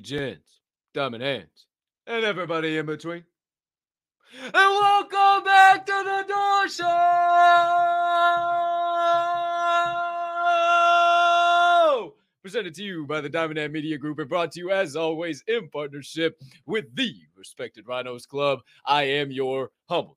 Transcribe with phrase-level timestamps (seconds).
[0.00, 0.60] Degens,
[0.94, 1.66] Diamond Hands,
[2.06, 3.22] and everybody in between.
[4.42, 6.86] And welcome back to the Door Show!
[12.42, 15.44] Presented to you by the Diamond Hand Media Group and brought to you, as always,
[15.46, 18.60] in partnership with the respected Rhinos Club.
[18.86, 20.16] I am your humbled,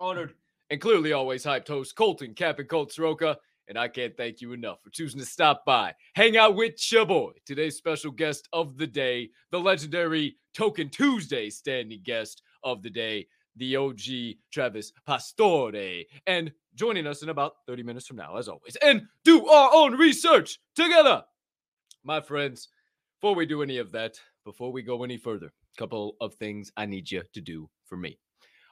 [0.00, 0.32] honored,
[0.70, 3.36] and clearly always hyped host, Colton Cap and Colt Soroka.
[3.68, 7.32] And I can't thank you enough for choosing to stop by, hang out with your.
[7.46, 13.26] Today's special guest of the day, the legendary Tokin' Tuesday standing guest of the day,
[13.56, 16.04] the OG Travis Pastore.
[16.26, 19.94] And joining us in about 30 minutes from now, as always, and do our own
[19.94, 21.24] research together.
[22.02, 22.68] My friends,
[23.20, 26.70] before we do any of that, before we go any further, a couple of things
[26.76, 28.18] I need you to do for me.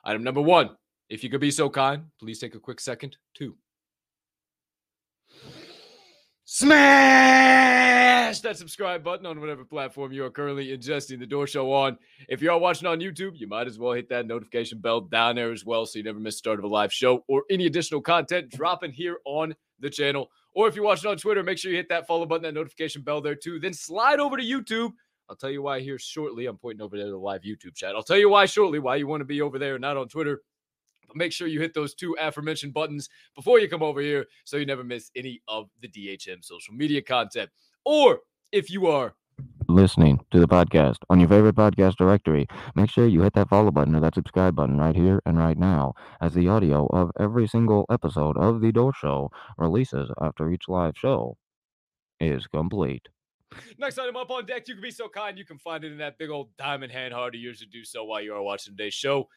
[0.05, 0.77] Item number one,
[1.09, 3.57] if you could be so kind, please take a quick second to
[6.55, 11.97] smash that subscribe button on whatever platform you are currently ingesting the door show on.
[12.29, 15.37] If you are watching on YouTube, you might as well hit that notification bell down
[15.37, 17.65] there as well so you never miss the start of a live show or any
[17.65, 20.29] additional content dropping here on the channel.
[20.55, 23.01] Or if you're watching on Twitter, make sure you hit that follow button, that notification
[23.01, 23.59] bell there too.
[23.59, 24.93] Then slide over to YouTube.
[25.31, 26.45] I'll tell you why here shortly.
[26.45, 27.95] I'm pointing over there to the live YouTube chat.
[27.97, 30.07] I'll tell you why shortly, why you want to be over there and not on
[30.07, 30.43] Twitter.
[31.07, 34.57] But make sure you hit those two aforementioned buttons before you come over here so
[34.57, 37.51] you never miss any of the DHM social media content.
[37.85, 38.21] Or
[38.53, 39.15] if you are
[39.69, 43.71] listening to the podcast on your favorite podcast directory, make sure you hit that follow
[43.71, 47.47] button or that subscribe button right here and right now, as the audio of every
[47.47, 51.37] single episode of The Door Show releases after each live show
[52.21, 53.09] is complete.
[53.79, 55.99] Next item up on deck, you can be so kind, you can find it in
[55.99, 58.77] that big old diamond hand hard of yours to do so while you are watching
[58.77, 59.29] today's show.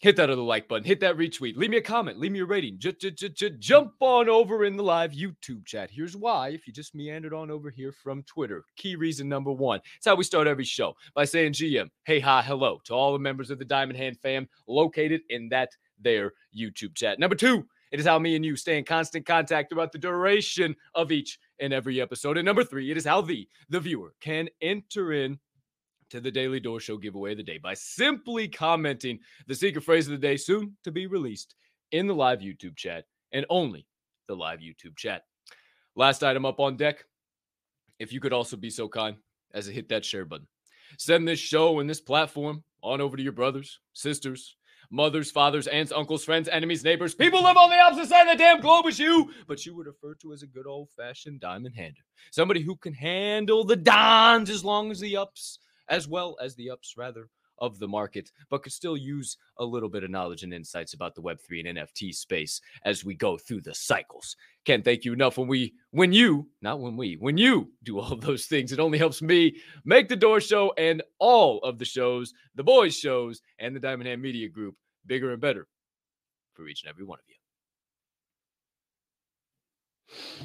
[0.00, 2.44] Hit that other like button, hit that retweet, leave me a comment, leave me a
[2.44, 2.76] rating.
[2.78, 5.90] J- j- j- jump on over in the live YouTube chat.
[5.92, 8.64] Here's why if you just meandered on over here from Twitter.
[8.74, 9.80] Key reason number one.
[9.96, 13.20] It's how we start every show by saying GM, hey, hi, hello to all the
[13.20, 15.70] members of the Diamond Hand fam located in that
[16.00, 17.20] there YouTube chat.
[17.20, 20.74] Number two, it is how me and you stay in constant contact throughout the duration
[20.94, 22.38] of each and every episode.
[22.38, 25.38] And number three, it is how the the viewer can enter in
[26.12, 30.06] to the Daily Door Show giveaway of the day by simply commenting the secret phrase
[30.06, 31.54] of the day, soon to be released
[31.90, 33.86] in the live YouTube chat and only
[34.28, 35.22] the live YouTube chat.
[35.96, 37.06] Last item up on deck.
[37.98, 39.16] If you could also be so kind
[39.54, 40.46] as to hit that share button,
[40.98, 44.56] send this show and this platform on over to your brothers, sisters,
[44.90, 48.44] mothers, fathers, aunts, uncles, friends, enemies, neighbors, people live on the opposite side of the
[48.44, 51.74] damn globe as you, but you would refer to as a good old fashioned diamond
[51.74, 52.02] hander.
[52.32, 55.58] Somebody who can handle the downs as long as the ups,
[55.92, 59.90] as well as the ups, rather, of the market, but could still use a little
[59.90, 63.60] bit of knowledge and insights about the Web3 and NFT space as we go through
[63.60, 64.34] the cycles.
[64.64, 68.16] Can't thank you enough when we, when you, not when we, when you do all
[68.20, 68.72] those things.
[68.72, 69.54] It only helps me
[69.84, 74.08] make the door show and all of the shows, the boys' shows, and the Diamond
[74.08, 74.74] Hand Media Group
[75.06, 75.68] bigger and better
[76.54, 77.24] for each and every one of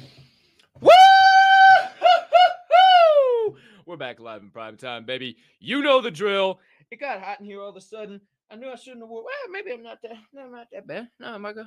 [0.04, 0.17] you.
[3.88, 5.38] We're back live in prime time, baby.
[5.60, 6.60] You know the drill.
[6.90, 8.20] It got hot in here all of a sudden.
[8.50, 9.24] I knew I shouldn't have worn.
[9.24, 10.12] Well, maybe I'm not that.
[10.30, 11.08] No, I'm not that bad.
[11.18, 11.64] No, am good?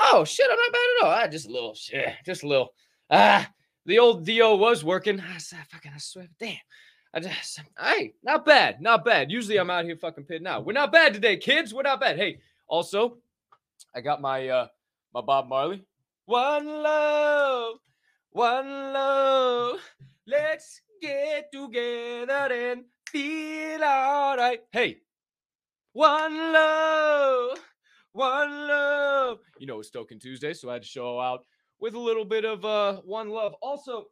[0.00, 1.10] Oh shit, I'm not bad at all.
[1.10, 2.68] I just a little shit, just a little.
[3.10, 3.50] Ah,
[3.84, 5.20] the old Do was working.
[5.20, 6.54] I said, fucking, I swear, damn.
[7.12, 9.32] I just, hey, not bad, not bad.
[9.32, 10.64] Usually I'm out here fucking pitting out.
[10.64, 11.74] We're not bad today, kids.
[11.74, 12.16] We're not bad.
[12.16, 12.38] Hey,
[12.68, 13.18] also,
[13.92, 14.68] I got my uh
[15.12, 15.84] my Bob Marley.
[16.26, 17.78] One love,
[18.30, 19.80] one love.
[20.28, 24.60] Let's get together and feel alright.
[24.72, 24.98] Hey,
[25.92, 27.58] one love,
[28.12, 29.38] one love.
[29.58, 31.44] You know it's Tokin' Tuesday, so I had to show out
[31.80, 33.54] with a little bit of uh one love.
[33.62, 34.06] Also,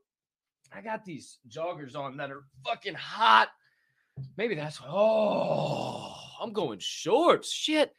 [0.73, 3.49] I got these joggers on that are fucking hot.
[4.37, 7.53] Maybe that's oh, I'm going shorts.
[7.53, 7.93] Shit.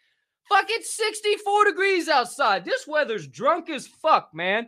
[0.49, 2.65] Fucking 64 degrees outside.
[2.65, 4.67] This weather's drunk as fuck, man.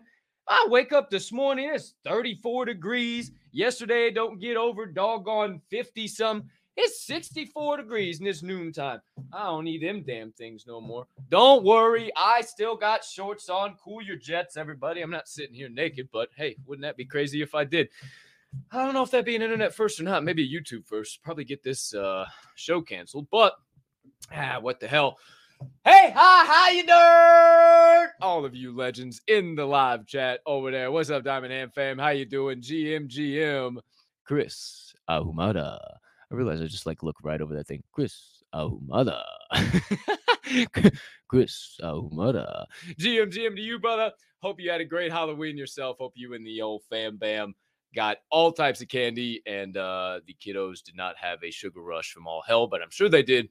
[0.49, 3.31] I wake up this morning, it's 34 degrees.
[3.57, 6.43] Yesterday, don't get over doggone 50 some.
[6.75, 9.01] It's 64 degrees in this noontime.
[9.33, 11.07] I don't need them damn things no more.
[11.29, 13.75] Don't worry, I still got shorts on.
[13.83, 15.01] Cool your jets, everybody.
[15.01, 17.89] I'm not sitting here naked, but hey, wouldn't that be crazy if I did?
[18.71, 20.23] I don't know if that'd be an internet first or not.
[20.23, 21.23] Maybe YouTube first.
[21.23, 23.55] Probably get this uh, show canceled, but
[24.35, 25.17] ah, what the hell?
[25.59, 28.11] Hey, hi, how you doing?
[28.21, 30.91] All of you legends in the live chat over there.
[30.91, 31.97] What's up, Diamond Hand fam?
[31.97, 32.61] How you doing?
[32.61, 33.77] GM, GM,
[34.25, 35.79] Chris Ahumada.
[36.31, 37.83] I realize I just like look right over that thing.
[37.91, 39.23] Chris Ahumada.
[41.27, 42.65] Chris Ahumada.
[42.99, 44.11] GM, GM to you, brother.
[44.41, 45.97] Hope you had a great Halloween yourself.
[45.99, 47.55] Hope you and the old fam bam
[47.95, 52.11] got all types of candy, and uh, the kiddos did not have a sugar rush
[52.11, 53.49] from all hell, but I'm sure they did.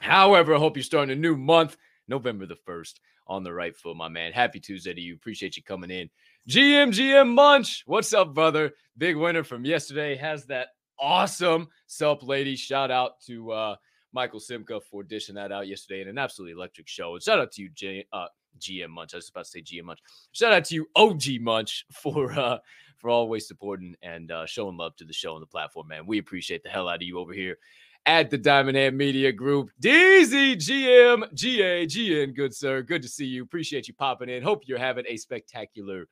[0.00, 2.94] However, I hope you're starting a new month, November the 1st,
[3.26, 4.32] on the right foot, my man.
[4.32, 5.14] Happy Tuesday to you.
[5.14, 6.08] Appreciate you coming in.
[6.48, 8.72] GM, GM Munch, what's up, brother?
[8.96, 10.16] Big winner from yesterday.
[10.16, 10.68] Has that
[10.98, 12.56] awesome sup, lady.
[12.56, 13.76] Shout out to uh,
[14.12, 17.14] Michael Simka for dishing that out yesterday in an absolutely electric show.
[17.14, 18.26] And shout out to you, uh,
[18.58, 19.14] GM Munch.
[19.14, 20.00] I was about to say GM Munch.
[20.32, 22.58] Shout out to you, OG Munch, for uh,
[22.96, 26.06] for always supporting and uh, showing love to the show and the platform, man.
[26.06, 27.58] We appreciate the hell out of you over here
[28.06, 29.70] at the Diamond Hand Media Group.
[29.82, 32.82] DZ, GM, GA, GN, good sir.
[32.82, 33.42] Good to see you.
[33.42, 34.42] Appreciate you popping in.
[34.42, 36.06] Hope you're having a spectacular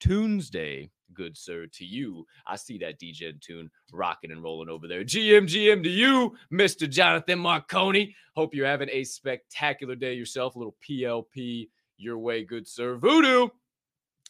[0.00, 2.26] Tuesday, good sir, to you.
[2.46, 5.04] I see that DJ tune rocking and rolling over there.
[5.04, 6.88] GM, GM to you, Mr.
[6.88, 8.14] Jonathan Marconi.
[8.34, 10.54] Hope you're having a spectacular day yourself.
[10.54, 12.96] A little PLP your way, good sir.
[12.96, 13.48] Voodoo.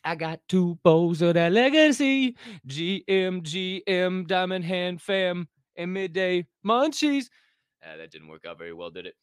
[0.05, 2.37] I got two bows of that legacy.
[2.67, 5.47] GM, GM, Diamond Hand Fam,
[5.81, 7.27] and Midday Munchies.
[7.83, 9.15] Uh, that didn't work out very well, did it?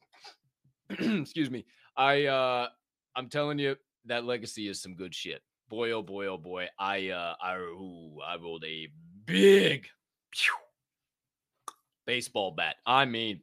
[1.22, 1.66] Excuse me.
[1.96, 2.68] I uh
[3.16, 3.76] I'm telling you,
[4.06, 5.42] that legacy is some good shit.
[5.70, 6.68] Boy, oh boy, oh boy.
[6.80, 8.88] I uh I ooh, I rolled a
[9.26, 9.88] big
[10.32, 10.54] pew,
[12.06, 12.78] baseball bat.
[12.86, 13.42] I mean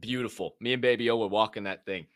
[0.00, 0.56] beautiful.
[0.60, 2.06] Me and Baby O were walking that thing.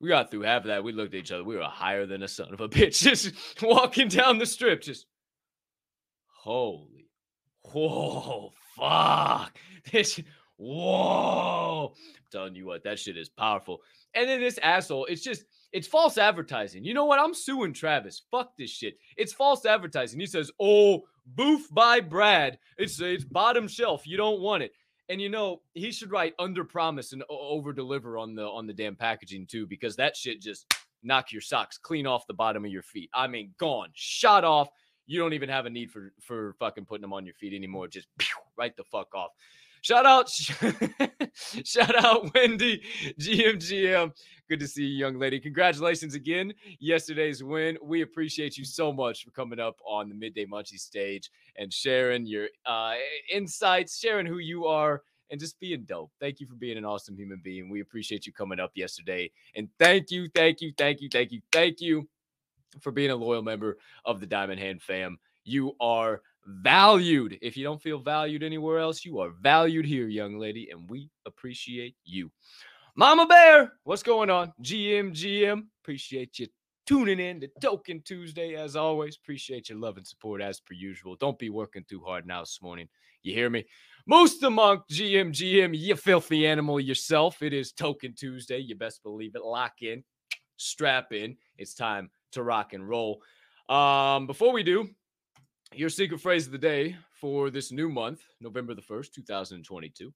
[0.00, 0.84] We got through half of that.
[0.84, 1.42] We looked at each other.
[1.42, 3.02] We were higher than a son of a bitch.
[3.02, 3.32] Just
[3.62, 4.82] walking down the strip.
[4.82, 5.06] Just
[6.38, 7.08] holy,
[7.62, 9.58] whoa, fuck.
[9.90, 10.20] This,
[10.56, 11.92] whoa.
[11.96, 13.80] I'm telling you what, that shit is powerful.
[14.14, 16.84] And then this asshole, it's just, it's false advertising.
[16.84, 17.20] You know what?
[17.20, 18.22] I'm suing Travis.
[18.30, 18.98] Fuck this shit.
[19.16, 20.18] It's false advertising.
[20.18, 22.58] He says, "Oh, boof by Brad.
[22.78, 24.06] It's it's bottom shelf.
[24.06, 24.72] You don't want it."
[25.10, 28.72] And you know, he should write under promise and over deliver on the on the
[28.72, 32.70] damn packaging too, because that shit just knock your socks clean off the bottom of
[32.70, 33.10] your feet.
[33.14, 34.70] I mean, gone, shot off.
[35.08, 37.88] You don't even have a need for for fucking putting them on your feet anymore.
[37.88, 39.30] Just pew, right the fuck off.
[39.80, 40.28] Shout out,
[41.64, 42.82] shout out, Wendy,
[43.20, 44.12] GMGM.
[44.48, 45.38] Good to see you, young lady.
[45.38, 46.52] Congratulations again.
[46.80, 47.78] Yesterday's win.
[47.82, 52.26] We appreciate you so much for coming up on the Midday Munchie stage and sharing
[52.26, 52.94] your uh,
[53.32, 56.10] insights, sharing who you are, and just being dope.
[56.20, 57.70] Thank you for being an awesome human being.
[57.70, 59.30] We appreciate you coming up yesterday.
[59.54, 62.08] And thank you, thank you, thank you, thank you, thank you
[62.80, 65.18] for being a loyal member of the Diamond Hand fam.
[65.44, 67.38] You are valued.
[67.42, 71.10] If you don't feel valued anywhere else, you are valued here, young lady, and we
[71.26, 72.30] appreciate you.
[72.96, 74.52] Mama Bear, what's going on?
[74.62, 76.48] GM, GM, appreciate you
[76.86, 79.16] tuning in to Tokin' Tuesday as always.
[79.16, 81.16] Appreciate your love and support as per usual.
[81.16, 82.88] Don't be working too hard now this morning.
[83.22, 83.66] You hear me?
[84.06, 87.42] Moose the Monk, GM, GM, you filthy animal yourself.
[87.42, 88.58] It is Tokin' Tuesday.
[88.58, 89.44] You best believe it.
[89.44, 90.02] Lock in,
[90.56, 91.36] strap in.
[91.58, 93.22] It's time to rock and roll.
[93.68, 94.88] Um, before we do,
[95.74, 100.12] your secret phrase of the day for this new month, November the 1st, 2022.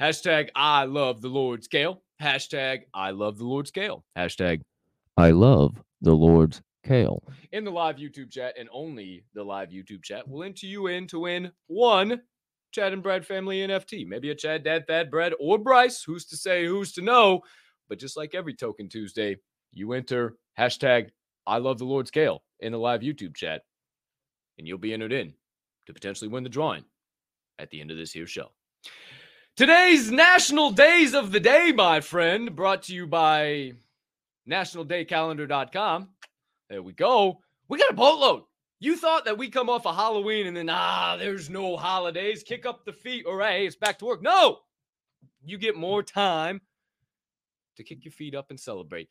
[0.00, 2.02] Hashtag I love the Lord's Kale.
[2.22, 4.04] Hashtag I love the Lord's Kale.
[4.16, 4.60] Hashtag
[5.16, 7.22] I love the Lord's Kale.
[7.52, 11.06] In the live YouTube chat and only the live YouTube chat we'll enter you in
[11.08, 12.20] to win one
[12.72, 14.06] Chad and Brad family NFT.
[14.06, 16.02] Maybe a Chad, Dad, Thad, Brad, or Bryce.
[16.02, 17.40] Who's to say, who's to know?
[17.88, 19.36] But just like every Tokin' Tuesday,
[19.72, 21.08] you enter hashtag
[21.46, 23.62] I love the Lord's Kale in the live YouTube chat
[24.58, 25.34] and you'll be entered in
[25.86, 26.84] to potentially win the drawing
[27.58, 28.50] at the end of this here show.
[29.56, 33.72] Today's National Days of the Day, my friend, brought to you by
[34.48, 36.08] nationaldaycalendar.com.
[36.68, 37.40] There we go.
[37.68, 38.42] We got a boatload.
[38.78, 42.42] You thought that we come off a of Halloween and then, ah, there's no holidays.
[42.42, 43.24] Kick up the feet.
[43.24, 44.22] All right, it's back to work.
[44.22, 44.58] No,
[45.42, 46.60] you get more time
[47.76, 49.08] to kick your feet up and celebrate.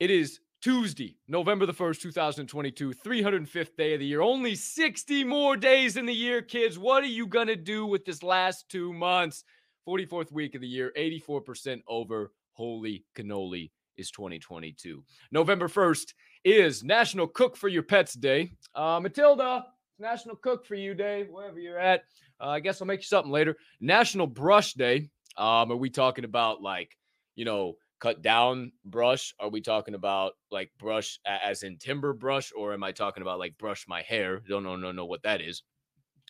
[0.00, 4.20] It is Tuesday, November the 1st, 2022, 305th day of the year.
[4.20, 6.78] Only 60 more days in the year, kids.
[6.78, 9.42] What are you going to do with this last two months?
[9.88, 12.30] 44th week of the year, 84% over.
[12.52, 15.02] Holy cannoli is 2022.
[15.32, 16.14] November 1st
[16.44, 18.52] is National Cook for Your Pets Day.
[18.72, 19.66] Uh, Matilda,
[19.98, 22.02] National Cook for You Day, wherever you're at.
[22.40, 23.56] Uh, I guess I'll make you something later.
[23.80, 25.08] National Brush Day.
[25.36, 26.96] Um, are we talking about like,
[27.34, 29.32] you know, cut down brush?
[29.38, 33.38] Are we talking about like brush as in timber brush, or am I talking about
[33.38, 34.40] like brush my hair?
[34.48, 35.62] Don't know, no, know what that is.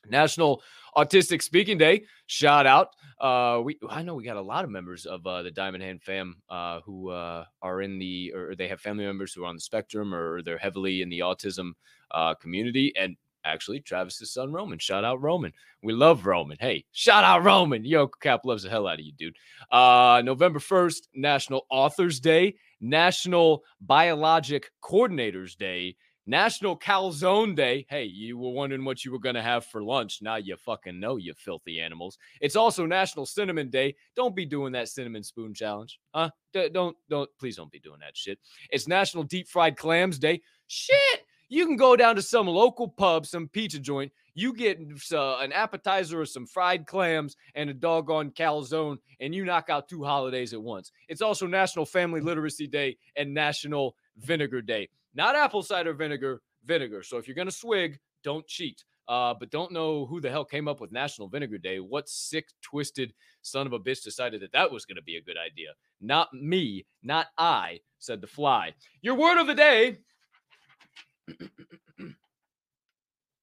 [0.06, 0.62] National
[0.96, 2.02] Autistic Speaking Day.
[2.26, 2.88] Shout out.
[3.18, 6.02] Uh, we I know we got a lot of members of uh, the Diamond Hand
[6.02, 9.54] fam uh, who uh, are in the or they have family members who are on
[9.54, 11.72] the spectrum or they're heavily in the autism
[12.10, 12.92] uh, community.
[12.96, 14.78] And Actually, Travis's son Roman.
[14.78, 15.52] Shout out Roman.
[15.82, 16.56] We love Roman.
[16.60, 17.84] Hey, shout out Roman.
[17.84, 19.36] Yo, Cap loves the hell out of you, dude.
[19.70, 25.96] Uh, November 1st, National Authors Day, National Biologic Coordinators Day,
[26.26, 27.84] National Calzone Day.
[27.88, 30.20] Hey, you were wondering what you were going to have for lunch.
[30.22, 32.18] Now you fucking know, you filthy animals.
[32.40, 33.96] It's also National Cinnamon Day.
[34.14, 35.98] Don't be doing that cinnamon spoon challenge.
[36.14, 36.30] Huh?
[36.52, 38.38] D- don't, don't, please don't be doing that shit.
[38.70, 40.42] It's National Deep Fried Clams Day.
[40.68, 41.24] Shit.
[41.52, 44.10] You can go down to some local pub, some pizza joint.
[44.32, 44.80] You get
[45.12, 49.86] uh, an appetizer or some fried clams and a doggone calzone, and you knock out
[49.86, 50.92] two holidays at once.
[51.10, 54.88] It's also National Family Literacy Day and National Vinegar Day.
[55.14, 57.02] Not apple cider vinegar, vinegar.
[57.02, 58.82] So if you're going to swig, don't cheat.
[59.06, 61.80] Uh, but don't know who the hell came up with National Vinegar Day.
[61.80, 65.22] What sick, twisted son of a bitch decided that that was going to be a
[65.22, 65.72] good idea?
[66.00, 68.72] Not me, not I, said the fly.
[69.02, 69.98] Your word of the day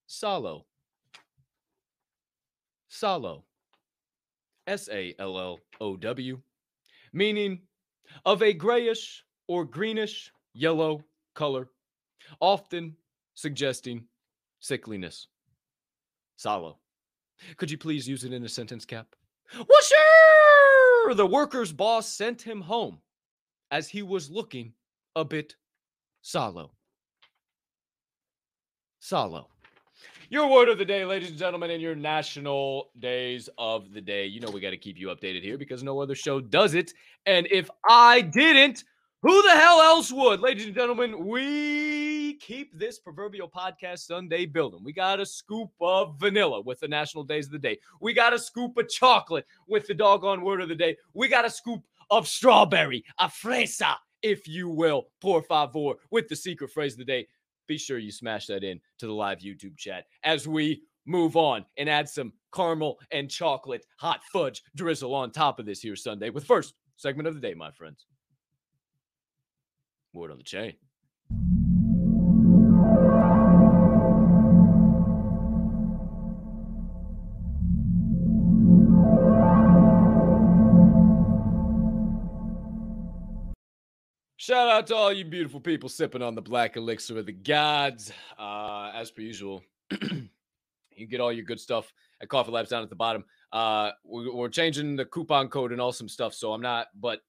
[0.07, 0.65] Sallow.
[2.89, 3.43] Sallow.
[4.67, 6.39] S A L L O W.
[7.13, 7.61] Meaning
[8.25, 11.03] of a grayish or greenish yellow
[11.33, 11.69] color,
[12.39, 12.95] often
[13.33, 14.03] suggesting
[14.61, 15.27] sickliness.
[16.35, 16.77] Sallow.
[17.57, 19.07] Could you please use it in a sentence cap?
[19.55, 21.15] Well, sure.
[21.15, 22.99] The worker's boss sent him home
[23.71, 24.73] as he was looking
[25.15, 25.55] a bit
[26.21, 26.71] sallow.
[28.99, 29.47] Sallow.
[30.29, 34.27] Your word of the day, ladies and gentlemen, and your national days of the day.
[34.27, 36.93] You know, we got to keep you updated here because no other show does it.
[37.25, 38.83] And if I didn't,
[39.23, 40.41] who the hell else would?
[40.41, 44.83] Ladies and gentlemen, we keep this proverbial podcast sundae building.
[44.83, 47.79] We got a scoop of vanilla with the national days of the day.
[48.01, 50.95] We got a scoop of chocolate with the doggone word of the day.
[51.13, 56.35] We got a scoop of strawberry, a fresa, if you will, por favor, with the
[56.35, 57.27] secret phrase of the day
[57.69, 61.63] be sure you smash that in to the live YouTube chat as we move on
[61.77, 66.31] and add some caramel and chocolate hot fudge drizzle on top of this here sundae
[66.31, 68.05] with first segment of the day, my friends.
[70.13, 70.73] Word on the chain.
[84.49, 88.11] Shout out to all you beautiful people sipping on the black elixir of the gods.
[88.35, 89.61] Uh, as per usual,
[90.01, 93.25] you get all your good stuff at Coffee Labs down at the bottom.
[93.53, 96.87] Uh, we're, we're, changing the coupon code and all some stuff, so I'm not.
[96.99, 97.19] But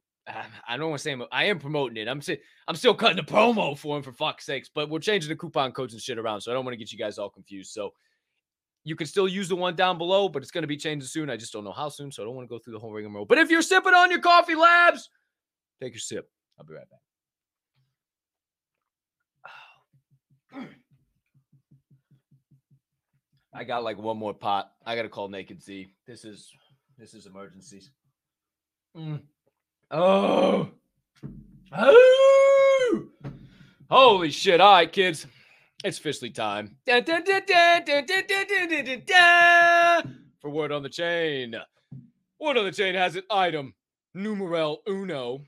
[0.67, 2.09] I don't want to say I'm, I am promoting it.
[2.09, 2.23] I'm
[2.67, 4.71] I'm still cutting the promo for him for fuck's sakes.
[4.75, 6.91] But we're changing the coupon codes and shit around, so I don't want to get
[6.91, 7.73] you guys all confused.
[7.73, 7.91] So
[8.85, 11.29] you can still use the one down below, but it's going to be changing soon.
[11.29, 12.95] I just don't know how soon, so I don't want to go through the whole
[12.95, 13.27] rigmarole.
[13.27, 15.11] But if you're sipping on your Coffee Labs,
[15.83, 16.27] take your sip.
[16.59, 17.01] I'll be right back.
[23.53, 24.73] I got like one more pot.
[24.87, 25.93] I gotta call Naked Z.
[26.07, 26.51] This is
[26.99, 27.91] this is emergencies.
[28.97, 29.21] Mm.
[29.91, 30.69] Oh.
[31.73, 33.09] oh,
[33.91, 34.61] holy shit!
[34.61, 35.27] All right, kids,
[35.85, 36.77] it's officially time
[40.41, 41.55] for word on the chain.
[42.41, 43.75] Word on the chain has an item
[44.15, 45.45] numeral uno.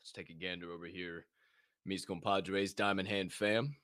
[0.00, 1.26] Let's take a gander over here.
[1.84, 3.74] Mis compadres, Diamond Hand fam.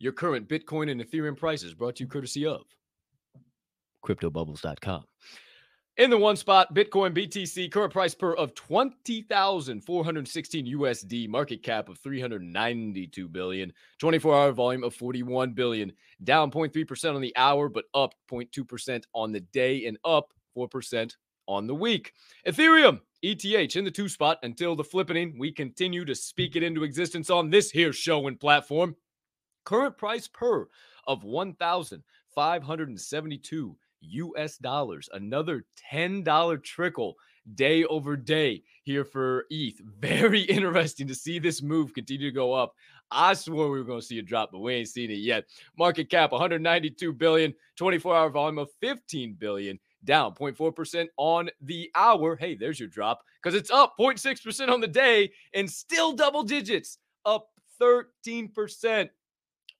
[0.00, 2.62] Your current Bitcoin and Ethereum prices brought to you courtesy of
[4.04, 5.04] CryptoBubbles.com.
[5.98, 11.98] In the one spot, Bitcoin BTC current price per of 20,416 USD, market cap of
[11.98, 13.70] 392 billion,
[14.02, 15.92] 24-hour volume of 41 billion,
[16.24, 21.14] down 0.3% on the hour but up 0.2% on the day and up 4%
[21.46, 22.14] on the week.
[22.46, 25.38] Ethereum ETH in the two spot until the flippening.
[25.38, 28.96] We continue to speak it into existence on this here show and platform.
[29.70, 30.66] Current price per
[31.06, 35.08] of 1,572 US dollars.
[35.12, 37.14] Another $10 trickle
[37.54, 39.80] day over day here for ETH.
[40.00, 42.74] Very interesting to see this move continue to go up.
[43.12, 45.44] I swore we were going to see a drop, but we ain't seen it yet.
[45.78, 52.34] Market cap 192 billion, 24 hour volume of 15 billion, down 0.4% on the hour.
[52.34, 56.98] Hey, there's your drop because it's up 0.6% on the day and still double digits,
[57.24, 57.50] up
[57.80, 59.10] 13%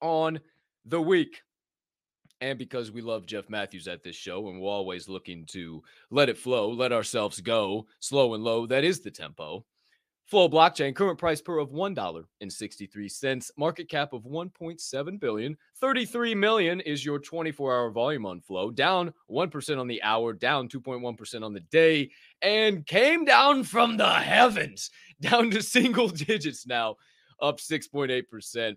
[0.00, 0.40] on
[0.84, 1.42] the week.
[2.40, 6.30] And because we love Jeff Matthews at this show and we're always looking to let
[6.30, 9.64] it flow, let ourselves go slow and low, that is the tempo.
[10.30, 15.56] Flow blockchain current price per of $1.63, market cap of 1.7 billion.
[15.80, 21.44] 33 million is your 24-hour volume on Flow, down 1% on the hour, down 2.1%
[21.44, 22.08] on the day,
[22.42, 26.94] and came down from the heavens, down to single digits now,
[27.42, 28.76] up 6.8%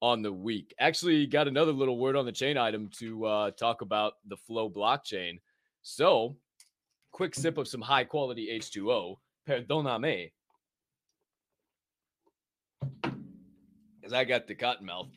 [0.00, 0.74] on the week.
[0.78, 4.68] Actually, got another little word on the chain item to uh, talk about the Flow
[4.68, 5.40] blockchain.
[5.82, 6.36] So,
[7.12, 9.16] quick sip of some high quality H2O.
[9.48, 10.30] Perdóname.
[13.00, 15.08] Because I got the cotton mouth.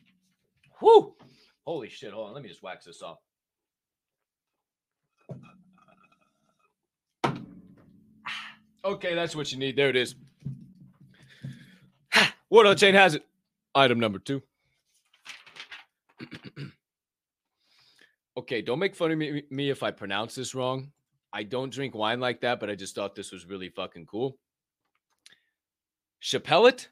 [0.80, 1.14] Whoo!
[1.66, 2.12] Holy shit.
[2.12, 2.34] Hold on.
[2.34, 3.18] Let me just wax this off.
[8.84, 9.76] Okay, that's what you need.
[9.76, 10.14] There it is.
[12.50, 13.24] Word on the chain has it.
[13.74, 14.42] Item number two.
[18.36, 20.92] okay, don't make fun of me, me if I pronounce this wrong.
[21.32, 24.38] I don't drink wine like that, but I just thought this was really fucking cool.
[26.22, 26.88] Chappellet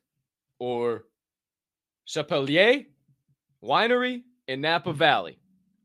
[0.58, 1.04] or
[2.06, 2.84] Chapelier
[3.62, 4.98] Winery in Napa mm-hmm.
[4.98, 5.38] Valley.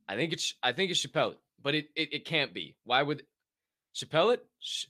[0.08, 2.76] I think it's I think it's Chappellet, but it, it it can't be.
[2.84, 3.24] Why would
[3.96, 4.40] Chappellet?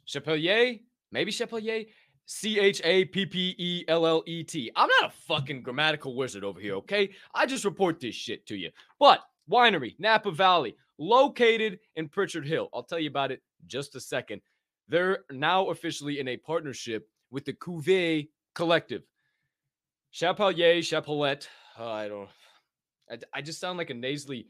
[0.05, 0.79] Chapelier?
[1.12, 1.86] Maybe Chapelier?
[2.25, 4.72] C H A P P E L L E T.
[4.75, 7.10] I'm not a fucking grammatical wizard over here, okay?
[7.34, 8.70] I just report this shit to you.
[9.00, 12.70] But winery, Napa Valley, located in Pritchard Hill.
[12.74, 14.42] I'll tell you about it just a second.
[14.88, 19.03] They're now officially in a partnership with the Cuvée Collective.
[20.14, 21.48] Chapelier, Chapelette.
[21.79, 22.29] Uh, I don't.
[23.10, 24.48] I, I just sound like a nasally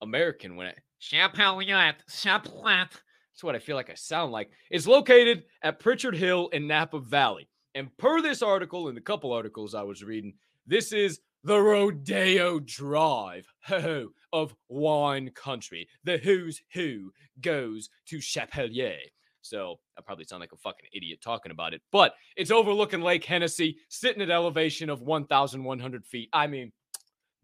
[0.00, 3.00] American when I Chapelier, Chapelette.
[3.40, 4.50] That's what I feel like I sound like.
[4.70, 7.48] Is located at Pritchard Hill in Napa Valley.
[7.74, 10.34] And per this article and the couple articles I was reading,
[10.66, 13.46] this is the Rodeo Drive
[14.34, 15.88] of wine country.
[16.04, 18.98] The who's who goes to Chapelier.
[19.40, 23.24] So I probably sound like a fucking idiot talking about it, but it's overlooking Lake
[23.24, 26.28] Hennessy, sitting at elevation of 1,100 feet.
[26.34, 26.72] I mean,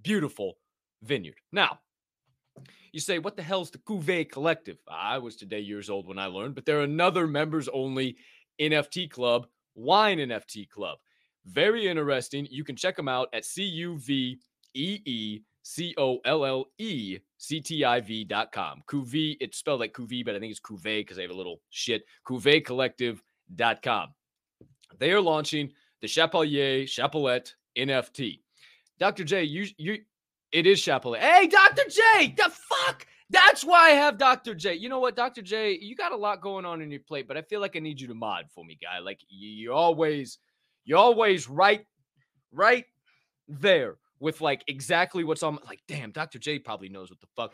[0.02, 0.58] beautiful
[1.02, 1.38] vineyard.
[1.52, 1.78] Now,
[2.96, 4.78] you say, what the hell's the Cuvée Collective?
[4.88, 8.16] I was today years old when I learned, but they're another members only
[8.58, 10.96] NFT club, wine NFT club.
[11.44, 12.48] Very interesting.
[12.50, 14.38] You can check them out at C U V
[14.72, 18.82] E E C O L L E C T I V dot com.
[18.88, 21.60] Cuvée, it's spelled like Cuvée, but I think it's Cuvée because they have a little
[21.68, 22.02] shit.
[22.26, 23.22] Cuvée Collective
[23.56, 24.08] dot com.
[24.98, 28.40] They are launching the Chapelier Chapelette NFT.
[28.98, 29.24] Dr.
[29.24, 29.98] J, you you
[30.52, 31.20] it is Chapelier.
[31.20, 31.82] Hey, Dr.
[31.88, 33.06] J, the fuck?
[33.28, 34.54] That's why I have Dr.
[34.54, 34.74] J.
[34.74, 35.42] You know what, Dr.
[35.42, 37.80] J, you got a lot going on in your plate, but I feel like I
[37.80, 39.00] need you to mod for me, guy.
[39.00, 40.38] Like you're always,
[40.84, 41.84] you're always right,
[42.52, 42.84] right
[43.48, 45.58] there with like exactly what's on.
[45.66, 46.38] Like, damn, Dr.
[46.38, 47.52] J probably knows what the fuck.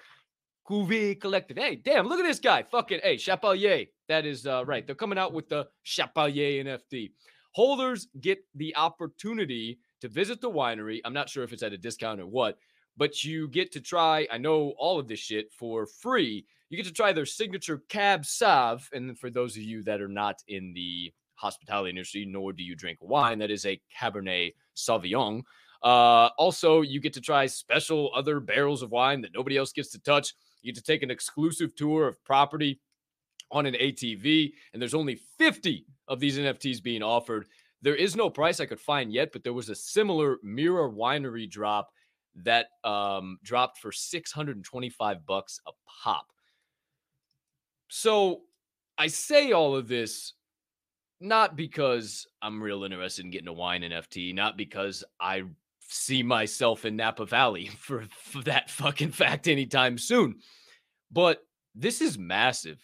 [0.69, 1.57] Cuvée Collective.
[1.57, 2.63] Hey, damn, look at this guy.
[2.63, 3.87] Fucking, hey, Chapelier.
[4.09, 4.87] That is uh, right.
[4.87, 7.13] They're coming out with the Chapelier NFT.
[7.53, 11.01] Holders get the opportunity to visit the winery.
[11.05, 12.59] I'm not sure if it's at a discount or what,
[12.97, 16.45] but you get to try, I know all of this shit for free.
[16.69, 18.89] You get to try their signature Cab Sauv.
[18.93, 22.75] And for those of you that are not in the hospitality industry, nor do you
[22.75, 25.43] drink wine, that is a Cabernet Sauvignon.
[25.83, 29.91] Uh, also, you get to try special other barrels of wine that nobody else gets
[29.91, 30.35] to touch.
[30.63, 32.81] You get to take an exclusive tour of property
[33.51, 37.47] on an ATV, and there's only 50 of these NFTs being offered.
[37.83, 41.51] There is no price I could find yet, but there was a similar Mirror Winery
[41.51, 41.91] drop
[42.37, 46.27] that um, dropped for 625 bucks a pop.
[47.89, 48.43] So
[48.97, 50.35] I say all of this
[51.21, 55.45] not because I'm real interested in getting a wine NFT, not because I
[55.81, 60.41] see myself in Napa Valley for, for that fucking fact anytime soon.
[61.11, 62.79] But this is massive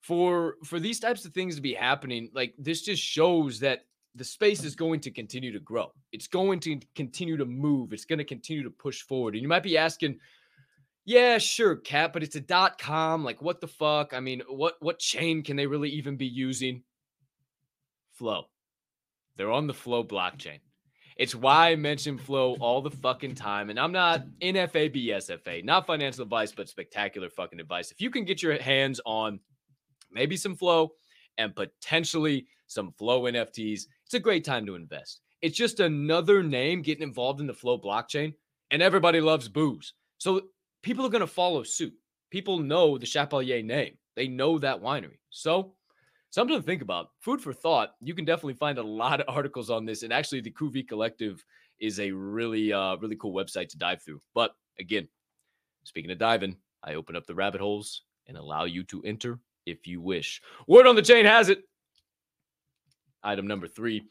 [0.00, 2.30] for for these types of things to be happening.
[2.32, 3.80] Like this just shows that
[4.14, 5.92] the space is going to continue to grow.
[6.12, 7.92] It's going to continue to move.
[7.92, 9.34] It's going to continue to push forward.
[9.34, 10.18] And you might be asking,
[11.04, 13.24] yeah, sure, Cat, but it's a dot com.
[13.24, 14.12] Like, what the fuck?
[14.12, 16.82] I mean, what what chain can they really even be using?
[18.12, 18.44] Flow.
[19.36, 20.58] They're on the Flow blockchain.
[21.16, 23.70] It's why I mention Flow all the fucking time.
[23.70, 27.90] And I'm not NFA BSFA, not financial advice, but spectacular fucking advice.
[27.90, 29.40] If you can get your hands on
[30.10, 30.92] maybe some Flow
[31.38, 35.20] and potentially some Flow NFTs, it's a great time to invest.
[35.40, 38.34] It's just another name getting involved in the Flow blockchain,
[38.72, 39.92] and everybody loves booze.
[40.18, 40.48] So
[40.82, 41.94] people are going to follow suit.
[42.32, 45.20] People know the Chapelier name, they know that winery.
[45.30, 45.74] So,
[46.30, 47.10] something to think about.
[47.20, 47.90] Food for thought.
[48.00, 50.02] You can definitely find a lot of articles on this.
[50.02, 51.44] And actually, the Cuvée Collective
[51.78, 54.20] is a really, uh, really cool website to dive through.
[54.34, 55.06] But again,
[55.84, 59.86] speaking of diving, I open up the rabbit holes and allow you to enter if
[59.86, 60.42] you wish.
[60.66, 61.62] Word on the chain has it
[63.22, 64.02] Item number three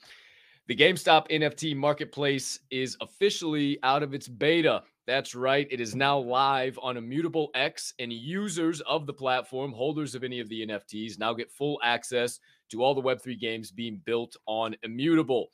[0.69, 4.83] the GameStop NFT marketplace is officially out of its beta.
[5.07, 5.67] That's right.
[5.71, 10.39] It is now live on Immutable X, and users of the platform, holders of any
[10.39, 14.75] of the NFTs, now get full access to all the Web3 games being built on
[14.83, 15.47] Immutable.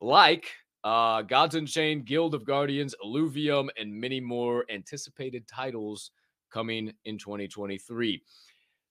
[0.00, 0.46] Like
[0.84, 6.12] uh, Gods Unchained, Guild of Guardians, Illuvium, and many more anticipated titles
[6.52, 8.22] coming in 2023.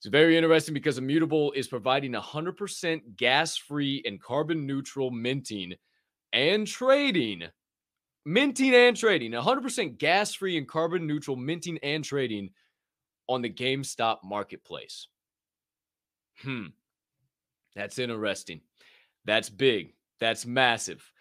[0.04, 5.76] It's very interesting because Immutable is providing 100% gas free and carbon neutral minting
[6.34, 7.44] and trading.
[8.26, 12.50] Minting and trading, 100% gas free and carbon neutral minting and trading
[13.30, 15.08] on the GameStop marketplace.
[16.42, 16.66] Hmm.
[17.74, 18.60] That's interesting.
[19.24, 19.94] That's big.
[20.20, 21.13] That's massive.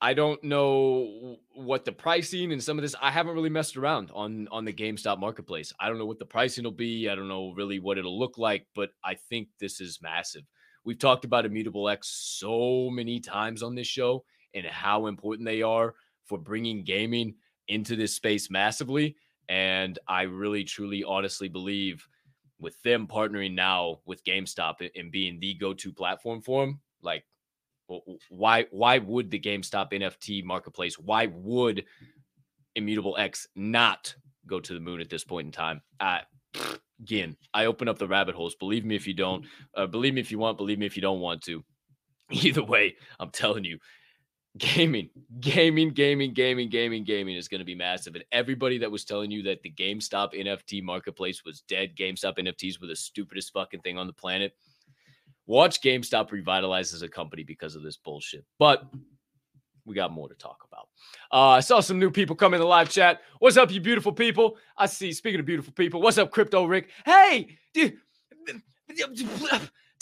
[0.00, 2.94] I don't know what the pricing and some of this.
[3.00, 5.72] I haven't really messed around on on the GameStop marketplace.
[5.80, 7.08] I don't know what the pricing will be.
[7.08, 10.42] I don't know really what it'll look like, but I think this is massive.
[10.84, 15.62] We've talked about Immutable X so many times on this show and how important they
[15.62, 15.94] are
[16.26, 17.34] for bringing gaming
[17.68, 19.16] into this space massively.
[19.48, 22.06] And I really, truly, honestly believe
[22.58, 27.24] with them partnering now with GameStop and being the go-to platform for them, like
[28.28, 31.84] why why would the GameStop NFT marketplace, why would
[32.74, 34.14] Immutable X not
[34.46, 35.82] go to the moon at this point in time?
[36.00, 36.20] Uh,
[37.00, 38.54] again, I open up the rabbit holes.
[38.54, 39.46] Believe me if you don't.
[39.74, 40.58] Uh, believe me if you want.
[40.58, 41.64] Believe me if you don't want to.
[42.30, 43.78] Either way, I'm telling you,
[44.56, 48.14] gaming, gaming, gaming, gaming, gaming, gaming is going to be massive.
[48.14, 52.80] And everybody that was telling you that the GameStop NFT marketplace was dead, GameStop NFTs
[52.80, 54.54] were the stupidest fucking thing on the planet.
[55.46, 58.44] Watch GameStop revitalize as a company because of this bullshit.
[58.58, 58.84] But
[59.84, 60.88] we got more to talk about.
[61.30, 63.20] Uh, I saw some new people come in the live chat.
[63.38, 64.56] What's up, you beautiful people?
[64.78, 65.12] I see.
[65.12, 66.88] Speaking of beautiful people, what's up, Crypto Rick?
[67.04, 67.98] Hey, dude.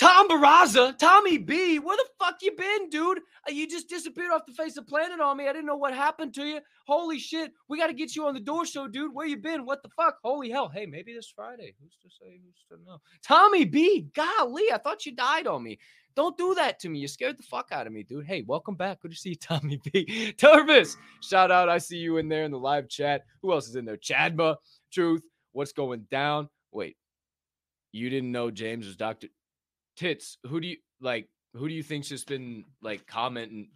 [0.02, 3.18] Tom Barraza, Tommy B, where the fuck you been, dude?
[3.48, 5.46] Uh, you just disappeared off the face of planet on me.
[5.46, 6.58] I didn't know what happened to you.
[6.88, 7.52] Holy shit.
[7.68, 9.14] We got to get you on the door show, dude.
[9.14, 9.64] Where you been?
[9.64, 10.16] What the fuck?
[10.24, 10.68] Holy hell.
[10.68, 11.76] Hey, maybe this Friday.
[11.80, 12.40] Who's to say?
[12.44, 12.98] Who's to know?
[13.22, 15.78] Tommy B, golly, I thought you died on me.
[16.16, 16.98] Don't do that to me.
[16.98, 18.26] You scared the fuck out of me, dude.
[18.26, 19.02] Hey, welcome back.
[19.02, 20.34] Good to see you, Tommy B.
[20.36, 21.68] Turvis, shout out.
[21.68, 23.22] I see you in there in the live chat.
[23.40, 23.98] Who else is in there?
[23.98, 24.56] Chadma,
[24.92, 26.48] Truth, what's going down?
[26.72, 26.96] Wait,
[27.92, 29.28] you didn't know James was Dr
[29.96, 31.28] tits, who do you like?
[31.54, 33.68] Who do you think's just been like commenting?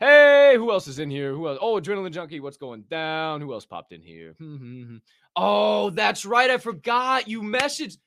[0.00, 1.34] Hey, who else is in here?
[1.34, 1.58] Who else?
[1.60, 3.42] Oh, Adrenaline Junkie, what's going down?
[3.42, 4.34] Who else popped in here?
[4.38, 4.96] Hmm, hmm, hmm.
[5.36, 6.48] oh, that's right.
[6.48, 7.98] I forgot you messaged.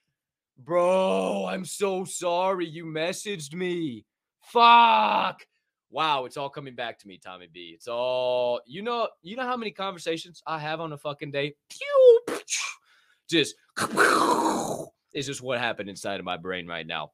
[0.58, 2.66] Bro, I'm so sorry.
[2.66, 4.06] You messaged me.
[4.42, 5.46] Fuck.
[5.92, 7.74] Wow, it's all coming back to me, Tommy B.
[7.76, 9.08] It's all you know.
[9.22, 11.54] You know how many conversations I have on a fucking day?
[13.30, 13.54] Just
[15.14, 17.12] is just what happened inside of my brain right now.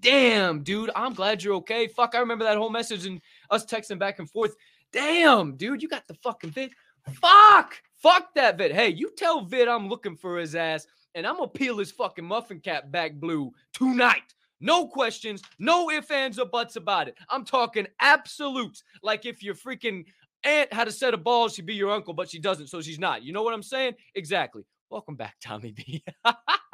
[0.00, 1.88] Damn, dude, I'm glad you're okay.
[1.88, 4.54] Fuck, I remember that whole message and us texting back and forth.
[4.92, 6.70] Damn, dude, you got the fucking vid.
[7.12, 8.72] Fuck, fuck that vid.
[8.72, 12.24] Hey, you tell Vid I'm looking for his ass, and I'm gonna peel his fucking
[12.24, 14.34] muffin cap back blue tonight.
[14.60, 17.16] No questions, no ifs, ands, or buts about it.
[17.28, 18.82] I'm talking absolutes.
[19.02, 20.04] Like if your freaking
[20.44, 22.98] aunt had a set of balls, she'd be your uncle, but she doesn't, so she's
[22.98, 23.22] not.
[23.22, 23.94] You know what I'm saying?
[24.14, 24.64] Exactly.
[24.88, 26.04] Welcome back, Tommy B.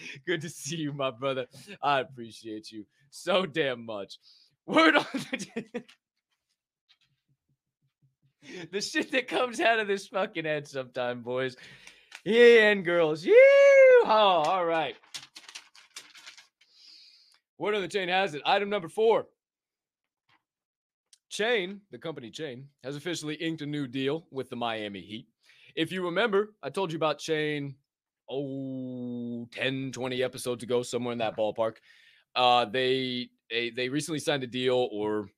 [0.26, 1.46] Good to see you, my brother.
[1.82, 4.18] I appreciate you so damn much.
[4.66, 5.64] Word on the,
[8.72, 11.56] the shit that comes out of this fucking head sometime, boys.
[12.24, 13.26] Yeah, and girls.
[14.04, 14.96] Oh, all right.
[17.58, 18.42] Word on the chain has it.
[18.44, 19.26] Item number four.
[21.28, 25.26] Chain, the company Chain, has officially inked a new deal with the Miami Heat.
[25.74, 27.74] If you remember, I told you about Chain
[28.28, 31.76] oh 10 20 episodes ago somewhere in that ballpark
[32.34, 35.28] uh they they, they recently signed a deal or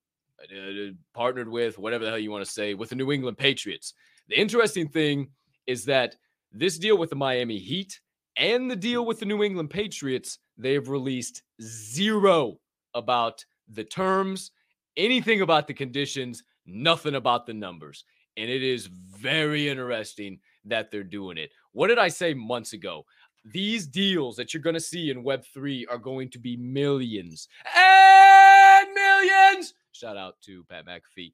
[0.43, 3.95] uh, partnered with whatever the hell you want to say with the new england patriots.
[4.29, 5.29] The interesting thing
[5.67, 6.17] is that
[6.53, 8.01] this deal with the miami heat
[8.37, 12.59] and the deal with the new england patriots they've released zero
[12.95, 14.53] about the terms
[14.97, 18.05] anything about the conditions nothing about the numbers.
[18.37, 20.39] And it is very interesting
[20.69, 21.51] that they're doing it.
[21.73, 23.05] What did I say months ago?
[23.45, 28.93] These deals that you're going to see in Web3 are going to be millions and
[28.93, 29.75] millions.
[29.93, 31.33] Shout out to Pat McAfee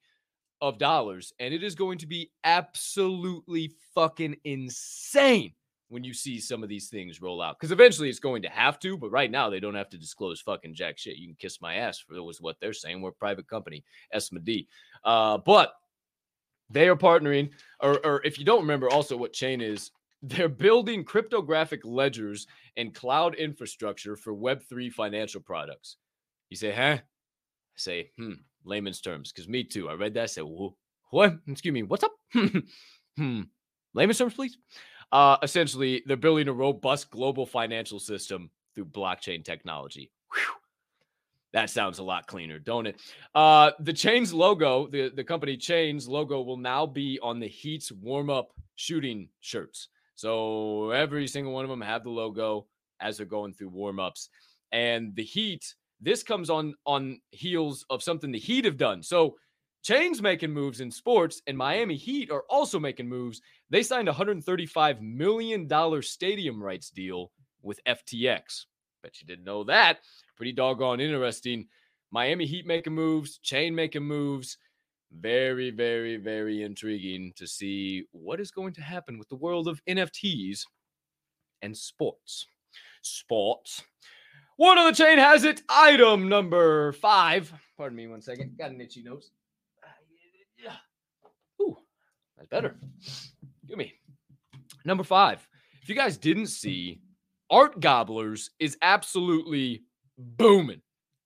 [0.61, 1.33] of dollars.
[1.39, 5.53] And it is going to be absolutely fucking insane
[5.89, 7.57] when you see some of these things roll out.
[7.59, 10.41] Because eventually it's going to have to, but right now they don't have to disclose
[10.41, 11.17] fucking jack shit.
[11.17, 13.01] You can kiss my ass for what they're saying.
[13.01, 14.65] We're a private company, Esma
[15.03, 15.73] Uh, but
[16.69, 17.49] they are partnering,
[17.81, 22.47] or, or if you don't remember, also what Chain is, they're building cryptographic ledgers
[22.77, 25.97] and cloud infrastructure for Web3 financial products.
[26.49, 26.97] You say, huh?
[26.97, 27.01] I
[27.75, 29.89] say, hmm, layman's terms, because me too.
[29.89, 30.23] I read that.
[30.23, 30.45] I said,
[31.11, 31.35] what?
[31.47, 32.13] Excuse me, what's up?
[33.17, 33.41] hmm,
[33.93, 34.57] layman's terms, please.
[35.11, 40.11] Uh, essentially, they're building a robust global financial system through blockchain technology.
[40.33, 40.64] Whew.
[41.55, 42.99] That sounds a lot cleaner, don't it?
[43.33, 47.93] Uh, the Chains logo, the, the company Chains logo, will now be on the Heat's
[47.93, 49.87] warm up shooting shirts.
[50.15, 52.67] So every single one of them have the logo
[52.99, 54.27] as they're going through warm ups.
[54.73, 59.01] And the Heat, this comes on on heels of something the Heat have done.
[59.01, 59.37] So
[59.81, 63.41] Chains making moves in sports, and Miami Heat are also making moves.
[63.69, 68.65] They signed a $135 million stadium rights deal with FTX.
[69.05, 69.99] Bet you didn't know that.
[70.35, 71.67] Pretty doggone interesting.
[72.09, 74.57] Miami Heat making moves, Chain making moves.
[75.11, 79.79] Very, very, very intriguing to see what is going to happen with the world of
[79.87, 80.61] NFTs
[81.61, 82.47] and sports.
[83.03, 83.83] Sports.
[84.57, 85.61] One on the chain has it.
[85.69, 87.53] Item number five.
[87.77, 88.57] Pardon me one second.
[88.57, 89.29] Got an itchy nose.
[90.57, 90.77] Yeah.
[91.61, 91.77] Ooh,
[92.35, 92.75] that's better.
[93.67, 93.93] Give me.
[94.83, 95.47] Number five.
[95.83, 97.01] If you guys didn't see,
[97.49, 99.83] Art Gobblers is absolutely
[100.17, 100.81] booming.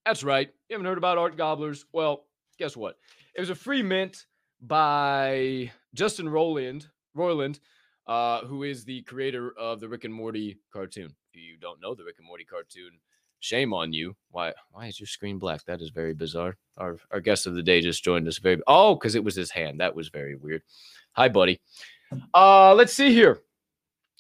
[0.05, 0.49] That's right.
[0.69, 1.85] You haven't heard about Art Gobblers?
[1.93, 2.25] Well,
[2.57, 2.97] guess what?
[3.35, 4.25] It was a free mint
[4.61, 7.59] by Justin Roiland, Roiland,
[8.07, 11.13] uh, who is the creator of the Rick and Morty cartoon.
[11.33, 12.91] If you don't know the Rick and Morty cartoon,
[13.39, 14.15] shame on you.
[14.31, 14.53] Why?
[14.71, 15.63] Why is your screen black?
[15.65, 16.57] That is very bizarre.
[16.77, 18.39] Our our guest of the day just joined us.
[18.39, 18.61] Very.
[18.67, 19.79] Oh, because it was his hand.
[19.79, 20.63] That was very weird.
[21.13, 21.59] Hi, buddy.
[22.33, 23.39] Uh, let's see here.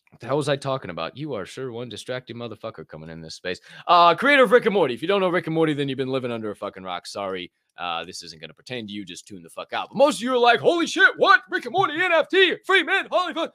[0.09, 1.15] What the hell was I talking about?
[1.15, 3.59] You are sure one distracting motherfucker coming in this space.
[3.87, 4.93] Uh, creator of Rick and Morty.
[4.93, 7.05] If you don't know Rick and Morty, then you've been living under a fucking rock.
[7.05, 7.51] Sorry.
[7.77, 9.05] Uh, this isn't going to pertain to you.
[9.05, 9.89] Just tune the fuck out.
[9.89, 11.41] But most of you are like, holy shit, what?
[11.49, 13.53] Rick and Morty NFT, free man, holy fuck.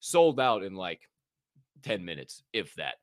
[0.00, 1.00] Sold out in like
[1.82, 2.96] 10 minutes, if that.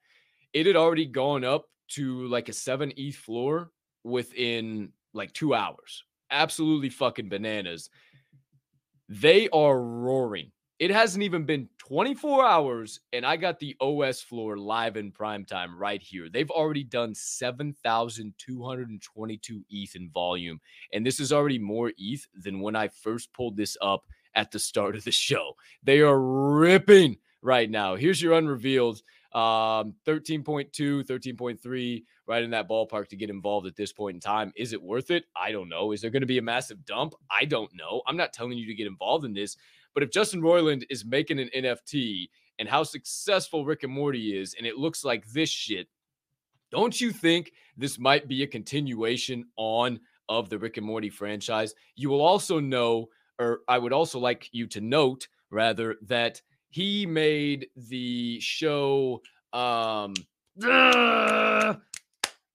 [0.53, 3.71] It had already gone up to like a 7 ETH floor
[4.03, 6.03] within like two hours.
[6.29, 7.89] Absolutely fucking bananas.
[9.09, 10.51] They are roaring.
[10.77, 15.45] It hasn't even been 24 hours, and I got the OS floor live in prime
[15.45, 16.27] time right here.
[16.29, 20.59] They've already done 7,222 ETH in volume,
[20.91, 24.03] and this is already more ETH than when I first pulled this up
[24.35, 25.53] at the start of the show.
[25.81, 27.95] They are ripping right now.
[27.95, 29.01] Here's your unrevealed
[29.33, 30.69] um 13.2
[31.05, 34.81] 13.3 right in that ballpark to get involved at this point in time is it
[34.81, 37.75] worth it i don't know is there going to be a massive dump i don't
[37.75, 39.57] know i'm not telling you to get involved in this
[39.95, 42.29] but if Justin Roiland is making an NFT
[42.59, 45.87] and how successful Rick and Morty is, and it looks like this shit,
[46.69, 51.73] don't you think this might be a continuation on of the Rick and Morty franchise?
[51.95, 53.07] You will also know,
[53.39, 59.21] or I would also like you to note, rather, that he made the show
[59.53, 60.13] um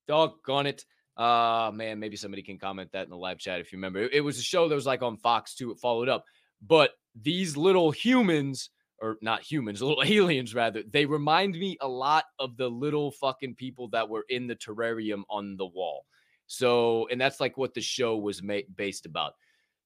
[0.09, 0.85] doggone it.
[1.17, 4.01] Uh man, maybe somebody can comment that in the live chat if you remember.
[4.01, 5.71] It, it was a show that was like on Fox 2.
[5.71, 6.27] It followed up.
[6.63, 8.71] But these little humans,
[9.01, 13.55] or not humans, little aliens rather, they remind me a lot of the little fucking
[13.55, 16.07] people that were in the terrarium on the wall.
[16.47, 19.35] So, and that's like what the show was made based about.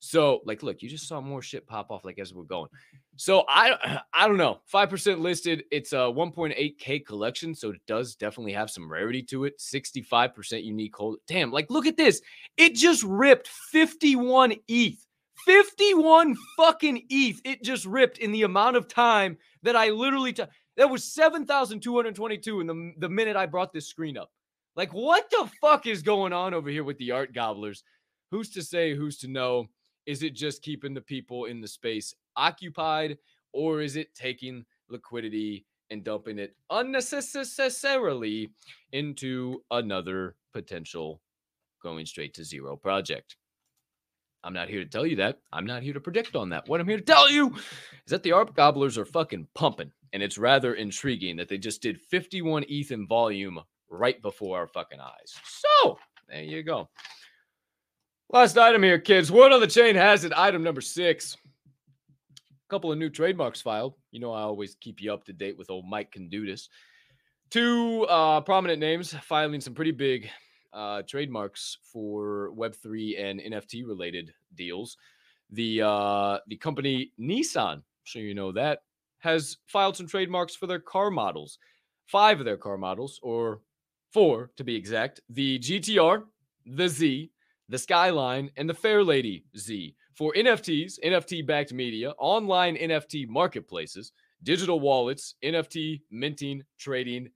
[0.00, 2.68] So, like, look, you just saw more shit pop off like as we're going.
[3.16, 4.60] So I I don't know.
[4.72, 5.64] 5% listed.
[5.70, 9.58] It's a 1.8k collection, so it does definitely have some rarity to it.
[9.58, 11.18] 65% unique hold.
[11.26, 12.20] Damn, like look at this.
[12.58, 15.06] It just ripped 51 ETH
[15.44, 17.40] 51 fucking ETH.
[17.44, 20.44] It just ripped in the amount of time that I literally t-
[20.76, 24.30] that was 7,222 in the, the minute I brought this screen up.
[24.76, 27.84] Like, what the fuck is going on over here with the art gobblers?
[28.30, 29.66] Who's to say, who's to know?
[30.06, 33.18] Is it just keeping the people in the space occupied,
[33.52, 38.50] or is it taking liquidity and dumping it unnecessarily
[38.92, 41.20] into another potential
[41.82, 43.36] going straight to zero project?
[44.44, 45.40] I'm not here to tell you that.
[45.52, 46.68] I'm not here to predict on that.
[46.68, 49.90] What I'm here to tell you is that the Art Gobblers are fucking pumping.
[50.12, 54.68] And it's rather intriguing that they just did 51 ETH in volume right before our
[54.68, 55.34] fucking eyes.
[55.44, 56.88] So there you go.
[58.30, 59.32] Last item here, kids.
[59.32, 60.32] Word on the chain has it.
[60.36, 61.36] Item number six.
[62.36, 63.94] A couple of new trademarks filed.
[64.10, 66.68] You know, I always keep you up to date with old Mike this.
[67.50, 70.28] Two uh, prominent names filing some pretty big
[70.74, 74.96] uh, trademarks for Web3 and NFT related deals.
[75.50, 77.82] The uh, the company Nissan,
[78.16, 78.80] I'm you know that,
[79.18, 81.58] has filed some trademarks for their car models.
[82.06, 83.60] Five of their car models, or
[84.12, 86.24] four to be exact, the GTR,
[86.66, 87.30] the Z,
[87.68, 94.80] the Skyline, and the Fairlady Z for NFTs, NFT backed media, online NFT marketplaces, digital
[94.80, 97.28] wallets, NFT minting, trading,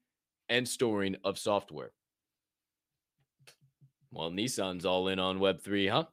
[0.49, 1.93] and storing of software.
[4.11, 6.05] Well, Nissan's all in on Web3, huh?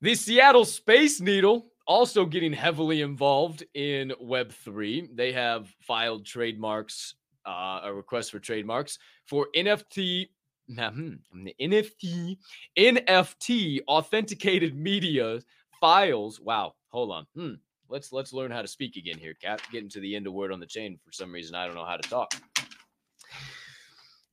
[0.00, 5.14] The Seattle Space Needle also getting heavily involved in Web3.
[5.14, 7.14] They have filed trademarks,
[7.46, 10.28] uh, a request for trademarks for NFT
[10.68, 11.14] Now, hmm,
[11.60, 12.38] NFT
[12.78, 15.40] NFT authenticated media
[15.80, 16.40] files.
[16.40, 17.26] Wow, hold on.
[17.34, 17.54] Hmm.
[17.88, 19.60] Let's let's learn how to speak again here, Cap.
[19.70, 20.98] Getting to the end of word on the chain.
[21.04, 22.32] For some reason, I don't know how to talk.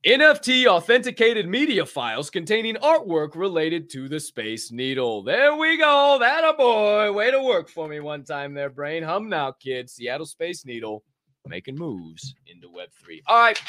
[0.06, 5.22] NFT authenticated media files containing artwork related to the Space Needle.
[5.22, 6.16] There we go.
[6.18, 7.12] That a boy.
[7.12, 9.02] Way to work for me one time there, brain.
[9.02, 9.92] Hum now, kids.
[9.92, 11.04] Seattle Space Needle
[11.46, 13.20] making moves into Web3.
[13.26, 13.60] All right.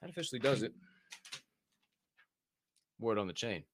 [0.00, 0.72] That officially does it.
[2.98, 3.64] Word on the chain.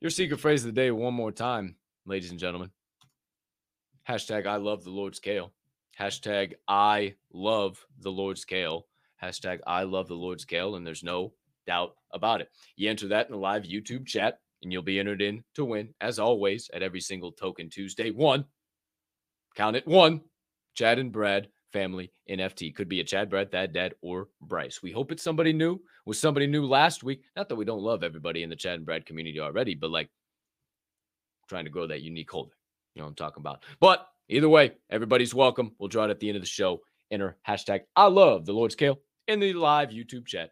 [0.00, 2.70] Your secret phrase of the day, one more time, ladies and gentlemen.
[4.08, 5.52] Hashtag I love the Lord's Kale.
[5.96, 8.88] Hashtag I love the Lord's Kale.
[9.22, 10.76] Hashtag I love the Lord's Kale.
[10.76, 11.32] And there's no
[11.66, 12.48] doubt about it.
[12.76, 15.94] You enter that in the live YouTube chat and you'll be entered in to win,
[16.00, 18.10] as always, at every single Tokin' Tuesday.
[18.10, 18.44] One,
[19.54, 20.22] count it, one,
[20.74, 22.74] Chad and Brad family NFT.
[22.74, 24.82] Could be a Chad, Brad, Thad, Dad, or Bryce.
[24.82, 25.80] We hope it's somebody new.
[26.06, 27.22] Was somebody new last week?
[27.36, 30.08] Not that we don't love everybody in the Chad and Brad community already, but like
[31.48, 32.54] trying to grow that unique holder.
[32.94, 33.64] You know what I'm talking about.
[33.80, 35.72] But either way, everybody's welcome.
[35.78, 36.80] We'll draw it at the end of the show.
[37.14, 38.98] Enter hashtag I love the Lord's Kale
[39.28, 40.50] in the live YouTube chat.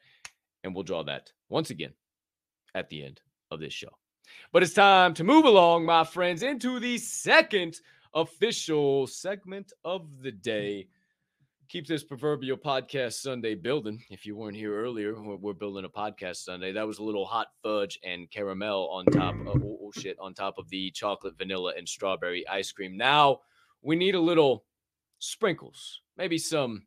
[0.63, 1.93] And we'll draw that once again
[2.77, 3.21] at the end
[3.51, 3.89] of this show.
[4.53, 7.81] But it's time to move along, my friends, into the second
[8.15, 10.87] official segment of the day.
[11.69, 14.01] Keep this proverbial podcast sundae building.
[14.09, 16.71] If you weren't here earlier, we're building a podcast sundae.
[16.71, 20.33] That was a little hot fudge and caramel on top of oh, oh shit on
[20.33, 22.97] top of the chocolate, vanilla, and strawberry ice cream.
[22.97, 23.41] Now
[23.83, 24.65] we need a little
[25.23, 26.83] sprinkles, maybe some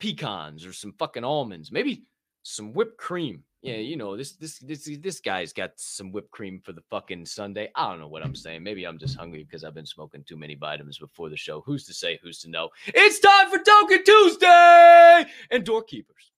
[0.00, 2.04] pecans or some fucking almonds, maybe
[2.42, 3.44] some whipped cream.
[3.62, 3.82] Yeah, mm-hmm.
[3.82, 7.68] you know this this this this guy's got some whipped cream for the fucking sundae.
[7.74, 8.34] I don't know what I'm mm-hmm.
[8.36, 8.62] saying.
[8.62, 11.62] Maybe I'm just hungry because I've been smoking too many vitamins before the show.
[11.62, 12.18] Who's to say?
[12.22, 12.68] Who's to know?
[12.88, 16.32] It's time for Tokin' Tuesday and doorkeepers.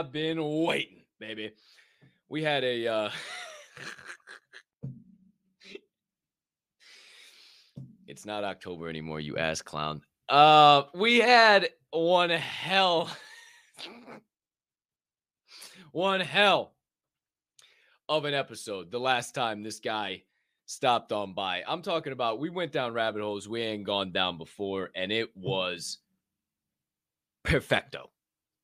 [0.00, 1.52] I've been waiting, baby.
[2.30, 3.10] We had a uh
[8.06, 10.00] It's not October anymore, you ass clown.
[10.26, 13.14] Uh we had one hell
[15.92, 16.72] one hell
[18.08, 20.22] of an episode the last time this guy
[20.64, 21.62] stopped on by.
[21.68, 25.36] I'm talking about we went down rabbit holes we ain't gone down before and it
[25.36, 25.98] was
[27.44, 28.08] perfecto.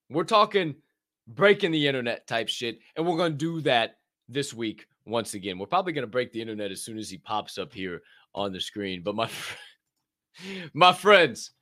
[0.08, 0.76] We're talking
[1.26, 2.78] breaking the internet type shit.
[2.96, 5.58] And we're going to do that this week once again.
[5.58, 8.02] We're probably going to break the internet as soon as he pops up here
[8.34, 9.02] on the screen.
[9.02, 9.28] But my,
[10.74, 11.52] my friends,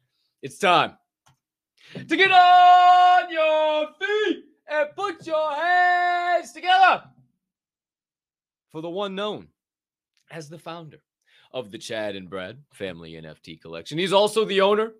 [0.42, 0.96] it's time
[1.94, 7.04] to get on your feet and put your hands together
[8.72, 9.48] for the one known
[10.30, 10.98] as the founder
[11.52, 13.98] of the Chad and Brad Family NFT Collection.
[13.98, 14.92] He's also the owner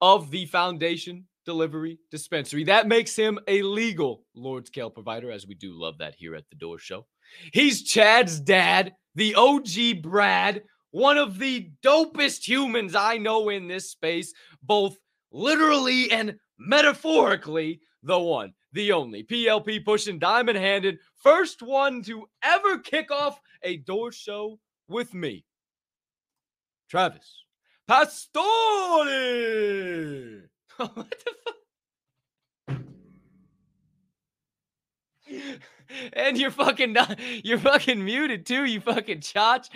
[0.00, 2.64] of the foundation delivery dispensary.
[2.64, 6.48] That makes him a legal Lord's Kale provider, as we do love that here at
[6.50, 7.06] the Door Show.
[7.52, 13.90] He's Chad's dad, the OG Brad, one of the dopest humans I know in this
[13.90, 14.32] space,
[14.62, 14.96] both
[15.32, 17.80] literally and metaphorically.
[18.02, 23.78] The one, the only PLP pushing diamond handed, first one to ever kick off a
[23.78, 25.44] door show with me,
[26.90, 27.44] Travis
[27.88, 28.44] Pastore.
[30.76, 31.33] what the
[36.34, 39.70] And you're fucking not, you're fucking muted too, you fucking chotch.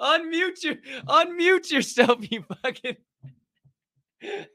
[0.00, 0.76] unmute your
[1.08, 2.96] unmute yourself, you fucking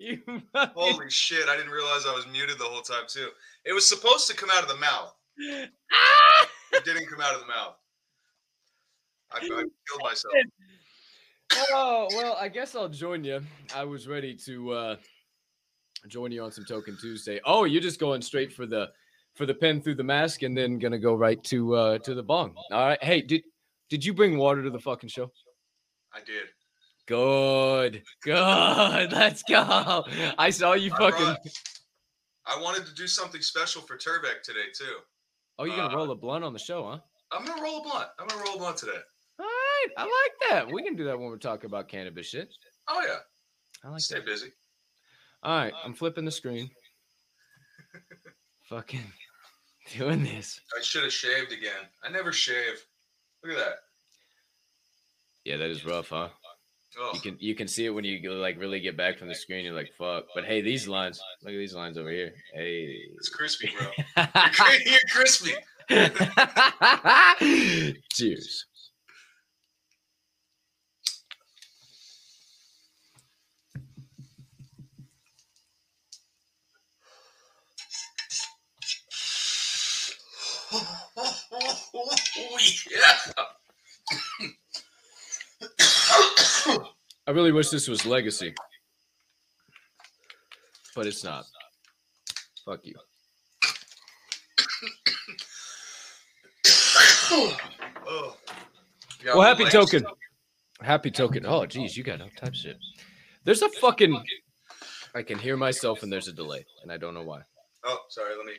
[0.00, 0.20] you
[0.52, 0.74] fucking...
[0.74, 3.28] Holy shit, I didn't realize I was muted the whole time too.
[3.64, 5.14] It was supposed to come out of the mouth.
[5.92, 6.48] Ah!
[6.72, 7.76] It didn't come out of the mouth.
[9.30, 9.70] I, I killed
[10.02, 10.34] myself.
[11.56, 13.40] Oh well, I guess I'll join you.
[13.74, 14.96] I was ready to uh
[16.06, 17.40] join you on some Tokin' Tuesday.
[17.44, 18.90] Oh, you're just going straight for the
[19.34, 22.22] for the pen through the mask, and then gonna go right to uh to the
[22.22, 22.54] bong.
[22.70, 23.02] All right.
[23.02, 23.42] Hey, did
[23.88, 25.30] did you bring water to the fucking show?
[26.12, 26.44] I did.
[27.06, 29.12] Good, good.
[29.12, 30.04] Let's go.
[30.36, 31.52] I saw you I fucking.
[32.46, 34.96] I wanted to do something special for Turbeck today too.
[35.58, 36.98] Oh, you're gonna uh, roll a blunt on the show, huh?
[37.32, 38.08] I'm gonna roll a blunt.
[38.18, 39.00] I'm gonna roll a blunt today.
[39.78, 40.72] Right, I like that.
[40.72, 42.48] We can do that when we're talking about cannabis shit.
[42.88, 43.18] Oh yeah,
[43.84, 44.02] I like that.
[44.02, 44.26] Stay that.
[44.26, 44.48] busy.
[45.42, 46.70] All right, uh, I'm flipping the screen.
[48.68, 49.12] Fucking
[49.96, 50.60] doing this.
[50.76, 51.86] I should have shaved again.
[52.04, 52.84] I never shave.
[53.44, 53.74] Look at that.
[55.44, 56.28] Yeah, that is rough, huh?
[56.98, 59.34] Oh, You can you can see it when you like really get back from the
[59.34, 59.64] screen.
[59.64, 60.24] You're like, fuck.
[60.34, 61.20] But hey, these lines.
[61.42, 62.32] Look at these lines over here.
[62.54, 62.96] Hey.
[63.16, 63.86] it's crispy, bro.
[64.34, 65.52] You're, you're crispy.
[68.10, 68.66] Cheers.
[82.90, 83.18] Yeah.
[87.26, 88.54] I really wish this was legacy,
[90.94, 91.44] but it's not.
[92.64, 92.94] Fuck you.
[98.06, 98.36] oh.
[99.22, 100.04] You Well, happy token.
[100.80, 101.44] Happy token.
[101.46, 102.78] Oh, geez, you got all types of shit.
[103.44, 104.22] There's a fucking.
[105.14, 107.42] I can hear myself and there's a delay, and I don't know why.
[107.84, 108.36] Oh, sorry.
[108.36, 108.52] Let me.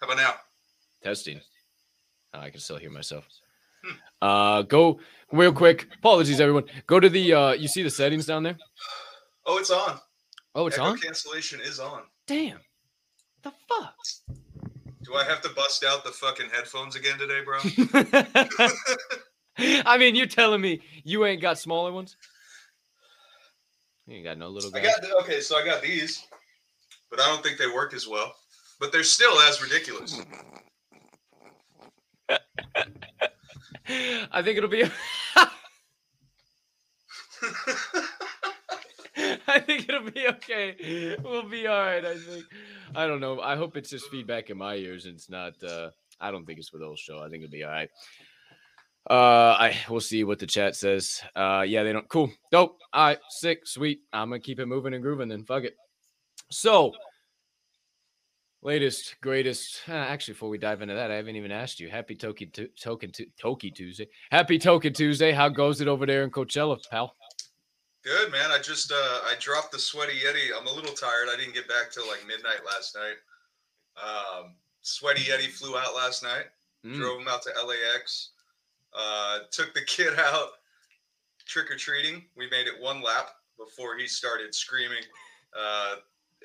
[0.00, 0.34] How about now?
[1.02, 1.40] Testing.
[2.34, 3.24] Oh, I can still hear myself.
[4.20, 5.00] Uh, go
[5.32, 5.88] real quick.
[5.98, 6.64] Apologies, everyone.
[6.86, 7.34] Go to the.
[7.34, 8.56] uh You see the settings down there?
[9.46, 9.98] Oh, it's on.
[10.54, 10.98] Oh, it's Echo on.
[10.98, 12.02] cancellation is on.
[12.26, 12.60] Damn.
[13.42, 13.94] The fuck.
[15.02, 17.58] Do I have to bust out the fucking headphones again today, bro?
[19.84, 22.16] I mean, you're telling me you ain't got smaller ones?
[24.06, 24.92] You ain't got no little I guys.
[24.94, 26.24] got the, okay, so I got these,
[27.10, 28.32] but I don't think they work as well.
[28.78, 30.20] But they're still as ridiculous.
[33.88, 34.84] I think it'll be.
[39.46, 41.16] I think it'll be okay.
[41.22, 42.04] We'll be all right.
[42.04, 42.44] I think.
[42.94, 43.40] I don't know.
[43.40, 45.62] I hope it's just feedback in my ears and it's not.
[45.62, 47.18] uh I don't think it's for the whole show.
[47.18, 47.90] I think it'll be all right.
[49.10, 51.20] Uh, I we'll see what the chat says.
[51.34, 52.08] Uh, yeah, they don't.
[52.08, 52.78] Cool, dope.
[52.92, 54.02] All right, sick, sweet.
[54.12, 55.28] I'm gonna keep it moving and grooving.
[55.28, 55.74] Then fuck it.
[56.50, 56.92] So,
[58.62, 59.82] latest, greatest.
[59.88, 61.88] Uh, actually, before we dive into that, I haven't even asked you.
[61.88, 64.08] Happy Toki Tu- Token Tu- Toki Tuesday.
[64.30, 65.32] Happy Tokin' Tuesday.
[65.32, 67.14] How goes it over there in Coachella, pal?
[68.04, 68.50] Good man.
[68.50, 68.94] I just uh
[69.24, 70.48] I dropped the sweaty yeti.
[70.58, 71.28] I'm a little tired.
[71.32, 73.16] I didn't get back till like midnight last night.
[74.02, 76.46] Um, sweaty yeti flew out last night.
[76.84, 76.96] Mm.
[76.96, 78.30] Drove him out to LAX.
[78.92, 80.48] Uh, took the kid out
[81.46, 82.24] trick or treating.
[82.36, 85.04] We made it one lap before he started screaming
[85.56, 85.96] uh,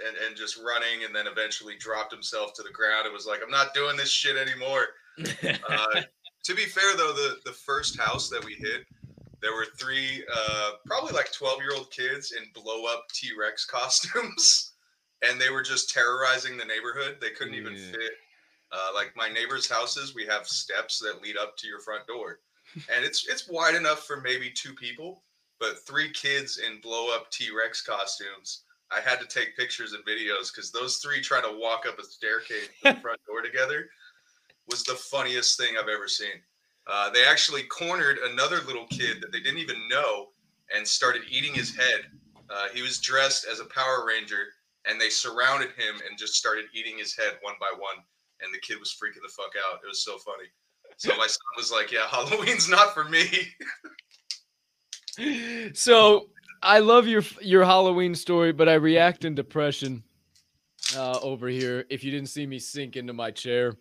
[0.05, 3.05] and and just running, and then eventually dropped himself to the ground.
[3.05, 4.87] It was like I'm not doing this shit anymore.
[5.69, 6.01] Uh,
[6.45, 8.85] to be fair, though, the the first house that we hit,
[9.41, 13.65] there were three, uh, probably like twelve year old kids in blow up T Rex
[13.77, 14.73] costumes,
[15.27, 17.17] and they were just terrorizing the neighborhood.
[17.19, 17.91] They couldn't even Yeah.
[17.91, 18.11] fit.
[18.71, 22.39] Uh, like my neighbors' houses, we have steps that lead up to your front door,
[22.75, 25.23] and it's it's wide enough for maybe two people,
[25.59, 28.63] but three kids in blow up T Rex costumes.
[28.91, 32.03] I had to take pictures and videos because those three trying to walk up a
[32.03, 33.89] staircase to the front door together
[34.69, 36.41] was the funniest thing I've ever seen.
[36.87, 40.29] Uh, they actually cornered another little kid that they didn't even know
[40.73, 42.01] and started eating his head.
[42.49, 44.45] Uh, he was dressed as a Power Ranger,
[44.85, 47.97] and they surrounded him and just started eating his head one by one.
[48.41, 49.79] And the kid was freaking the fuck out.
[49.83, 50.47] It was so funny.
[50.97, 53.27] So my son was like, "Yeah, Halloween's not for me."
[55.73, 56.29] so
[56.61, 60.03] I love your your Halloween story, but I react in depression
[60.95, 61.85] uh, over here.
[61.89, 63.73] If you didn't see me sink into my chair,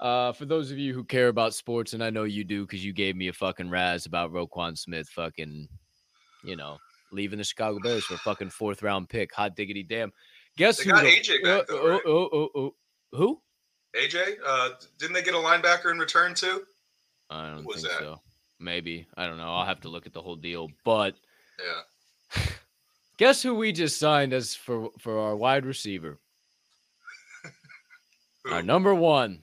[0.00, 2.84] uh, for those of you who care about sports, and I know you do, because
[2.84, 5.68] you gave me a fucking razz about Roquan Smith, fucking,
[6.44, 6.78] you know,
[7.12, 9.34] leaving the Chicago Bears for a fucking fourth round pick.
[9.34, 10.12] Hot diggity damn.
[10.56, 10.90] Guess They who?
[10.90, 12.02] got the- AJ back, though, oh, right?
[12.06, 12.74] oh, oh, oh,
[13.12, 13.40] who?
[13.96, 16.64] AJ, uh, didn't they get a linebacker in return too?
[17.30, 17.98] I don't think that?
[17.98, 18.20] so.
[18.60, 19.52] Maybe I don't know.
[19.52, 21.14] I'll have to look at the whole deal, but.
[21.58, 22.42] Yeah.
[23.16, 26.18] Guess who we just signed as for for our wide receiver?
[28.50, 29.42] Our number one.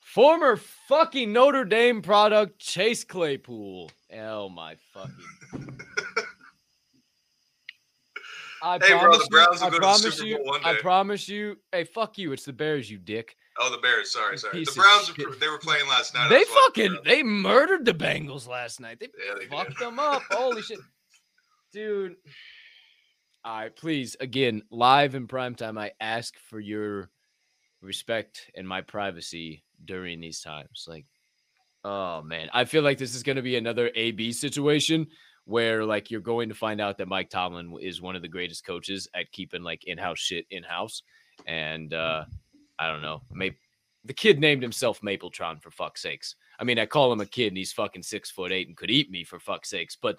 [0.00, 3.90] Former fucking Notre Dame product, Chase Claypool.
[4.14, 5.14] Oh my fucking.
[8.62, 11.28] I Hey, bro, the promise Browns you, I go to the promise you, I promise
[11.28, 11.56] you.
[11.72, 12.32] Hey, fuck you.
[12.32, 13.36] It's the Bears, you dick.
[13.58, 14.12] Oh, the Bears.
[14.12, 14.58] Sorry, sorry.
[14.60, 15.16] piece The Browns.
[15.16, 16.28] Were, they were playing last night.
[16.30, 18.98] They watching fucking—they murdered the Bengals last night.
[18.98, 19.50] They Yeah, they did.
[19.50, 20.22] fucked them up.
[20.30, 20.78] Holy shit.
[21.72, 22.16] Dude.
[23.44, 27.10] All right, please, again, live in prime time, I ask for your
[27.80, 30.86] respect and my privacy during these times.
[30.86, 31.06] Like,
[31.84, 35.08] oh man, I feel like this is going to be another AB situation
[35.44, 38.64] where like you're going to find out that Mike Tomlin is one of the greatest
[38.64, 41.02] coaches at keeping like in-house shit in-house.
[41.44, 42.26] And uh
[42.82, 43.56] I don't know, maybe
[44.04, 46.34] the kid named himself Mapletron for fuck's sakes.
[46.58, 48.90] I mean, I call him a kid and he's fucking six foot eight and could
[48.90, 50.16] eat me for fuck's sakes, but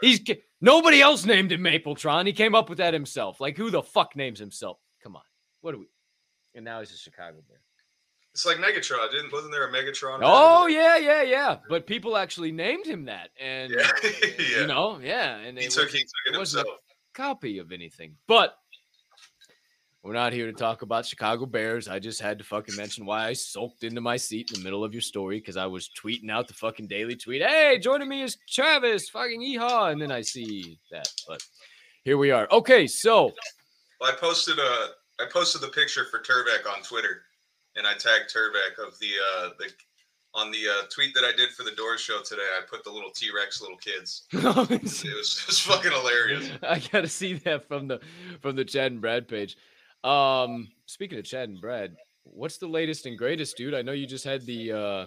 [0.00, 0.20] he's
[0.60, 2.26] nobody else named him Mapletron.
[2.26, 3.40] He came up with that himself.
[3.40, 4.78] Like, who the fuck names himself?
[5.02, 5.22] Come on,
[5.60, 5.88] what are we?
[6.54, 7.60] And now he's a Chicago Bear.
[8.32, 9.10] It's like Megatron.
[9.10, 10.20] Didn't wasn't there a Megatron?
[10.22, 11.56] Oh yeah, yeah, yeah.
[11.68, 13.90] But people actually named him that, and Yeah,
[14.38, 14.60] yeah.
[14.60, 16.72] you know, yeah, and he it took was he took it wasn't a-
[17.14, 18.14] copy of anything.
[18.28, 18.54] But
[20.06, 21.88] we're not here to talk about Chicago Bears.
[21.88, 24.84] I just had to fucking mention why I sulked into my seat in the middle
[24.84, 27.42] of your story because I was tweeting out the fucking daily tweet.
[27.42, 31.08] Hey, joining me is Travis, fucking yeehaw, and then I see that.
[31.26, 31.44] But
[32.04, 32.46] here we are.
[32.52, 33.32] Okay, so
[34.00, 37.22] Well, I posted a I posted the picture for Turvek on Twitter,
[37.74, 39.72] and I tagged Turvek of the uh the
[40.34, 42.42] on the uh, tweet that I did for the Doors show today.
[42.42, 44.26] I put the little T Rex little kids.
[44.32, 46.50] It was, it was, it was fucking hilarious.
[46.62, 47.98] I gotta see that from the
[48.40, 49.56] from the Chad and Brad page.
[50.04, 53.74] Um, speaking of Chad and Brad, what's the latest and greatest, dude?
[53.74, 55.06] I know you just had the uh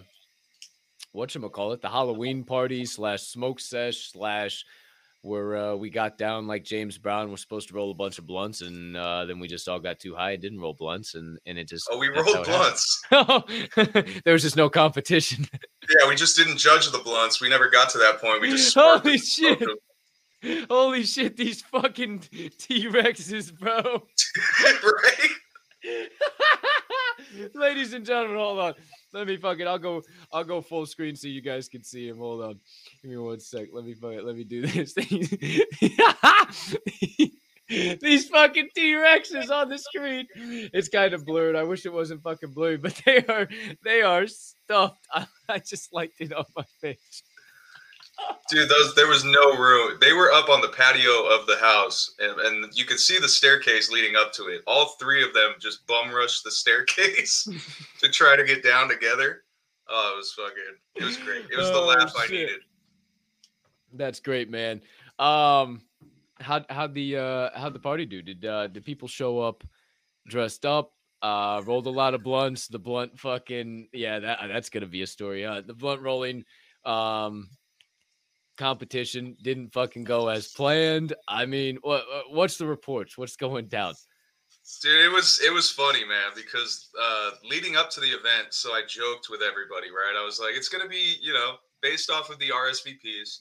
[1.52, 4.64] call it, the Halloween party slash smoke sesh slash
[5.22, 8.26] where uh, we got down like James Brown was supposed to roll a bunch of
[8.26, 11.38] blunts, and uh, then we just all got too high and didn't roll blunts, and
[11.46, 13.44] and it just Oh, we rolled how it happened.
[13.76, 14.22] blunts.
[14.24, 15.46] there was just no competition.
[15.52, 17.40] Yeah, we just didn't judge the blunts.
[17.40, 18.40] We never got to that point.
[18.40, 19.62] We just Holy shit.
[20.70, 22.20] Holy shit, these fucking
[22.58, 23.80] T Rexes, bro.
[24.84, 25.30] right?
[27.54, 28.74] Ladies and gentlemen, hold on.
[29.12, 29.66] Let me fucking.
[29.66, 30.02] I'll go.
[30.32, 32.18] I'll go full screen so you guys can see him.
[32.18, 32.60] Hold on.
[33.02, 33.68] Give me one sec.
[33.72, 33.94] Let me.
[33.94, 34.94] fucking- Let me do this.
[37.68, 40.26] These fucking T Rexes on the screen.
[40.34, 41.54] It's kind of blurred.
[41.56, 43.48] I wish it wasn't fucking blurry, but they are.
[43.84, 45.06] They are stuffed.
[45.12, 46.98] I, I just liked it on my page.
[48.48, 49.96] Dude, those there was no room.
[50.00, 53.28] They were up on the patio of the house, and, and you could see the
[53.28, 54.62] staircase leading up to it.
[54.66, 57.48] All three of them just bum rushed the staircase
[58.00, 59.44] to try to get down together.
[59.88, 60.76] Oh, it was fucking.
[60.96, 61.44] It was great.
[61.50, 62.60] It was the Oh, laugh I needed.
[63.92, 64.82] That's great, man.
[65.18, 65.82] Um,
[66.40, 68.22] how how the uh how the party do?
[68.22, 69.64] Did uh did people show up
[70.26, 70.92] dressed up?
[71.22, 72.66] Uh, rolled a lot of blunts.
[72.68, 75.44] The blunt fucking yeah, that that's gonna be a story.
[75.44, 76.44] Uh, the blunt rolling
[76.84, 77.48] um
[78.60, 81.14] competition didn't fucking go as planned.
[81.26, 83.16] I mean, what what's the reports?
[83.16, 83.94] What's going down?
[84.82, 88.72] Dude, it was it was funny, man, because uh, leading up to the event, so
[88.72, 90.14] I joked with everybody, right?
[90.16, 93.40] I was like, it's gonna be, you know, based off of the RSVPs,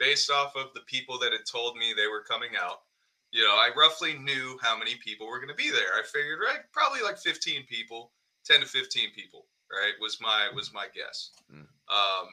[0.00, 2.80] based off of the people that had told me they were coming out.
[3.30, 5.94] You know, I roughly knew how many people were gonna be there.
[5.96, 8.10] I figured, right, probably like 15 people,
[8.44, 9.92] 10 to 15 people, right?
[10.00, 11.30] Was my was my guess.
[11.52, 11.68] Mm.
[11.88, 12.26] Um,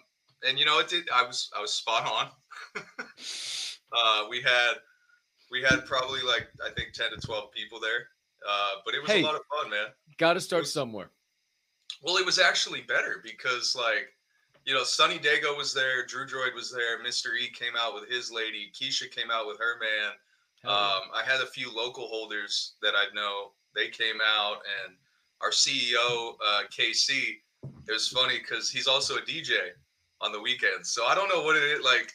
[0.47, 1.09] and you know, it did.
[1.13, 2.81] I was I was spot on.
[3.91, 4.73] uh, we had
[5.51, 8.07] we had probably like I think 10 to 12 people there.
[8.47, 9.21] Uh, but it was Hey.
[9.21, 9.87] a lot of fun, man.
[10.17, 11.09] Got to start was- somewhere.
[12.01, 14.11] Well, it was actually better because, like,
[14.65, 17.37] you know, Sunny Dago was there, Drew Droid was there, Mr.
[17.39, 20.11] E came out with his lady, Keisha came out with her man.
[20.65, 23.51] Um, I had a few local holders that I know.
[23.75, 24.95] They came out, and
[25.41, 27.37] our CEO, uh, KC,
[27.87, 29.53] it was funny because he's also a DJ
[30.23, 30.89] on the weekends.
[30.89, 32.11] So I don't know what it is like,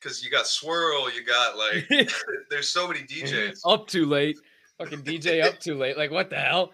[0.00, 1.88] because you got Swirl, you got like,
[2.50, 3.60] there's so many DJs.
[3.66, 4.38] up too late.
[4.78, 5.96] Fucking DJ up too late.
[5.96, 6.72] Like what the hell?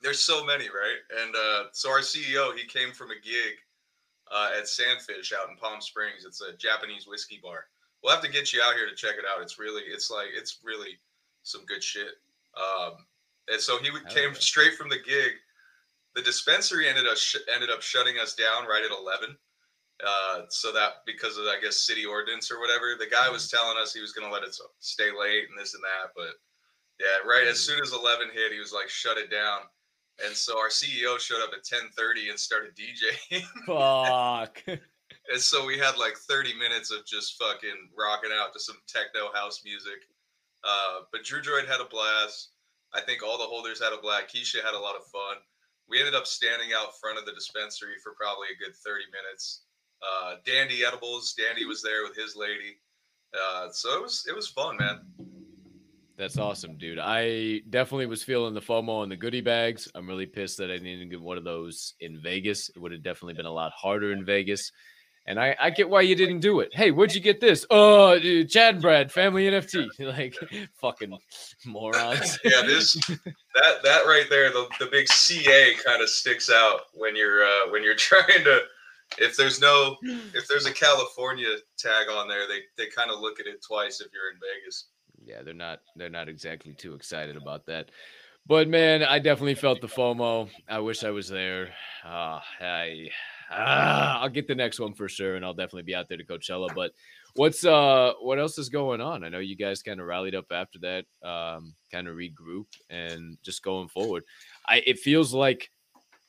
[0.00, 1.22] There's so many, right?
[1.22, 3.54] And uh, so our CEO, he came from a gig
[4.30, 6.24] uh, at Sandfish out in Palm Springs.
[6.24, 7.64] It's a Japanese whiskey bar.
[8.02, 9.42] We'll have to get you out here to check it out.
[9.42, 10.98] It's really, it's like, it's really
[11.42, 12.12] some good shit.
[12.56, 12.92] Um,
[13.48, 15.32] and so he came straight from the gig.
[16.14, 19.36] The dispensary ended up sh- ended up shutting us down right at eleven.
[20.06, 23.76] Uh, so that because of I guess city ordinance or whatever, the guy was telling
[23.78, 26.12] us he was going to let us stay late and this and that.
[26.14, 26.34] But
[27.00, 29.60] yeah, right as soon as eleven hit, he was like, "Shut it down."
[30.24, 33.42] And so our CEO showed up at ten thirty and started DJing.
[33.66, 34.62] Fuck.
[35.32, 39.28] And so we had like 30 minutes of just fucking rocking out to some techno
[39.34, 40.08] house music.
[40.64, 42.56] Uh, but Drew Droid had a blast.
[42.94, 44.32] I think all the holders had a blast.
[44.32, 45.36] Keisha had a lot of fun.
[45.88, 49.67] We ended up standing out front of the dispensary for probably a good 30 minutes.
[50.02, 52.78] Uh, Dandy Edibles, Dandy was there with his lady.
[53.34, 55.00] Uh, so it was it was fun, man.
[56.16, 56.98] That's awesome, dude.
[56.98, 59.88] I definitely was feeling the FOMO on the goodie bags.
[59.94, 62.70] I'm really pissed that I didn't get one of those in Vegas.
[62.70, 64.72] It would have definitely been a lot harder in Vegas.
[65.28, 66.74] And I, I get why you didn't do it.
[66.74, 67.66] Hey, where'd you get this?
[67.70, 69.86] Oh, dude, Chad Brad, family NFT.
[70.00, 70.34] Like,
[70.80, 71.16] fucking
[71.66, 72.38] morons.
[72.44, 77.14] yeah, this that that right there, the, the big CA kind of sticks out when
[77.14, 78.60] you're uh, when you're trying to.
[79.20, 83.40] If there's no if there's a California tag on there, they they kind of look
[83.40, 84.88] at it twice if you're in Vegas.
[85.24, 87.90] yeah, they're not they're not exactly too excited about that.
[88.46, 90.48] But man, I definitely felt the FOMO.
[90.68, 91.68] I wish I was there.
[92.04, 93.08] Uh, I
[93.50, 96.24] ah, I'll get the next one for sure, and I'll definitely be out there to
[96.24, 96.74] Coachella.
[96.74, 96.92] But
[97.34, 99.22] what's uh what else is going on?
[99.22, 103.36] I know you guys kind of rallied up after that, um, kind of regroup and
[103.42, 104.24] just going forward.
[104.66, 105.70] I it feels like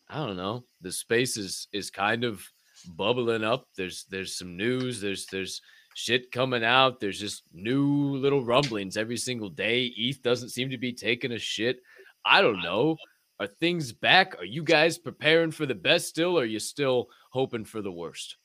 [0.10, 0.66] I don't know.
[0.82, 2.44] The space is is kind of
[2.84, 3.68] bubbling up.
[3.76, 5.02] There's there's some news.
[5.02, 5.62] There's there's
[5.96, 7.00] shit coming out.
[7.00, 9.94] There's just new little rumblings every single day.
[9.98, 11.82] ETH doesn't seem to be taking a shit.
[12.26, 12.98] I don't know.
[13.40, 14.38] Are things back?
[14.40, 16.38] Are you guys preparing for the best still?
[16.38, 18.36] Or are you still hoping for the worst?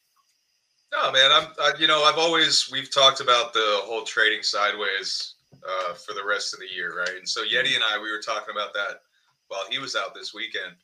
[0.93, 1.31] No, man.
[1.33, 1.49] I'm.
[1.59, 5.35] I, you know, I've always we've talked about the whole trading sideways
[5.69, 7.17] uh, for the rest of the year, right?
[7.17, 9.01] And so Yeti and I, we were talking about that
[9.49, 10.75] while he was out this weekend,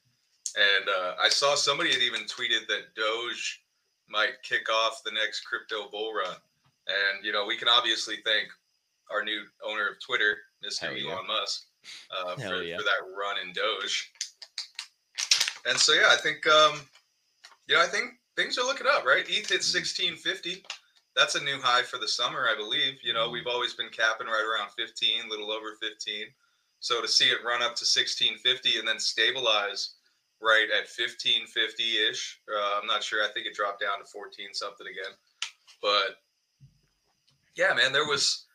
[0.56, 3.62] and uh, I saw somebody had even tweeted that Doge
[4.08, 6.36] might kick off the next crypto bull run,
[6.88, 8.48] and you know, we can obviously thank
[9.10, 10.80] our new owner of Twitter, Mr.
[10.80, 11.16] Hell Elon yeah.
[11.26, 11.66] Musk,
[12.10, 12.76] uh, for, yeah.
[12.76, 14.12] for that run in Doge.
[15.68, 16.80] And so yeah, I think um,
[17.68, 19.24] you know, I think things are looking up, right?
[19.28, 20.16] ETH hit Mm-hmm.
[20.18, 20.64] 1650.
[21.16, 22.94] That's a new high for the summer, I believe.
[23.02, 26.26] You know, we've always been capping right around 15, a little over 15.
[26.78, 29.94] So to see it run up to 1650 and then stabilize
[30.42, 33.22] right at 1550 ish, uh, I'm not sure.
[33.24, 35.12] I think it dropped down to 14 something again.
[35.82, 36.16] But
[37.56, 38.46] yeah, man, there was.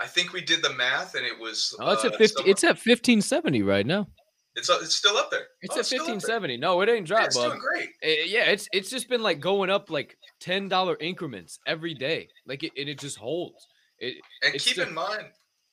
[0.00, 1.74] I think we did the math, and it was.
[1.80, 4.08] Oh, it's uh, at 50, somewhere- it's at 1570 right now.
[4.56, 5.46] it's uh, it's still up there.
[5.62, 5.98] It's Oh, at there.
[6.00, 6.56] 1570.
[6.58, 7.48] No, it ain't Yeah, dropped, it's bub.
[7.50, 7.88] doing great.
[8.02, 12.28] Eh, yeah, it's it's just been like going up like ten dollar increments every day,
[12.46, 13.66] like it, and it just holds.
[13.98, 15.26] It And keep still- in mind,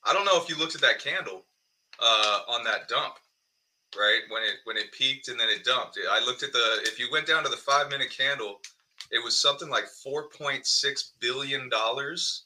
[0.04, 1.44] I don't know if you looked at that candle
[2.00, 3.14] uh, on that dump,
[3.98, 4.20] right?
[4.28, 5.98] When it when it peaked and then it dumped.
[6.10, 8.60] I looked at the if you went down to the five minute candle,
[9.10, 12.44] it was something like four point six billion dollars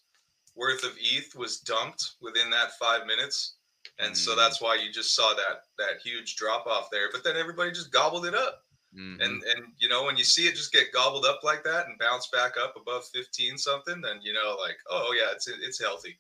[0.55, 3.57] worth of ETH was dumped within that five minutes.
[3.99, 4.37] And so Mm.
[4.37, 7.11] that's why you just saw that that huge drop off there.
[7.13, 8.65] But then everybody just gobbled it up.
[8.95, 9.21] Mhm.
[9.21, 11.99] And and you know when you see it just get gobbled up like that and
[11.99, 16.19] bounce back up above 15 something, then you know like oh yeah, it's it's healthy,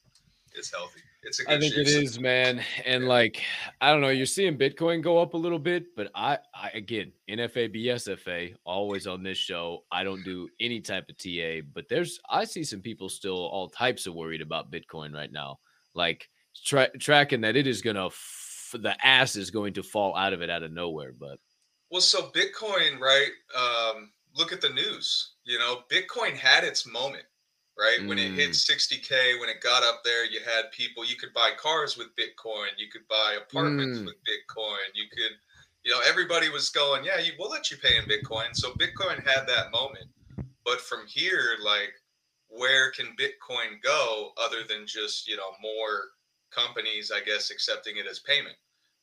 [0.52, 1.54] it's healthy, it's a good.
[1.54, 2.62] I think it is, man.
[2.84, 3.42] And like,
[3.80, 7.12] I don't know, you're seeing Bitcoin go up a little bit, but I, I again,
[7.28, 9.84] NFA, BSFA, always on this show.
[9.90, 13.68] I don't do any type of TA, but there's, I see some people still all
[13.68, 15.58] types of worried about Bitcoin right now,
[15.94, 16.28] like
[16.64, 20.42] tra- tracking that it is gonna, f- the ass is going to fall out of
[20.42, 21.12] it out of nowhere.
[21.12, 21.38] But
[21.90, 23.30] Well, so Bitcoin, right?
[23.56, 25.32] Um, look at the news.
[25.44, 27.24] You know, Bitcoin had its moment,
[27.78, 28.06] right?
[28.06, 28.54] When it hit Mm.
[28.54, 32.70] 60K, when it got up there, you had people, you could buy cars with Bitcoin,
[32.78, 34.06] you could buy apartments Mm.
[34.06, 35.38] with Bitcoin, you could,
[35.84, 38.56] you know, everybody was going, yeah, you, we'll let you pay in Bitcoin.
[38.56, 40.08] So Bitcoin had that moment.
[40.64, 41.94] But from here, like,
[42.48, 46.10] where can Bitcoin go other than just, you know, more
[46.50, 48.56] companies, I guess, accepting it as payment?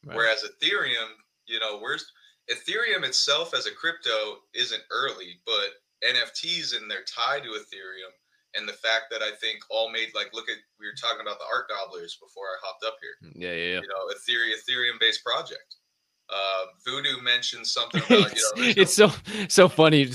[0.05, 0.15] right.
[0.15, 1.11] Whereas Ethereum,
[1.45, 2.11] you know, where's
[2.51, 8.11] Ethereum itself as a crypto isn't early, but NFTs and they're tied to Ethereum.
[8.55, 11.39] And the fact that I think all made like look at we were talking about
[11.39, 13.17] the Art Gobblers before I hopped up here.
[13.33, 13.81] yeah, yeah, yeah.
[13.81, 15.81] You know, a Ethereum Ethereum based project.
[16.29, 19.11] Uh, Voodoo mentioned something about you know it's, so
[19.49, 20.05] so funny.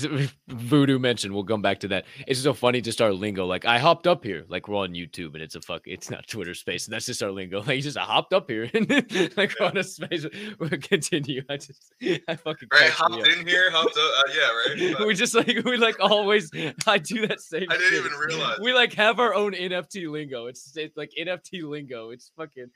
[0.47, 1.33] Voodoo mentioned.
[1.33, 2.05] We'll come back to that.
[2.27, 3.45] It's so funny just our lingo.
[3.45, 5.83] Like I hopped up here, like we're on YouTube, and it's a fuck.
[5.85, 7.63] It's not Twitter Space, and that's just our lingo.
[7.69, 8.89] Like just I hopped up here, and
[9.37, 9.67] like Yeah.
[9.67, 10.25] on a space.
[10.59, 11.43] We'll continue.
[11.49, 11.93] I just
[12.27, 14.97] I fucking right hopped in here, hopped up, uh, yeah, right.
[14.97, 16.49] But we just like we like always.
[16.87, 17.67] I do that same.
[17.69, 18.05] I didn't shit.
[18.05, 18.59] even realize.
[18.61, 20.47] We like have our own NFT lingo.
[20.47, 22.09] It's it's like NFT lingo.
[22.09, 22.71] It's fucking.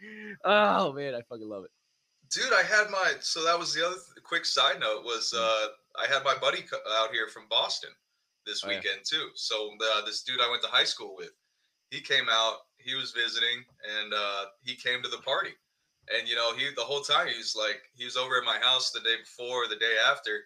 [0.45, 1.71] Oh man, I fucking love it.
[2.33, 5.39] Dude i had my so that was the other th- quick side note was Mm.
[5.39, 5.67] uh
[6.03, 7.89] i had my buddy co- out here from boston
[8.45, 8.77] this Oh, yeah.
[8.77, 11.31] weekend too so uh, this dude i went to high school with
[11.91, 13.63] he came out he was visiting
[13.99, 15.51] and uh he came to the party
[16.17, 18.57] and you know he the whole time he was like he was over at my
[18.59, 20.43] house the day before the day after and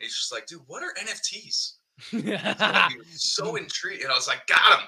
[0.00, 1.74] he's just like dude what are nfts
[2.10, 4.86] so so intrigued and i was like got him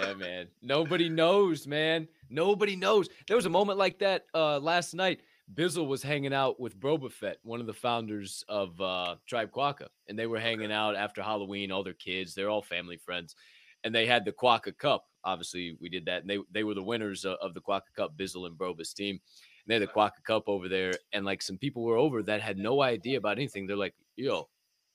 [0.00, 0.48] yeah, man.
[0.60, 2.08] Nobody knows, man.
[2.28, 3.08] Nobody knows.
[3.28, 5.20] There was a moment like that uh last night.
[5.54, 9.88] Bizzle was hanging out with Boba Fett, one of the founders of uh Tribe Quaka,
[10.08, 13.36] and they were hanging out after Halloween, all their kids, they're all family friends.
[13.84, 15.04] And they had the Quaka Cup.
[15.22, 18.16] Obviously, we did that, and they they were the winners of, of the Quaka Cup,
[18.16, 19.14] Bizzle and Boba's team.
[19.14, 22.40] And they had the Quaka Cup over there, and like some people were over that
[22.40, 23.66] had no idea about anything.
[23.66, 24.48] They're like, yo,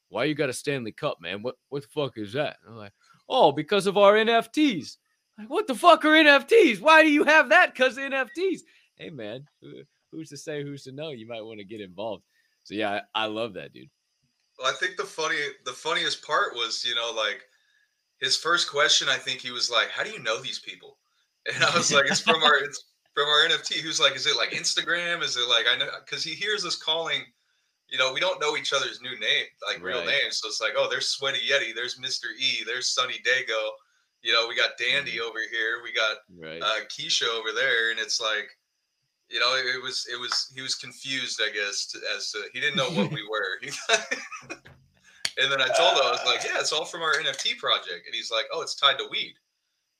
[0.09, 1.41] why you got a Stanley Cup, man?
[1.41, 2.57] What what the fuck is that?
[2.65, 2.93] And I'm like,
[3.29, 4.97] oh, because of our NFTs.
[5.37, 6.81] Like, what the fuck are NFTs?
[6.81, 7.73] Why do you have that?
[7.73, 8.59] Because NFTs.
[8.95, 11.09] Hey, man, who- who's to say, who's to know?
[11.11, 12.23] You might want to get involved.
[12.63, 13.89] So yeah, I, I love that, dude.
[14.59, 17.43] Well, I think the funny, the funniest part was, you know, like
[18.19, 19.09] his first question.
[19.09, 20.97] I think he was like, "How do you know these people?"
[21.53, 22.83] And I was like, "It's from our, it's
[23.15, 25.23] from our NFT." He was like, "Is it like Instagram?
[25.23, 27.21] Is it like I know?" Because he hears us calling.
[27.89, 30.21] You know, we don't know each other's new name, like real Right.
[30.21, 30.37] names.
[30.37, 32.27] So it's like, oh, there's Sweaty Yeti, there's Mr.
[32.39, 33.71] E, there's Sunny Dago.
[34.21, 36.61] You know, we got Dandy over here, we got Right.
[36.61, 38.49] uh, Keisha over there, and it's like,
[39.31, 42.59] you know, it, was it was he was confused, I guess, to, as to he
[42.59, 43.59] didn't know what we were.
[44.49, 48.05] and then I told him I was like, yeah, it's all from our NFT project,
[48.05, 49.35] and he's like, oh, it's tied to weed.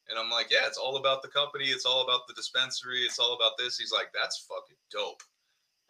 [0.10, 1.66] And I'm like, yeah, it's all about the company.
[1.66, 3.00] It's all about the dispensary.
[3.00, 3.78] It's all about this.
[3.78, 5.24] He's like, that's fucking dope.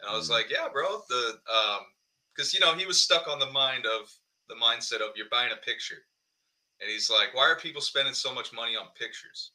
[0.00, 0.32] And I was Mm.
[0.32, 1.02] like, yeah, bro.
[1.08, 1.80] The um,
[2.34, 4.10] because you know he was stuck on the mind of
[4.48, 6.06] the mindset of you're buying a picture,
[6.80, 9.50] and he's like, why are people spending so much money on pictures?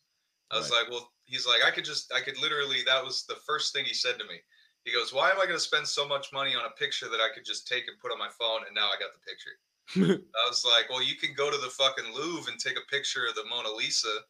[0.51, 2.79] I was like, well, he's like, I could just, I could literally.
[2.85, 4.39] That was the first thing he said to me.
[4.85, 7.19] He goes, why am I going to spend so much money on a picture that
[7.19, 9.59] I could just take and put on my phone, and now I got the picture.
[10.23, 13.27] I was like, well, you can go to the fucking Louvre and take a picture
[13.27, 14.23] of the Mona Lisa,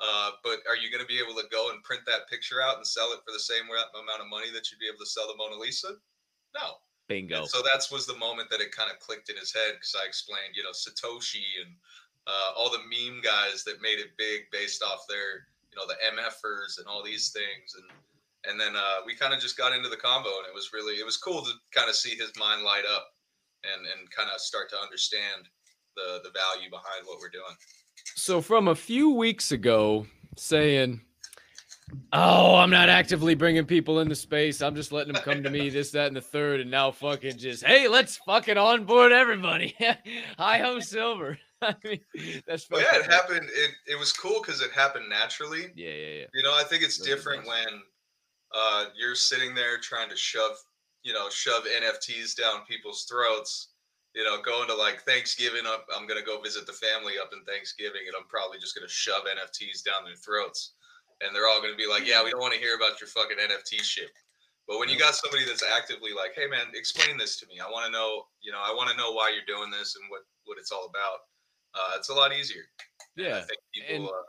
[0.00, 2.78] uh, but are you going to be able to go and print that picture out
[2.78, 5.28] and sell it for the same amount of money that you'd be able to sell
[5.28, 5.94] the Mona Lisa?
[6.54, 6.82] No.
[7.10, 7.42] Bingo.
[7.42, 9.94] And so that was the moment that it kind of clicked in his head because
[9.98, 11.74] I explained, you know, Satoshi and
[12.26, 15.98] uh, all the meme guys that made it big based off their, you know, the
[16.16, 17.74] MFers and all these things.
[17.76, 17.84] And
[18.48, 20.94] and then uh, we kind of just got into the combo and it was really,
[20.94, 23.08] it was cool to kind of see his mind light up
[23.64, 25.46] and, and kind of start to understand
[25.96, 27.54] the, the value behind what we're doing.
[28.14, 30.06] So from a few weeks ago,
[30.36, 31.02] saying,
[32.12, 34.62] "Oh, I'm not actively bringing people into space.
[34.62, 37.36] I'm just letting them come to me, this, that, and the third, and now fucking
[37.36, 39.76] just, hey, let's fucking onboard everybody.
[40.38, 41.38] Hi ho, Silver.
[41.62, 42.00] I mean,
[42.46, 43.48] that's But yeah, it happened.
[43.52, 45.72] It, it was cool because it happened naturally.
[45.74, 46.26] Yeah, yeah, yeah.
[46.32, 47.82] You know, I think it's Those different when
[48.54, 50.56] uh, you're sitting there trying to shove,
[51.02, 53.68] you know, shove NFTs down people's throats.
[54.14, 57.44] You know, going to like Thanksgiving, I'm, I'm gonna go visit the family up in
[57.44, 60.74] Thanksgiving, and I'm probably just gonna shove NFTs down their throats,
[61.20, 63.38] and they're all gonna be like, "Yeah, we don't want to hear about your fucking
[63.38, 64.10] NFT shit."
[64.66, 67.60] But when you got somebody that's actively like, "Hey, man, explain this to me.
[67.60, 68.26] I want to know.
[68.40, 70.86] You know, I want to know why you're doing this and what what it's all
[70.90, 71.29] about."
[71.74, 72.62] Uh, it's a lot easier.
[73.16, 73.40] And I Yeah.
[73.42, 73.96] think people.
[73.96, 74.22] and- uh,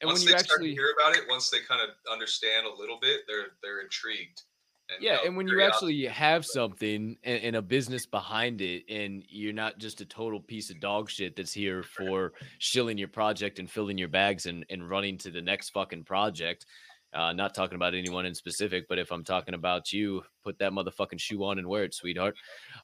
[0.00, 1.90] And once when you they start to actually hear about it, once they kind of
[2.10, 4.42] understand a little bit, they're they're intrigued.
[4.90, 8.84] And, Yeah, know, and when you actually have something and, and a business behind it,
[8.90, 13.08] and you're not just a total piece of dog shit that's here for shilling your
[13.08, 16.66] project and filling your bags and, and running to the next fucking project.
[17.14, 20.72] Uh, not talking about anyone in specific, but if I'm talking about you, put that
[20.72, 22.34] motherfucking shoe on and wear it, sweetheart.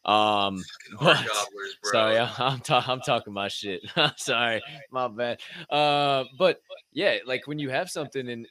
[0.04, 0.62] Um,
[1.00, 1.92] but- gobblers, bro.
[1.92, 3.82] Sorry, I- I'm ta- I'm talking my shit.
[4.16, 5.40] Sorry, my bad.
[5.68, 6.62] Uh, but
[6.92, 8.46] yeah, like when you have something and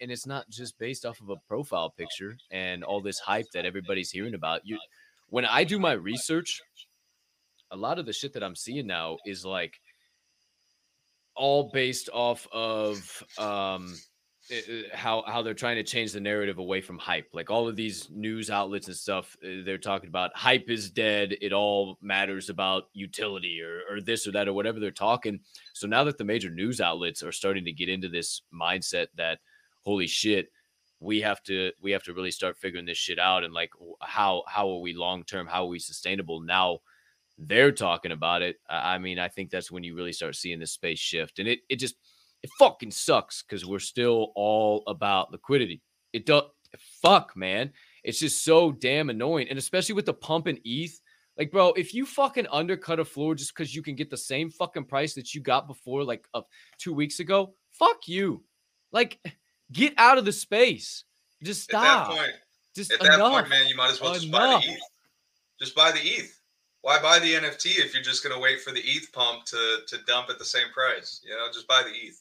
[0.00, 3.66] and it's not just based off of a profile picture and all this hype that
[3.66, 4.60] everybody's hearing about.
[4.64, 4.78] You,
[5.28, 6.60] when I do my research,
[7.72, 9.80] a lot of the shit that I'm seeing now is like
[11.34, 13.96] all based off of um
[14.50, 17.28] i- how how they're trying to change the narrative away from hype.
[17.32, 21.36] Like all of these news outlets and stuff, uh, they're talking about hype is dead.
[21.40, 25.40] It all matters about utility or or this or that or whatever they're talking.
[25.74, 29.40] So now that the major news outlets are starting to get into this mindset that
[29.84, 30.50] holy shit,
[31.00, 33.70] we have to we have to really start figuring this shit out and like
[34.00, 35.46] how how are we long term?
[35.46, 36.40] How are we sustainable?
[36.40, 36.80] Now
[37.38, 38.56] they're talking about it.
[38.68, 41.48] I I mean, I think that's when you really start seeing this space shift, and
[41.48, 41.96] it it just
[42.42, 45.82] it fucking sucks because we're still all about liquidity.
[46.12, 46.44] It does
[47.02, 47.72] fuck, man.
[48.04, 50.98] It's just so damn annoying, and especially with the pump and ETH.
[51.36, 54.50] Like, bro, if you fucking undercut a floor just because you can get the same
[54.50, 56.42] fucking price that you got before, like uh,
[56.78, 58.42] two weeks ago, fuck you.
[58.90, 59.20] Like,
[59.72, 61.04] get out of the space.
[61.42, 62.16] Just At that stop.
[62.16, 62.32] point,
[62.74, 64.80] just at that point, man, you might as well just buy the ETH.
[65.60, 66.34] Just buy the ETH.
[66.82, 69.98] Why buy the NFT if you're just gonna wait for the ETH pump to to
[70.06, 71.20] dump at the same price?
[71.24, 72.20] You know, just buy the ETH.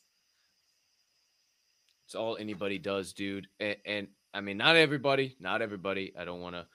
[2.07, 3.47] It's all anybody does, dude.
[3.59, 6.13] And, and I mean, not everybody, not everybody.
[6.17, 6.65] I don't want to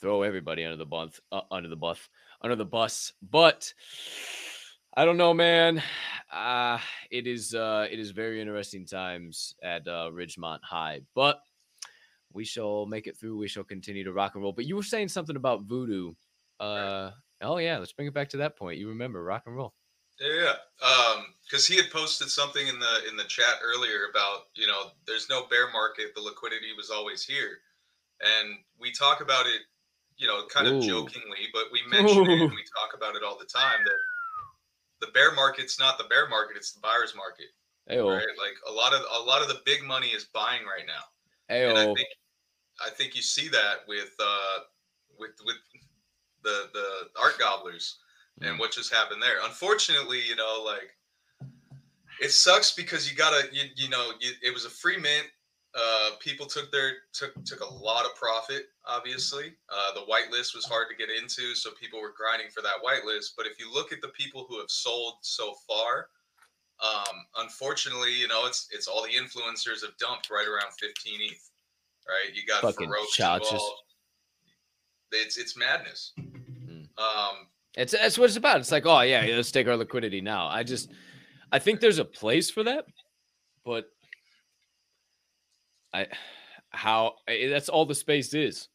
[0.00, 2.08] throw everybody under the bus, uh, under the bus,
[2.42, 3.12] under the bus.
[3.22, 3.72] But
[4.96, 5.80] I don't know, man.
[6.32, 6.78] Uh,
[7.08, 11.02] it is, uh, it is very interesting times at uh, Ridgemont High.
[11.14, 11.40] But
[12.32, 13.38] we shall make it through.
[13.38, 14.52] We shall continue to rock and roll.
[14.52, 16.14] But you were saying something about voodoo.
[16.58, 17.12] Uh,
[17.42, 18.80] oh yeah, let's bring it back to that point.
[18.80, 19.72] You remember rock and roll?
[20.20, 24.66] Yeah, um, because he had posted something in the in the chat earlier about you
[24.66, 27.58] know there's no bear market, the liquidity was always here,
[28.20, 29.62] and we talk about it,
[30.16, 30.80] you know, kind of Ooh.
[30.80, 35.12] jokingly, but we mention it and we talk about it all the time that the
[35.12, 37.46] bear market's not the bear market, it's the buyer's market,
[37.88, 38.26] Hey, right?
[38.38, 41.04] Like a lot of a lot of the big money is buying right now.
[41.48, 42.08] hey, and I think
[42.84, 44.58] I think you see that with uh,
[45.18, 45.56] with with
[46.44, 47.98] the the Art Gobblers
[48.42, 49.36] and what just happened there.
[49.44, 50.96] Unfortunately, you know, like
[52.20, 55.26] it sucks because you gotta you you know you, it was a free mint.
[55.72, 58.64] Uh, people took their took took a lot of profit.
[58.86, 62.74] Obviously, uh, the whitelist was hard to get into, so people were grinding for that
[62.84, 63.34] whitelist.
[63.36, 66.08] But if you look at the people who have sold so far,
[66.82, 71.50] um, unfortunately, you know, it's it's all the influencers have dumped right around 15 ETH.
[72.08, 72.34] right?
[72.34, 73.52] You got Fucking Farokhs chachas.
[73.52, 73.82] involved.
[75.12, 76.12] It's it's madness.
[76.18, 76.88] Mm.
[76.98, 77.46] Um,
[77.76, 78.58] It's that's what it's about.
[78.60, 80.48] It's like, oh yeah, let's take our liquidity now.
[80.48, 80.90] I just
[81.52, 82.86] I think there's a place for that,
[83.64, 83.86] but
[85.92, 86.06] I
[86.70, 88.68] how eh, that's all the space is.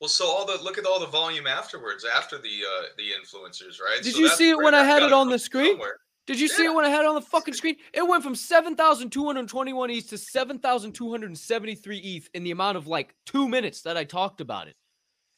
[0.00, 3.80] well, so all the look at all the volume afterwards after the uh the influencers,
[3.80, 4.02] right?
[4.02, 5.72] Did So you see it when I had it on the screen?
[5.72, 5.98] somewhere.
[6.26, 7.76] Did you see it when I had it on the fucking screen?
[7.92, 13.82] It went from 7,221 ETH to 7,273 ETH in the amount of like two minutes
[13.82, 14.74] that I talked about it.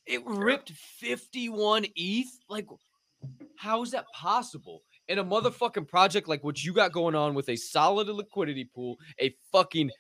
[0.07, 2.29] It ripped 51 ETH.
[2.49, 2.66] Like,
[3.59, 4.83] how is that possible?
[5.09, 8.99] In a motherfucking project like what you got going on with a solid liquidity pool,
[9.21, 9.91] a fucking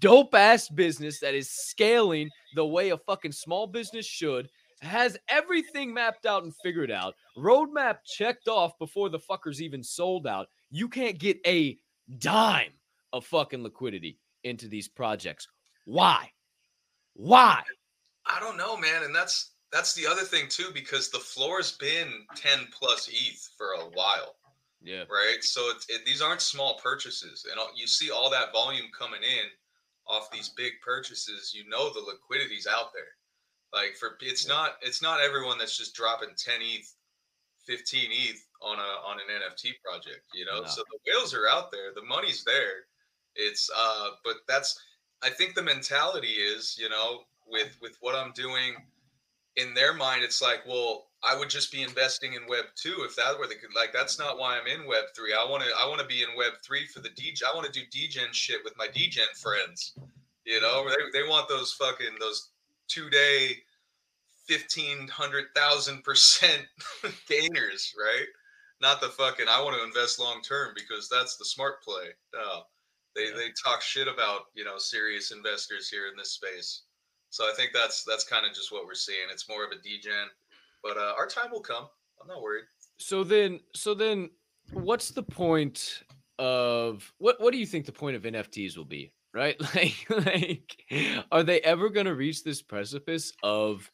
[0.00, 4.48] dope ass business that is scaling the way a fucking small business should,
[4.80, 10.26] has everything mapped out and figured out, roadmap checked off before the fuckers even sold
[10.26, 10.48] out.
[10.70, 11.78] You can't get a
[12.18, 12.72] dime
[13.12, 15.46] of fucking liquidity into these projects.
[15.84, 16.30] Why?
[17.14, 17.62] Why?
[18.26, 22.26] I don't know, man, and that's that's the other thing too, because the floor's been
[22.34, 24.36] 10 plus ETH for a while.
[24.82, 25.04] Yeah.
[25.10, 25.38] right?
[25.42, 29.22] So it's, it, these aren't small purchases, and all, you see all that volume coming
[29.22, 29.46] in
[30.06, 31.52] off these big purchases.
[31.54, 33.12] You know the liquidity's out there.
[33.72, 34.54] Like for it's Yeah.
[34.54, 36.94] not it's not everyone that's just dropping 10 ETH,
[37.66, 40.22] 15 ETH on a on an NFT project.
[40.32, 40.66] You know, No.
[40.68, 41.92] so the whales are out there.
[41.94, 42.86] The money's there.
[43.34, 44.78] It's uh, but that's
[45.22, 48.76] I think the mentality is you know with with what I'm doing
[49.56, 53.16] in their mind, it's like, well, I would just be investing in Web two if
[53.16, 53.92] that were the like.
[53.92, 55.34] That's not why I'm in Web three.
[55.34, 57.42] I want to I want to be in Web three for the DJ.
[57.42, 59.94] I want to do degen shit with my degen friends.
[60.44, 62.50] You know, they, they want those fucking those
[62.88, 63.56] two day,
[64.46, 66.62] fifteen hundred thousand percent
[67.28, 68.26] gainers, right?
[68.80, 69.46] Not the fucking.
[69.48, 72.08] I want to invest long term because that's the smart play.
[72.32, 72.62] No,
[73.16, 73.36] they Yeah.
[73.36, 76.82] they talk shit about you know serious investors here in this space.
[77.30, 79.28] So I think that's that's kind of just what we're seeing.
[79.30, 80.30] It's more of a degen,
[80.82, 81.88] but uh, our time will come.
[82.20, 82.64] I'm not worried.
[82.98, 84.30] So then, so then,
[84.72, 86.02] what's the point
[86.38, 87.40] of what?
[87.40, 89.12] What do you think the point of NFTs will be?
[89.34, 89.56] Right?
[89.74, 93.90] Like, like, are they ever going to reach this precipice of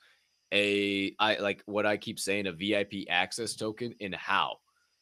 [0.52, 3.94] a I like what I keep saying a VIP access token?
[4.00, 4.58] And how?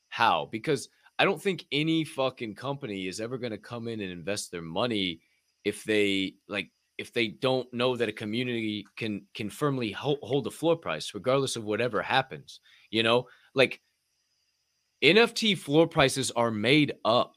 [0.08, 0.48] How?
[0.50, 4.50] Because I don't think any fucking company is ever going to come in and invest
[4.50, 5.20] their money
[5.64, 6.70] if they like
[7.02, 11.14] if they don't know that a community can can firmly hold, hold the floor price
[11.14, 13.26] regardless of whatever happens you know?
[13.54, 13.80] Like
[15.02, 17.34] nft floor prices are made up.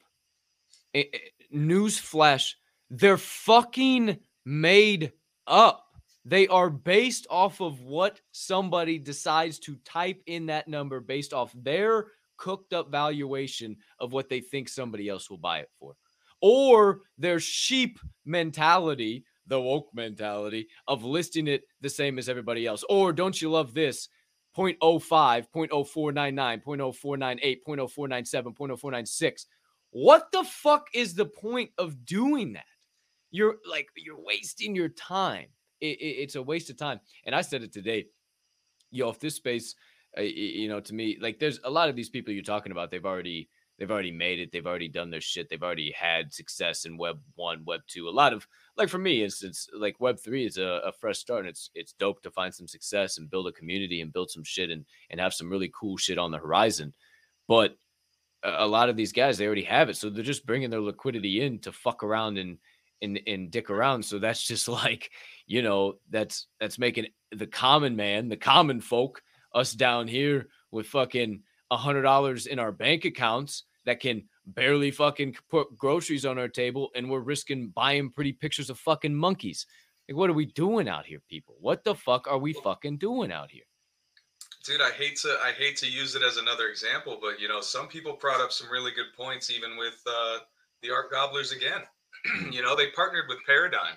[0.94, 2.56] Eh, eh, I- I- news flash
[2.92, 5.12] they're fucking made
[5.48, 5.82] up.
[6.24, 11.52] They are based off of what somebody decides to type in that number based off
[11.56, 15.96] their cooked up valuation of what they think somebody else will buy it for.
[16.42, 22.84] Or their sheep mentality, the woke mentality of listing it the same as everybody else.
[22.90, 24.10] Or don't you love this?
[24.58, 29.46] 0.05, 0.0499, 0.0498, 0.0497, 0.0496.
[29.92, 32.66] What the fuck is the point of doing that?
[33.32, 35.48] You're like, you're wasting your time.
[35.82, 37.02] It- it- it's a waste of time.
[37.26, 38.08] And I said it today.
[38.92, 39.76] Yo, if this space,
[40.18, 42.92] uh, you know, to me, like there's a lot of these people you're talking about,
[42.92, 46.86] they've already they've already made it they've already done their shit they've already had success
[46.86, 48.48] in web 1 web 2 a lot of
[48.78, 51.94] like for me instance like web 3 is a, a fresh start and it's it's
[51.94, 55.20] dope to find some success and build a community and build some shit and and
[55.20, 56.94] have some really cool shit on the horizon
[57.48, 57.78] but
[58.44, 60.82] a, a lot of these guys they already have it so they're just bringing their
[60.82, 62.58] liquidity in to fuck around and
[63.02, 65.12] and and dick around so that's just like
[65.46, 69.22] you know that's that's making the common man the common folk
[69.54, 74.92] us down here with fucking a hundred dollars in our bank accounts that can barely
[74.92, 79.66] fucking put groceries on our table and we're risking buying pretty pictures of fucking monkeys.
[80.08, 81.56] Like, what are we doing out here, people?
[81.60, 83.64] What the fuck are we fucking doing out here?
[84.66, 87.62] Dude, I hate to I hate to use it as another example, but you know,
[87.62, 90.40] some people brought up some really good points, even with uh,
[90.82, 91.82] the Art Gobblers again.
[92.52, 93.96] you know, they partnered with Paradigm.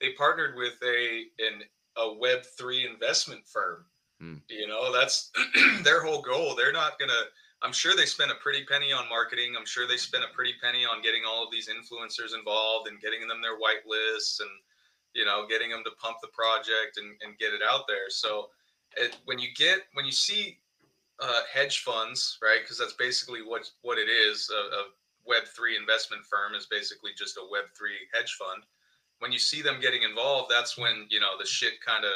[0.00, 1.62] They partnered with a an
[1.96, 3.84] a Web three investment firm.
[4.20, 4.36] Hmm.
[4.48, 5.30] You know, that's
[5.82, 6.54] their whole goal.
[6.56, 7.12] They're not gonna.
[7.62, 9.54] I'm sure they spent a pretty penny on marketing.
[9.58, 13.00] I'm sure they spent a pretty penny on getting all of these influencers involved and
[13.00, 14.50] getting them their white lists and
[15.14, 18.10] you know getting them to pump the project and, and get it out there.
[18.10, 18.50] So
[18.96, 20.58] it, when you get when you see
[21.20, 22.58] uh, hedge funds, right?
[22.62, 24.50] Because that's basically what what it is.
[24.50, 24.82] A, a
[25.26, 28.62] Web three investment firm is basically just a Web three hedge fund.
[29.18, 32.12] When you see them getting involved, that's when you know the shit kind of.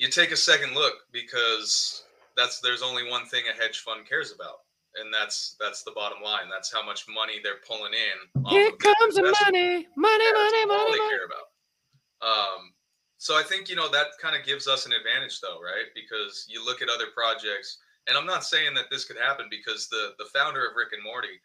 [0.00, 4.32] You take a second look because that's there's only one thing a hedge fund cares
[4.32, 4.64] about,
[4.96, 6.48] and that's that's the bottom line.
[6.50, 8.42] That's how much money they're pulling in.
[8.48, 11.10] Here comes the money, money, Yeah, that's money, all money, they money.
[11.10, 11.46] care about.
[12.24, 12.72] Um,
[13.18, 15.92] so I think you know that kind of gives us an advantage, though, right?
[15.94, 17.76] Because you look at other projects,
[18.08, 21.04] and I'm not saying that this could happen because the the founder of Rick and
[21.04, 21.36] Morty,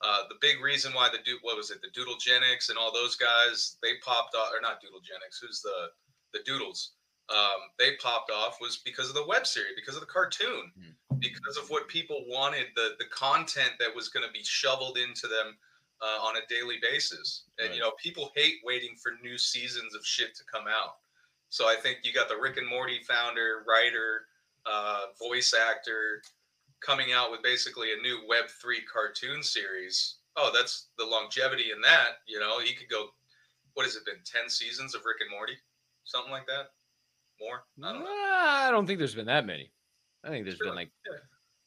[0.00, 3.16] uh, the big reason why the dude, what was it, the Doodlegenics and all those
[3.16, 5.92] guys, they popped off, or not Doodlegenics, who's the
[6.32, 6.92] the Doodles?
[7.30, 10.94] Um, they popped off was because of the web series, because of the cartoon, Mm.
[11.20, 15.26] because of what people wanted, the the content that was going to be shoveled into
[15.26, 15.58] them
[16.00, 17.44] uh, on a daily basis.
[17.58, 20.98] And you know, people hate waiting for new seasons of shit to come out.
[21.50, 24.28] So I think you got the Rick and Morty founder, writer,
[24.66, 26.22] uh, voice actor
[26.80, 30.16] coming out with basically a new Web three cartoon series.
[30.36, 32.20] Oh, that's the longevity in that.
[32.26, 33.08] You know, he could go.
[33.74, 34.22] What has it been?
[34.24, 35.54] Ten seasons of Rick and Morty,
[36.04, 36.70] something like that.
[37.40, 37.64] More?
[37.82, 38.06] I don't.
[38.06, 39.70] I don't think there's been that many.
[40.24, 40.76] I think there's been Really?
[40.76, 40.90] like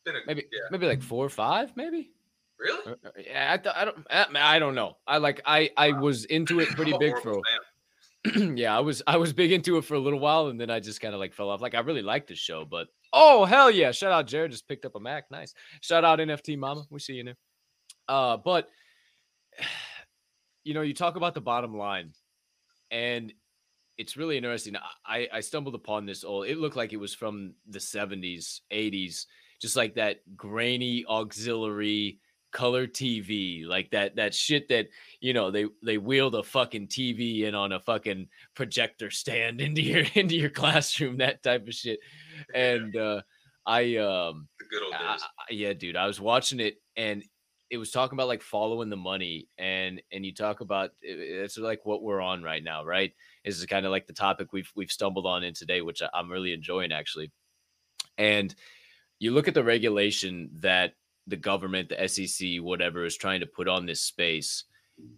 [0.06, 0.60] Been a, maybe yeah.
[0.72, 2.12] maybe like four or five, maybe.
[2.60, 2.92] Really?
[2.92, 3.98] Or- or- Yeah, I, th- I don't.
[4.10, 4.98] Uh, I, I don't know.
[5.08, 7.40] I like I I was into it pretty big for.
[8.56, 10.80] yeah, I was I was big into it for a little while, and then I
[10.80, 11.62] just kind of like fell off.
[11.62, 13.92] Like I really liked the show, but oh hell yeah!
[13.92, 15.26] Shout out Jared, just picked up a Mac.
[15.32, 15.54] Nice.
[15.82, 16.84] Shout out NFT Mama.
[16.92, 17.34] We see you now.
[18.08, 18.70] Uh, but
[20.64, 22.12] you know, you talk about the bottom line,
[22.92, 23.34] and
[24.02, 24.76] it's really interesting.
[25.06, 26.48] I I stumbled upon this old.
[26.48, 29.28] It looked like it was from the seventies, eighties,
[29.62, 32.20] just like that grainy auxiliary
[32.52, 34.88] color TV, like that that shit that
[35.22, 39.82] you know they they wheeled a fucking TV in on a fucking projector stand into
[39.82, 42.00] your into your classroom, that type of shit.
[42.54, 43.22] And uh,
[43.66, 45.18] I um The good old I-
[45.52, 47.24] yeah, dude, I was watching it and
[47.70, 51.86] it was talking about like following the money and and you talk about it's like
[51.86, 53.14] what we're on right now, right?
[53.44, 56.54] Is kind of like the topic we've we've stumbled on in today, which I'm really
[56.54, 57.32] enjoying actually.
[58.18, 58.54] And
[59.20, 60.94] you look at the regulation that
[61.28, 64.66] the government, the SEC, whatever, is trying to put on this space.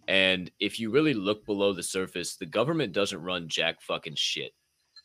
[0.08, 4.52] And if you really look below the surface, the government doesn't run jack fucking shit.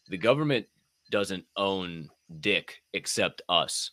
[0.10, 0.66] The government
[1.12, 2.10] doesn't own
[2.40, 3.92] dick except us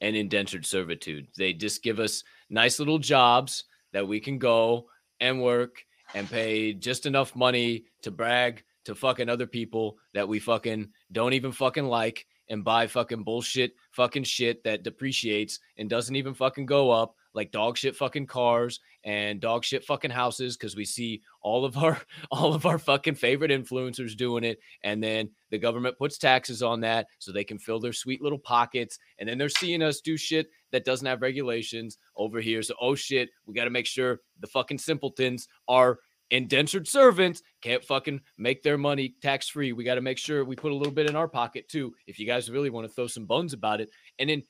[0.00, 1.28] and indentured servitude.
[1.36, 4.86] They just give us nice little jobs that we can go
[5.20, 10.38] and work and pay just enough money to brag to fucking other people that we
[10.38, 16.16] fucking don't even fucking like and buy fucking bullshit fucking shit that depreciates and doesn't
[16.16, 20.74] even fucking go up like dog shit fucking cars and dog shit fucking houses because
[20.74, 22.00] we see all of our
[22.32, 24.58] all of our fucking favorite influencers doing it.
[24.82, 28.38] And then the government puts taxes on that so they can fill their sweet little
[28.38, 28.98] pockets.
[29.18, 32.62] And then they're seeing us do shit that doesn't have regulations over here.
[32.62, 35.98] So oh shit we got to make sure the fucking simpletons are
[36.30, 40.56] indentured servants can't fucking make their money tax free we got to make sure we
[40.56, 43.06] put a little bit in our pocket too if you guys really want to throw
[43.06, 43.90] some bones about it.
[44.18, 44.42] And then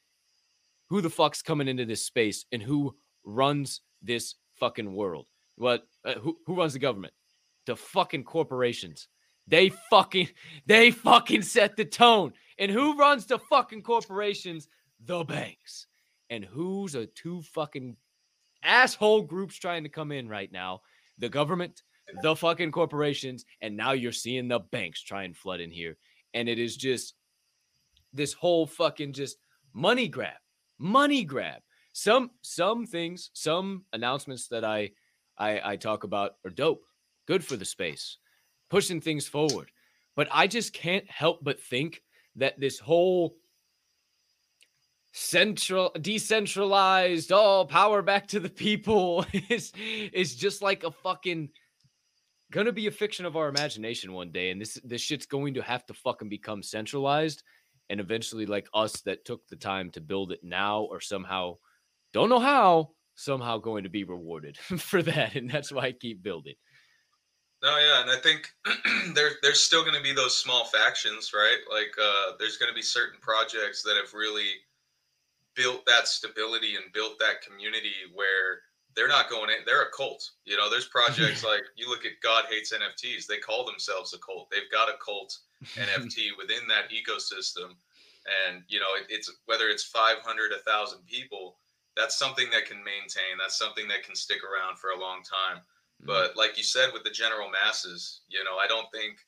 [0.88, 5.26] who the fuck's coming into this space and who runs this fucking world?
[5.56, 7.14] What uh, who, who runs the government?
[7.66, 9.08] The fucking corporations.
[9.48, 10.28] They fucking
[10.66, 12.32] they fucking set the tone.
[12.58, 14.68] And who runs the fucking corporations?
[15.04, 15.86] The banks.
[16.30, 17.96] And who's a two fucking
[18.62, 20.80] asshole groups trying to come in right now
[21.18, 21.82] the government
[22.22, 25.96] the fucking corporations and now you're seeing the banks try and flood in here.
[26.34, 27.14] And it is just
[28.12, 29.38] this whole fucking just
[29.72, 30.36] money grab
[30.78, 31.62] money grab.
[31.92, 34.90] Some some things some announcements that i
[35.38, 36.84] i i talk about are dope
[37.26, 38.18] good for the space
[38.68, 39.70] pushing things forward.
[40.14, 42.02] But i just can't help but think
[42.36, 43.36] that this whole
[45.18, 49.72] central decentralized all power back to the people is
[50.12, 51.48] is just like a fucking
[52.52, 55.62] gonna be a fiction of our imagination one day and this this shit's going to
[55.62, 57.42] have to fucking become centralized
[57.88, 61.56] and eventually like us that took the time to build it now or somehow
[62.12, 66.22] don't know how somehow going to be rewarded for that and that's why i keep
[66.22, 66.54] building
[67.62, 68.50] No, yeah, and I think
[69.14, 71.60] there there's still going to be those small factions, right?
[71.72, 74.60] Like uh, there's going to be certain projects that have really
[75.56, 78.60] built that stability and built that community where
[78.96, 79.64] they're not going in.
[79.66, 80.30] They're a cult.
[80.44, 83.26] You know, there's projects like you look at God hates NFTs.
[83.26, 84.48] They call themselves a cult.
[84.50, 85.36] They've got a cult
[85.76, 87.76] NFT within that ecosystem,
[88.46, 91.58] and you know, it, it's whether it's 500, a thousand people.
[91.96, 93.40] That's something that can maintain.
[93.40, 95.62] That's something that can stick around for a long time.
[96.02, 96.06] Mm.
[96.06, 99.18] But like you said, with the general masses, you know, I don't think.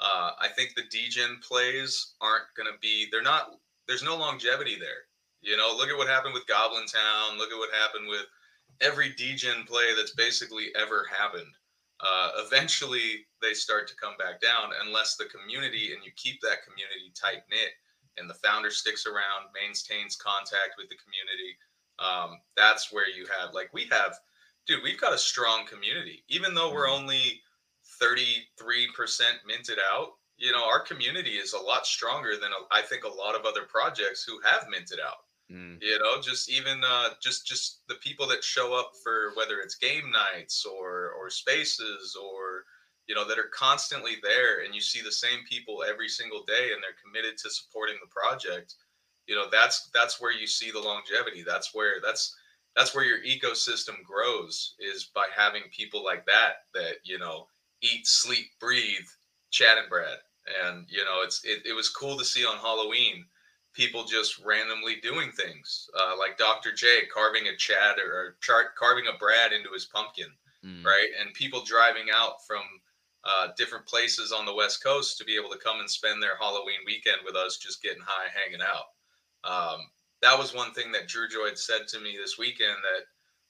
[0.00, 3.06] Uh, I think the degen plays aren't going to be.
[3.10, 3.54] They're not.
[3.86, 5.06] There's no longevity there.
[5.42, 7.38] You know, look at what happened with Goblin Town.
[7.38, 8.26] Look at what happened with
[8.80, 11.52] every degen play that's basically ever happened.
[12.00, 16.64] Uh, eventually, they start to come back down unless the community and you keep that
[16.64, 17.74] community tight knit
[18.18, 21.54] and the founder sticks around, maintains contact with the community.
[21.98, 24.18] Um, that's where you have like we have
[24.66, 26.24] dude, we've got a strong community.
[26.28, 27.40] Even though we're only
[28.00, 28.42] 33%
[29.46, 33.34] minted out, you know, our community is a lot stronger than I think a lot
[33.34, 35.26] of other projects who have minted out.
[35.52, 35.82] Mm.
[35.82, 39.74] You know, just even uh, just just the people that show up for whether it's
[39.74, 42.64] game nights or or spaces or
[43.06, 46.72] you know that are constantly there, and you see the same people every single day,
[46.72, 48.74] and they're committed to supporting the project.
[49.26, 51.42] You know, that's that's where you see the longevity.
[51.46, 52.34] That's where that's
[52.74, 57.46] that's where your ecosystem grows is by having people like that that you know
[57.82, 59.06] eat, sleep, breathe,
[59.50, 60.18] Chad and Brad.
[60.64, 63.26] And you know, it's it, it was cool to see on Halloween
[63.72, 66.72] people just randomly doing things uh, like Dr.
[66.72, 68.36] J carving a Chad or,
[68.76, 70.26] carving a Brad into his pumpkin,
[70.64, 70.84] Mm.
[70.84, 71.08] right?
[71.20, 72.62] And people driving out from
[73.24, 76.36] uh, different places on the West Coast to be able to come and spend their
[76.40, 78.86] Halloween weekend with us, just getting high, hanging out.
[79.44, 79.80] Um,
[80.22, 83.06] that was one thing that Drew Joy had said to me this weekend that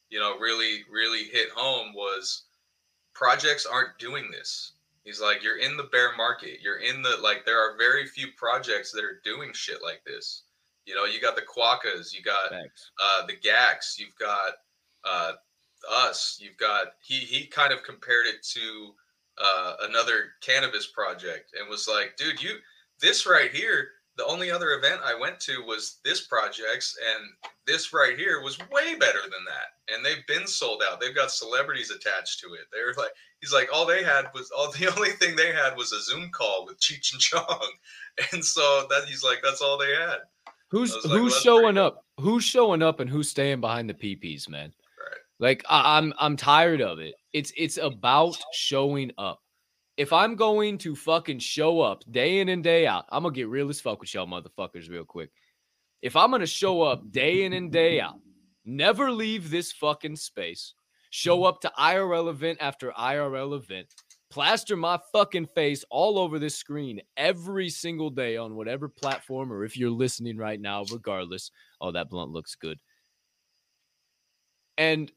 [0.08, 2.44] you know really, really hit home was
[3.14, 4.72] projects aren't doing this.
[5.04, 6.60] He's like, you're in the bear market.
[6.62, 7.44] You're in the like.
[7.44, 10.44] There are very few projects that are doing shit like this.
[10.84, 14.52] You know, you got the Quakas, you got uh, the Gax, you've got
[15.04, 15.32] uh,
[15.90, 18.94] us, you've got he he kind of compared it to
[19.42, 22.56] uh, another cannabis project and was like, dude, you
[23.00, 23.88] this right here.
[24.22, 27.28] The only other event I went to was this project's, and
[27.66, 29.92] this right here was way better than that.
[29.92, 31.00] And they've been sold out.
[31.00, 32.60] They've got celebrities attached to it.
[32.72, 33.10] They're like,
[33.40, 36.30] he's like, all they had was all the only thing they had was a Zoom
[36.30, 37.68] call with Cheech and Chong,
[38.32, 40.18] and so that he's like, that's all they had.
[40.70, 42.04] Who's like, who's well, showing up?
[42.20, 44.72] Who's showing up and who's staying behind the PPs, man?
[45.00, 45.18] Right.
[45.40, 47.16] Like I, I'm I'm tired of it.
[47.32, 49.40] It's it's about showing up.
[49.96, 53.48] If I'm going to fucking show up day in and day out, I'm gonna get
[53.48, 55.30] real as fuck with y'all motherfuckers real quick.
[56.00, 58.18] If I'm gonna show up day in and day out,
[58.64, 60.74] never leave this fucking space,
[61.10, 63.86] show up to IRL event after IRL event,
[64.30, 69.62] plaster my fucking face all over this screen every single day on whatever platform, or
[69.62, 71.50] if you're listening right now, regardless.
[71.82, 72.78] Oh, that blunt looks good.
[74.78, 75.12] And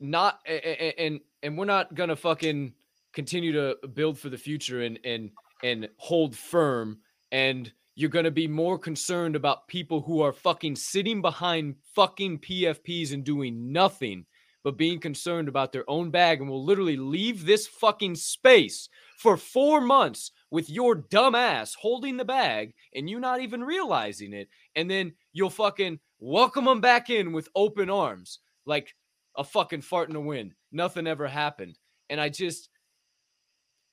[0.00, 2.74] not a- a- a- and and we're not gonna fucking
[3.14, 5.30] continue to build for the future and and
[5.62, 6.98] and hold firm
[7.32, 12.40] and you're going to be more concerned about people who are fucking sitting behind fucking
[12.40, 14.26] PFPs and doing nothing
[14.64, 18.88] but being concerned about their own bag and will literally leave this fucking space
[19.18, 24.32] for 4 months with your dumb ass holding the bag and you not even realizing
[24.32, 28.94] it and then you'll fucking welcome them back in with open arms like
[29.36, 30.54] a fucking fart in the wind.
[30.72, 31.78] Nothing ever happened.
[32.10, 32.68] And i just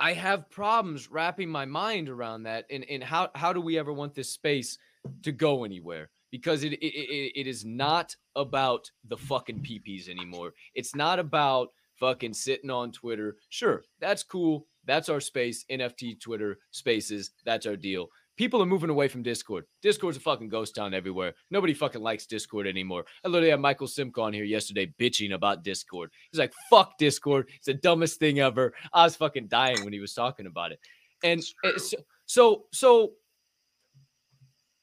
[0.01, 3.93] I have problems wrapping my mind around that and, and how, how do we ever
[3.93, 4.79] want this space
[5.21, 6.09] to go anywhere?
[6.31, 10.53] Because it, it, it, it is not about the fucking peepees anymore.
[10.73, 11.69] It's not about
[11.99, 13.35] fucking sitting on Twitter.
[13.49, 14.65] Sure, that's cool.
[14.85, 15.65] That's our space.
[15.69, 17.29] NFT Twitter spaces.
[17.45, 18.07] That's our deal.
[18.37, 19.65] People are moving away from Discord.
[19.81, 21.33] Discord's a fucking ghost town everywhere.
[21.49, 23.05] Nobody fucking likes Discord anymore.
[23.23, 26.11] I literally had Michael Simca on here yesterday bitching about Discord.
[26.31, 27.49] He's like, fuck Discord.
[27.57, 28.73] It's the dumbest thing ever.
[28.93, 30.79] I was fucking dying when he was talking about it.
[31.23, 31.79] And eh, true.
[31.79, 33.11] so, so, so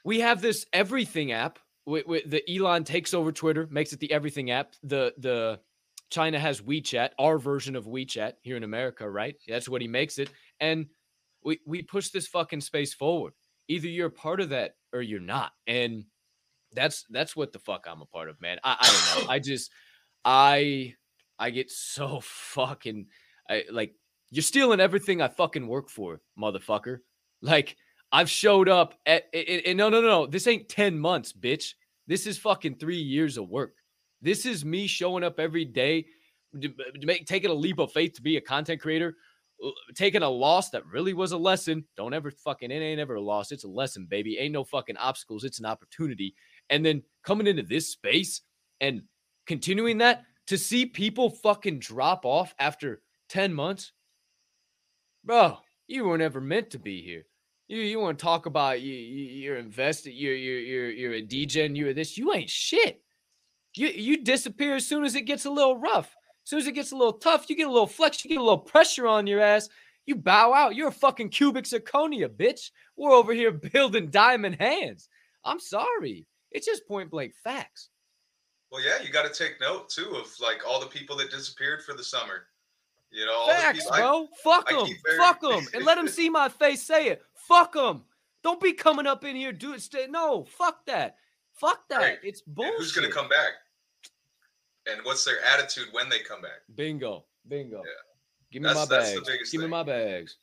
[0.05, 1.59] we have this everything app.
[1.87, 4.75] With, with the Elon takes over Twitter, makes it the everything app.
[4.83, 5.59] The the
[6.11, 9.37] China has WeChat, our version of WeChat here in America, right?
[9.47, 10.31] That's what he makes it.
[10.61, 10.87] And
[11.49, 13.33] we we push this fucking space forward.
[13.69, 15.53] Either you're a part of that or you're not.
[15.67, 16.05] And
[16.75, 18.59] that's that's what the fuck I'm a part of, man.
[18.63, 19.33] I, I don't know.
[19.33, 19.73] I just
[20.25, 20.95] I
[21.39, 23.07] I get so fucking
[23.49, 23.95] I like
[24.31, 26.99] you're stealing everything I fucking work for, motherfucker.
[27.41, 27.77] Like
[28.13, 30.27] I've showed up at and no no no no.
[30.27, 31.73] This ain't 10 months, bitch.
[32.07, 33.75] This is fucking 3 years of work.
[34.21, 36.07] This is me showing up every day
[36.59, 39.17] b- make taking a leap of faith to be a content creator,
[39.95, 41.85] taking a loss that really was a lesson.
[41.97, 43.53] Don't ever fucking it ain't ever a loss.
[43.53, 44.39] It's a lesson, baby.
[44.39, 45.45] Ain't no fucking obstacles.
[45.45, 46.35] It's an opportunity.
[46.71, 48.43] And then coming into this space
[48.81, 49.03] and
[49.47, 53.93] continuing that to see people fucking drop off after 10 months.
[55.25, 57.25] Bro, you weren't ever meant to be here.
[57.67, 61.23] You you want to talk about you, you you're invested, you're you're you're you're a
[61.23, 62.17] DJ you're this.
[62.17, 63.03] You ain't shit.
[63.77, 66.17] You you disappear as soon as it gets a little rough.
[66.49, 68.39] As soon as it gets a little tough, you get a little flex, you get
[68.39, 69.69] a little pressure on your ass.
[70.07, 70.75] You bow out.
[70.75, 72.71] You're a fucking cubic zirconia, bitch.
[72.97, 75.11] We're over here building diamond hands.
[75.45, 76.25] I'm sorry.
[76.51, 77.91] It's just point blank facts.
[78.73, 81.83] Well, yeah, you got to take note too of like all the people that disappeared
[81.83, 82.47] for the summer.
[83.13, 83.93] You know, all the Facts, people.
[83.93, 84.29] I- bro.
[84.43, 84.87] Fuck them.
[85.19, 85.67] Fuck them.
[85.75, 87.23] And let them see my face say it.
[87.35, 88.05] Fuck them.
[88.43, 90.07] Don't be coming up in here doing stay.
[90.09, 91.17] No, fuck that.
[91.53, 91.99] Fuck that.
[91.99, 92.19] Right.
[92.23, 92.79] It's and bullshit.
[92.79, 93.51] who's going to come back?
[94.91, 96.61] And what's their attitude when they come back?
[96.75, 97.25] Bingo.
[97.49, 97.83] Bingo.
[97.85, 97.93] Yeah.
[98.51, 99.51] Give me That's- my bags.
[99.51, 100.37] Give me my bags.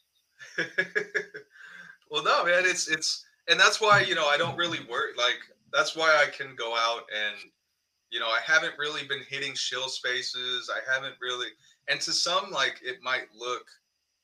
[2.11, 5.39] well, no, man, it's it's and that's why you know I don't really work like
[5.71, 7.35] that's why I can go out and
[8.11, 10.69] you know I haven't really been hitting shill spaces.
[10.73, 11.47] I haven't really,
[11.87, 13.63] and to some like it might look,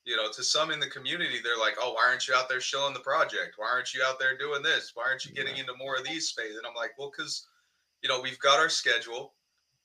[0.06, 2.62] you know, to some in the community they're like, oh, why aren't you out there
[2.62, 3.56] shilling the project?
[3.58, 4.92] Why aren't you out there doing this?
[4.94, 6.58] Why aren't you getting into more of these spaces?
[6.58, 7.48] And I'm like, well, because
[8.04, 9.34] you know we've got our schedule,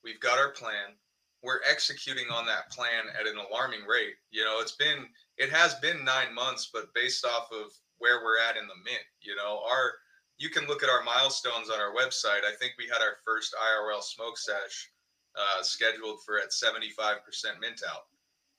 [0.03, 0.95] we've got our plan.
[1.43, 4.15] We're executing on that plan at an alarming rate.
[4.31, 5.05] You know, it's been
[5.37, 9.05] it has been nine months, but based off of where we're at in the mint,
[9.21, 9.93] you know, our
[10.37, 12.45] you can look at our milestones on our website.
[12.45, 14.91] I think we had our first IRL smoke sesh
[15.35, 16.81] uh, scheduled for at 75%
[17.59, 18.05] mint out.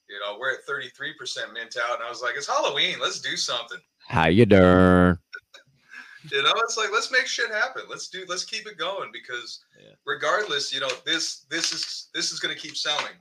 [0.09, 2.97] You know, we're at 33% mint out, and I was like, it's Halloween.
[3.01, 3.79] Let's do something.
[4.09, 5.19] How you doing?
[6.31, 7.83] You know, it's like let's make shit happen.
[7.89, 8.25] Let's do.
[8.29, 9.93] Let's keep it going because Yeah.
[10.05, 13.15] regardless, you know, this this is this is going to keep selling.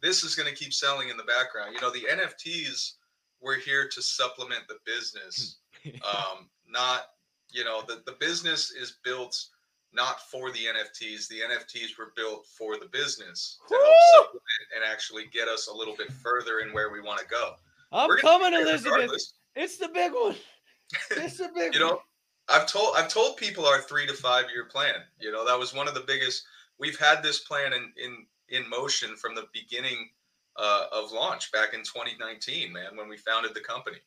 [0.00, 1.74] This is going to keep selling in the background.
[1.74, 2.92] You know, the NFTs
[3.40, 5.56] were here to supplement the business,
[5.86, 7.10] um, not
[7.50, 9.46] you know the the business is built
[9.92, 11.28] not for the NFTs.
[11.28, 14.42] The NFTs were built for the business to help supplement
[14.74, 17.52] and actually get us a little bit further in where we want to go.
[17.92, 18.84] I'm coming, Elizabeth.
[18.92, 19.34] regardless.
[19.54, 20.34] It's the big one.
[21.12, 22.02] It's the big you know
[22.48, 25.74] i've told i've told people our three to five year plan you know that was
[25.74, 26.44] one of the biggest
[26.78, 30.10] we've had this plan in in in motion from the beginning
[30.56, 33.98] uh, of launch back in 2019 man when we founded the company.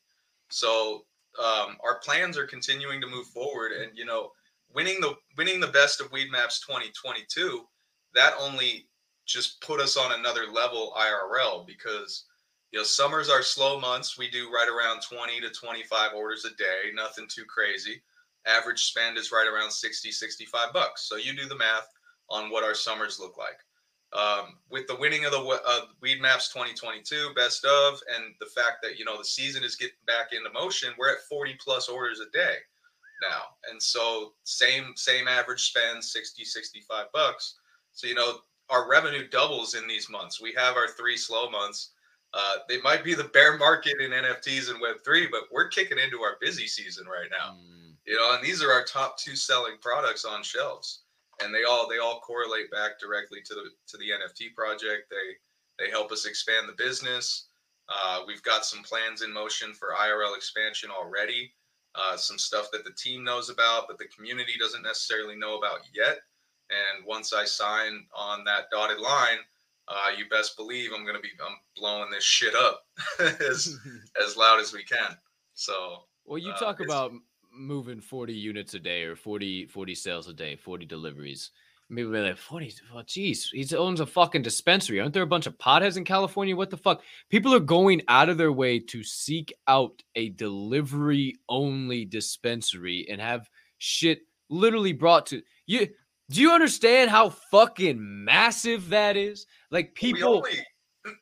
[0.49, 1.05] So
[1.39, 4.31] um, our plans are continuing to move forward and you know
[4.73, 7.65] winning the winning the best of Weedmaps 2022
[8.13, 8.87] that only
[9.25, 12.25] just put us on another level irl because
[12.71, 14.17] you know summers are slow months.
[14.17, 18.01] We do right around 20 to 25 orders a day nothing too crazy
[18.47, 21.07] average spend is right around 60 65 bucks.
[21.07, 21.87] So you do the math
[22.29, 23.57] on what our summers look like.
[24.13, 28.97] Um, with the winning of the uh, Weedmaps 2022 best of and the fact that
[28.97, 32.29] you know the season is getting back into motion we're at 40 plus orders a
[32.31, 32.55] day
[33.21, 33.41] now.
[33.69, 37.55] And so same same average spend 60 65 bucks.
[37.91, 38.35] So you know
[38.69, 40.41] our revenue doubles in these months.
[40.41, 41.91] We have our three slow months.
[42.33, 46.19] Uh, they might be the bear market in nfts and web3 but we're kicking into
[46.21, 47.55] our busy season right now.
[47.55, 47.76] Mm,
[48.07, 51.03] you know and these are our top two selling products on shelves.
[51.43, 55.11] And they all they all correlate back directly to the to the nft project.
[55.11, 57.49] They they help us expand the business.
[57.89, 61.53] Uh, we've got some plans in motion for irl expansion already.
[61.95, 65.81] Uh, some stuff that the team knows about but the community doesn't necessarily know about
[65.93, 66.19] yet.
[66.69, 69.39] And once i sign on that dotted line
[69.87, 72.85] uh, you best believe i'm going to be i'm blowing this shit up
[73.19, 73.77] as
[74.25, 75.15] as loud as we can.
[75.53, 77.13] So well, you Uh, talk about
[77.57, 81.51] moving 40 units a day or 40 40 sales a day, 40 deliveries.
[81.89, 82.73] Maybe we're like 40.
[82.93, 84.99] Oh, geez, he owns a fucking dispensary.
[84.99, 86.53] Aren't there a bunch of potheads in California?
[86.55, 87.01] What the fuck?
[87.29, 93.21] People are going out of their way to seek out a delivery only dispensary and
[93.21, 94.19] have shit
[94.49, 95.87] literally brought to you.
[96.29, 99.45] Do you understand how fucking massive that is?
[99.71, 100.35] Like we people.
[100.37, 100.59] only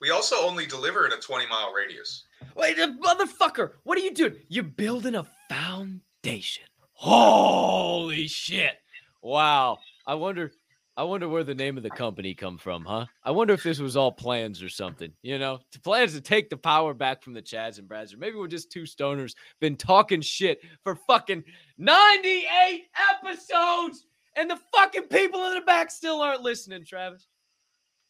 [0.00, 4.36] we also only deliver in a 20 mile radius Wait, motherfucker, what are you doing?
[4.48, 6.64] You're building a foundation.
[6.92, 8.74] Holy shit.
[9.22, 9.78] Wow.
[10.06, 10.52] I wonder
[10.98, 13.04] I wonder where the name of the company come from, huh?
[13.22, 15.58] I wonder if this was all plans or something, you know?
[15.72, 18.46] To plans to take the power back from the Chads and Brads, or maybe we're
[18.46, 21.44] just two stoners been talking shit for fucking
[21.76, 24.06] 98 episodes
[24.36, 27.28] and the fucking people in the back still aren't listening, Travis.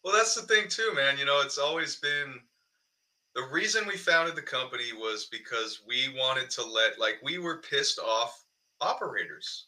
[0.04, 1.18] Well, that's the thing too, man.
[1.18, 2.40] You know, it's always been
[3.36, 7.62] the reason we founded the company was because we wanted to let like we were
[7.70, 8.42] pissed off
[8.80, 9.66] operators.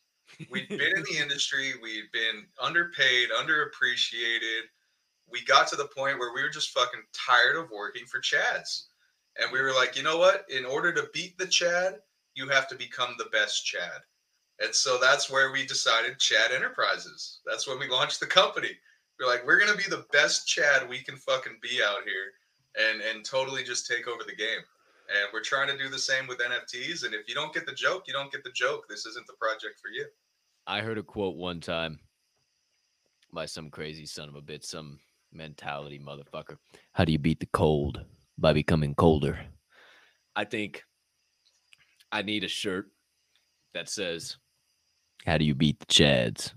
[0.51, 4.63] We'd been in the industry, we'd been underpaid, underappreciated.
[5.31, 8.85] We got to the point where we were just fucking tired of working for Chads.
[9.39, 10.47] And we were like, you know what?
[10.49, 11.97] In order to beat the Chad,
[12.35, 14.01] you have to become the best Chad.
[14.61, 17.41] And so that's where we decided Chad Enterprises.
[17.45, 18.71] That's when we launched the company.
[19.21, 22.33] We're like, we're gonna be the best Chad we can fucking be out here,
[22.77, 24.61] and and totally just take over the game.
[25.09, 27.05] And we're trying to do the same with NFTs.
[27.05, 28.87] And if you don't get the joke, you don't get the joke.
[28.89, 30.05] This isn't the project for you.
[30.67, 31.99] I heard a quote one time
[33.33, 34.99] by some crazy son of a bitch, some
[35.33, 36.59] mentality motherfucker.
[36.93, 38.05] How do you beat the cold?
[38.37, 39.39] By becoming colder.
[40.37, 40.85] I think
[42.13, 42.87] I need a shirt
[43.75, 44.37] that says,
[45.27, 46.53] How do you beat the Chads?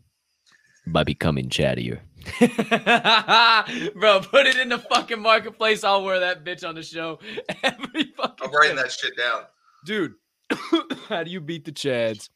[0.87, 1.99] By becoming chattier.
[3.95, 5.83] Bro, put it in the fucking marketplace.
[5.83, 7.19] I'll wear that bitch on the show
[7.63, 8.83] every fucking I'm writing show.
[8.83, 9.43] that shit down.
[9.85, 10.13] Dude,
[11.09, 12.29] how do you beat the Chads?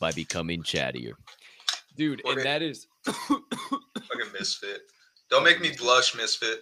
[0.00, 1.12] By becoming chattier.
[1.96, 4.82] Dude, Put and that is Fucking misfit.
[5.30, 6.60] Don't make me blush, misfit.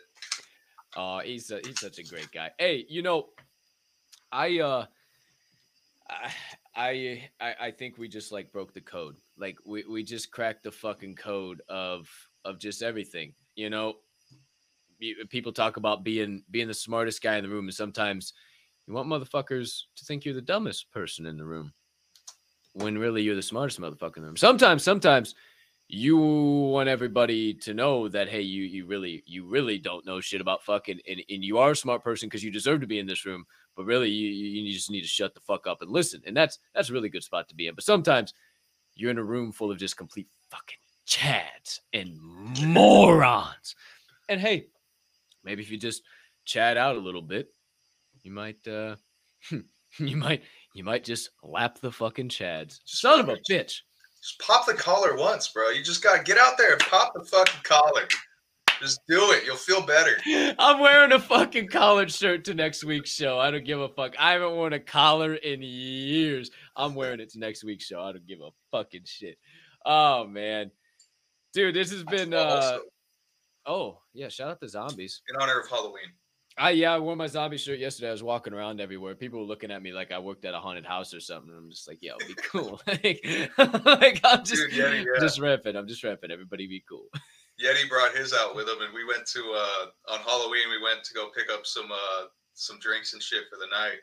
[0.96, 2.50] Oh, he's a, he's such a great guy.
[2.58, 3.30] Hey, you know,
[4.30, 4.86] I uh,
[6.08, 6.30] I
[6.76, 9.16] I I I think we just like broke the code.
[9.36, 12.08] Like we we just cracked the fucking code of
[12.44, 13.34] of just everything.
[13.54, 13.94] You know,
[15.28, 18.32] people talk about being being the smartest guy in the room, and sometimes
[18.86, 21.72] you want motherfuckers to think you're the dumbest person in the room,
[22.74, 24.36] when really you're the smartest motherfucker in the room.
[24.36, 25.34] Sometimes, sometimes
[25.88, 30.40] you want everybody to know that hey you you really you really don't know shit
[30.40, 33.06] about fucking and, and you are a smart person because you deserve to be in
[33.06, 33.44] this room
[33.76, 36.58] but really you, you just need to shut the fuck up and listen and that's
[36.74, 38.34] that's a really good spot to be in but sometimes
[38.94, 42.18] you're in a room full of just complete fucking chads and
[42.66, 43.74] morons.
[44.28, 44.66] And hey
[45.44, 46.02] maybe if you just
[46.44, 47.48] chat out a little bit
[48.22, 48.96] you might uh
[49.98, 50.42] you might
[50.74, 52.80] you might just lap the fucking chads.
[52.84, 53.80] Son of a bitch.
[54.20, 55.68] Just pop the collar once, bro.
[55.70, 58.08] You just gotta get out there and pop the fucking collar.
[58.84, 59.46] Just do it.
[59.46, 60.16] You'll feel better.
[60.58, 63.38] I'm wearing a fucking collared shirt to next week's show.
[63.38, 64.14] I don't give a fuck.
[64.18, 66.50] I haven't worn a collar in years.
[66.76, 68.02] I'm wearing it to next week's show.
[68.02, 69.38] I don't give a fucking shit.
[69.86, 70.70] Oh man.
[71.54, 72.78] Dude, this has been uh
[73.64, 75.22] oh yeah, shout out to zombies.
[75.30, 76.12] in honor of Halloween.
[76.56, 78.08] I yeah, I wore my zombie shirt yesterday.
[78.08, 79.14] I was walking around everywhere.
[79.14, 81.52] People were looking at me like I worked at a haunted house or something.
[81.56, 82.80] I'm just like, yo, be cool.
[82.86, 83.24] like,
[83.84, 85.20] like I'm just Dude, Yeti, yeah.
[85.20, 85.74] just repping.
[85.74, 86.30] I'm just repping.
[86.30, 87.06] Everybody be cool.
[87.62, 90.70] Yeti brought his out with him, and we went to uh, on Halloween.
[90.70, 93.98] We went to go pick up some uh, some drinks and shit for the night.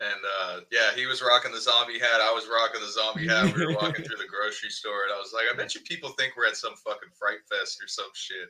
[0.00, 2.20] And uh, yeah, he was rocking the zombie hat.
[2.20, 3.56] I was rocking the zombie hat.
[3.56, 6.10] We were walking through the grocery store, and I was like, I bet you people
[6.10, 8.48] think we're at some fucking fright fest or some shit,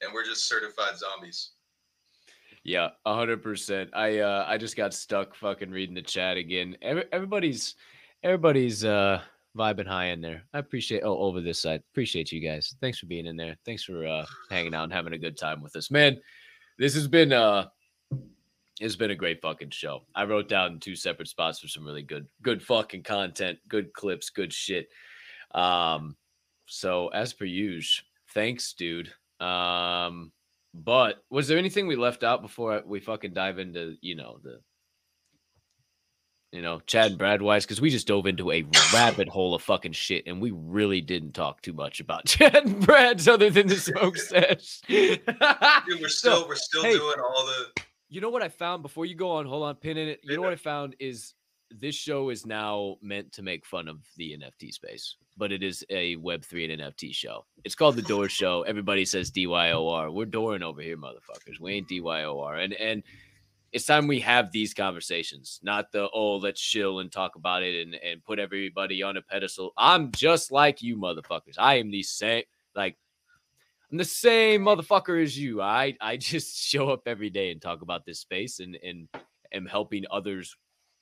[0.00, 1.52] and we're just certified zombies.
[2.64, 3.90] Yeah, hundred percent.
[3.94, 6.76] I uh I just got stuck fucking reading the chat again.
[6.82, 7.76] Every, everybody's
[8.22, 9.22] everybody's uh
[9.58, 10.44] vibing high in there.
[10.54, 11.82] I appreciate oh over this side.
[11.92, 12.74] Appreciate you guys.
[12.80, 13.56] Thanks for being in there.
[13.66, 15.90] Thanks for uh hanging out and having a good time with us.
[15.90, 16.18] Man,
[16.78, 17.66] this has been uh
[18.80, 20.02] it's been a great fucking show.
[20.14, 24.30] I wrote down two separate spots for some really good good fucking content, good clips,
[24.30, 24.88] good shit.
[25.52, 26.16] Um
[26.66, 28.04] so as per usual,
[28.34, 29.12] thanks, dude.
[29.40, 30.32] Um
[30.74, 34.60] but was there anything we left out before we fucking dive into, you know, the
[36.52, 37.64] you know, Chad and Brad wise?
[37.64, 41.32] Because we just dove into a rabbit hole of fucking shit and we really didn't
[41.32, 44.80] talk too much about Chad and Brad's other than the smoke sesh.
[44.86, 45.20] Dude,
[46.00, 46.96] we're still we're still hey.
[46.96, 49.46] doing all the You know what I found before you go on?
[49.46, 50.20] Hold on, pin in it.
[50.22, 51.34] You know what I found is
[51.70, 55.84] this show is now meant to make fun of the NFT space, but it is
[55.90, 57.44] a Web3 and NFT show.
[57.64, 58.62] It's called the Door Show.
[58.62, 60.10] Everybody says DYOR.
[60.12, 61.60] We're dooring over here, motherfuckers.
[61.60, 62.64] We ain't DYOR.
[62.64, 63.02] And and
[63.72, 67.86] it's time we have these conversations, not the oh, let's chill and talk about it
[67.86, 69.72] and, and put everybody on a pedestal.
[69.76, 71.56] I'm just like you, motherfuckers.
[71.58, 72.96] I am the same, like
[73.90, 75.60] I'm the same motherfucker as you.
[75.60, 79.08] I I just show up every day and talk about this space and and
[79.52, 80.56] am helping others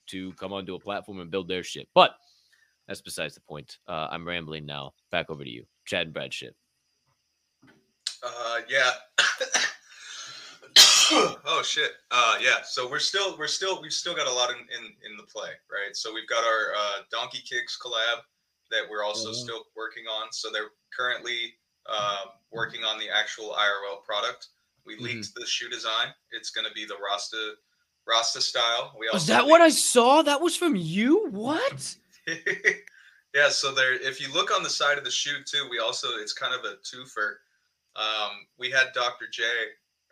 [0.08, 1.88] to come onto a platform and build their shit.
[1.94, 2.14] But
[2.88, 3.78] that's besides the point.
[3.88, 4.94] Uh, I'm rambling now.
[5.10, 6.32] Back over to you, Chad and Brad.
[6.32, 6.54] Shit.
[8.22, 8.90] Uh, yeah.
[11.12, 11.92] Oh shit.
[12.10, 12.62] Uh, yeah.
[12.64, 15.50] So we're still, we're still, we've still got a lot in in, in the play,
[15.70, 15.94] right?
[15.94, 18.22] So we've got our uh, Donkey Kicks collab
[18.70, 19.34] that we're also Mhm.
[19.34, 20.32] still working on.
[20.32, 21.54] So they're currently
[21.88, 24.48] um, working on the actual IRL product.
[24.84, 25.00] We Mhm.
[25.02, 26.12] leaked the shoe design.
[26.32, 27.54] It's going to be the Rasta
[28.06, 28.94] Rasta style.
[28.98, 30.22] We Was that what I saw?
[30.22, 31.26] That was from you?
[31.28, 31.94] What?
[33.34, 36.16] yeah, so there if you look on the side of the shoe too, we also
[36.18, 37.36] it's kind of a twofer.
[37.96, 39.26] Um, we had Dr.
[39.30, 39.42] J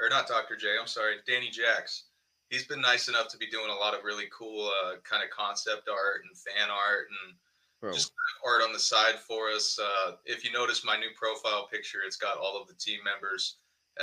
[0.00, 0.56] or not Dr.
[0.56, 2.04] J, I'm sorry, Danny Jacks.
[2.50, 5.30] He's been nice enough to be doing a lot of really cool uh, kind of
[5.30, 7.34] concept art and fan art and
[7.80, 7.92] Bro.
[7.94, 8.12] just
[8.46, 9.78] art on the side for us.
[9.80, 13.56] Uh, if you notice my new profile picture, it's got all of the team members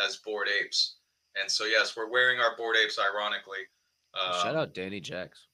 [0.03, 0.95] as Bored Apes.
[1.39, 3.59] And so yes, we're wearing our Bored Apes ironically.
[4.41, 5.45] Shout Um, out Danny Jacks.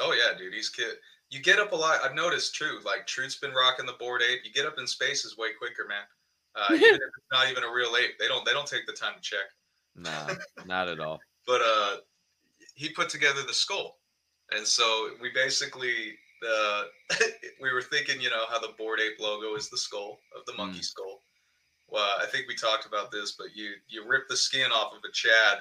[0.00, 0.94] Oh yeah, dude, he's kid.
[1.30, 2.00] You get up a lot.
[2.02, 2.80] I've noticed true.
[2.84, 4.40] Like Truth's been rocking the Bored Ape.
[4.44, 6.02] You get up in spaces way quicker, man.
[6.56, 8.92] Uh, even if it's not even a real ape, they don't they don't take the
[8.92, 9.46] time to check.
[9.96, 10.34] Nah,
[10.64, 11.20] not at all.
[11.46, 11.96] But uh,
[12.74, 13.98] he put together the skull,
[14.52, 16.16] and so we basically
[16.46, 16.84] uh,
[17.60, 20.54] we were thinking, you know, how the Bored Ape logo is the skull of the
[20.54, 21.20] monkey skull.
[21.88, 25.02] Well, I think we talked about this, but you you rip the skin off of
[25.08, 25.58] a Chad.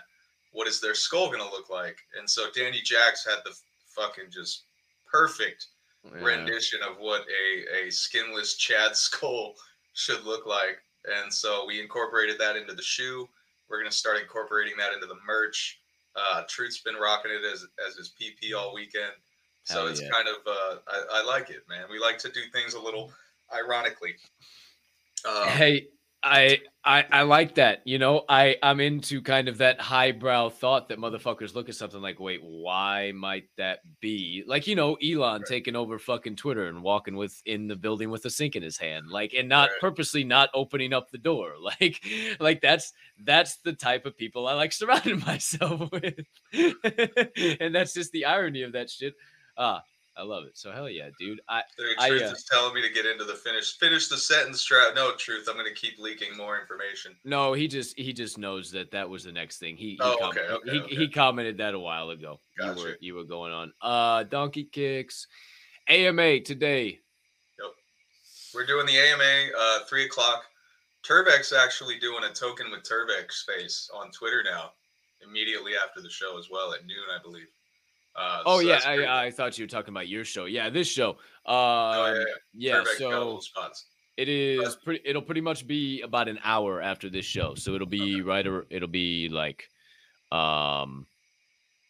[0.51, 1.97] What is their skull gonna look like?
[2.18, 3.55] And so Danny Jacks had the
[3.95, 4.64] fucking just
[5.11, 5.68] perfect
[6.03, 6.23] Yeah.
[6.23, 9.55] rendition of what a, a skinless Chad skull
[9.93, 10.80] should look like.
[11.05, 13.27] And so we incorporated that into the shoe.
[13.74, 15.80] We're going to start incorporating that into the merch.
[16.16, 19.14] Uh, Truth's been rocking it as, as his PP all weekend.
[19.64, 20.10] So Hell it's yeah.
[20.10, 21.86] kind of, uh, I, I like it, man.
[21.90, 23.12] We like to do things a little
[23.52, 24.14] ironically.
[25.28, 25.88] Um, Hey,
[26.24, 27.82] I I I like that.
[27.86, 32.02] You know, I I'm into kind of that highbrow thought that motherfuckers look at something
[32.02, 34.44] like, wait, why might that be?
[34.48, 35.48] Like, you know, Elon Right.
[35.48, 38.78] taking over fucking Twitter and walking with in the building with a sink in his
[38.78, 39.80] hand, like, and not Right.
[39.82, 41.54] purposely not opening up the door.
[41.82, 42.04] Like,
[42.40, 42.94] like that's
[43.24, 46.20] that's the type of people I like surrounding myself with.
[47.60, 49.14] and that's just the irony of that shit.
[49.58, 49.84] Ah,
[50.15, 50.57] I love it.
[50.57, 51.41] So hell yeah, dude.
[51.49, 53.77] I The I, truth uh, is telling me to get into the finish.
[53.77, 54.64] Finish the sentence.
[54.64, 54.94] Trap.
[54.95, 55.48] No truth.
[55.49, 57.15] I'm going to keep leaking more information.
[57.26, 59.76] No, he just he just knows that that was the next thing.
[59.76, 60.95] He he, Oh, com- okay, okay, he, okay.
[60.95, 62.40] he commented that a while ago.
[62.60, 63.73] You were you were going on.
[63.81, 65.27] Uh Donkey Kicks
[65.88, 66.99] AMA today.
[67.60, 67.72] Yep,
[68.53, 70.44] we're doing the AMA uh, three o'clock.
[71.03, 74.72] Turbeck's actually doing a token with Turbeck space on Twitter now.
[75.27, 77.48] Immediately after the show as well at noon, I believe.
[78.15, 79.07] Uh, Oh so yeah, I, cool.
[79.07, 80.45] I thought you were talking about your show.
[80.45, 81.11] Yeah, this show.
[81.45, 82.15] Um, Oh,
[82.53, 83.40] yeah, yeah, Turbeck's so
[84.18, 87.56] it is pretty it'll pretty much be about an hour after this show.
[87.56, 89.68] So it'll be right or it'll be like
[90.31, 91.07] um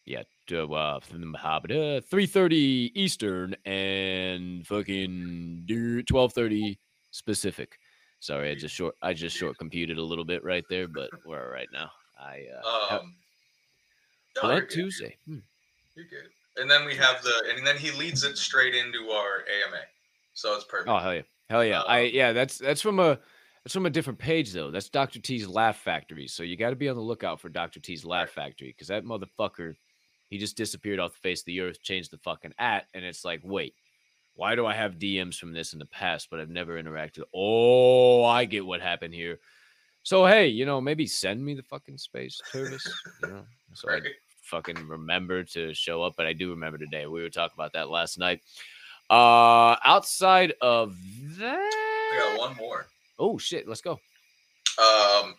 [0.06, 6.78] yeah, to, uh, three thirty Eastern and fucking twelve thirty
[7.24, 7.78] Pacific.
[8.20, 11.42] Sorry, I just short I just short computed a little bit right there, but we're
[11.42, 11.90] all right now.
[12.18, 13.16] I uh, Um,
[14.42, 15.16] no, Tuesday.
[15.26, 15.38] Hmm.
[15.96, 16.30] You're good.
[16.56, 19.80] And then we have the, and then he leads it straight into our AMA.
[20.34, 20.88] So it's perfect.
[20.88, 21.82] Oh hell yeah, hell yeah!
[21.82, 23.18] I Um, yeah, that's that's from a
[23.64, 24.70] that's from a different page though.
[24.70, 25.20] That's Dr.
[25.20, 26.28] T's Laugh Factory.
[26.28, 27.80] So you got to be on the lookout for Dr.
[27.80, 29.74] T's Laugh Factory because that motherfucker,
[30.28, 33.24] he just disappeared off the face of the earth, changed the fucking at, and it's
[33.24, 33.74] like, wait,
[34.34, 37.22] why do I have DMs from this in the past, but I've never interacted?
[37.32, 39.38] Oh, I get what happened here.
[40.02, 42.86] So hey, you know, maybe send me the fucking space service,
[43.22, 44.02] you know, so I right?
[44.44, 47.06] Fucking remember to show up, but I do remember today.
[47.06, 48.40] We were talking about that last night.
[49.10, 52.86] Uh outside of We that, got one more.
[53.18, 54.00] oh shit, let's go.
[54.78, 55.34] Um,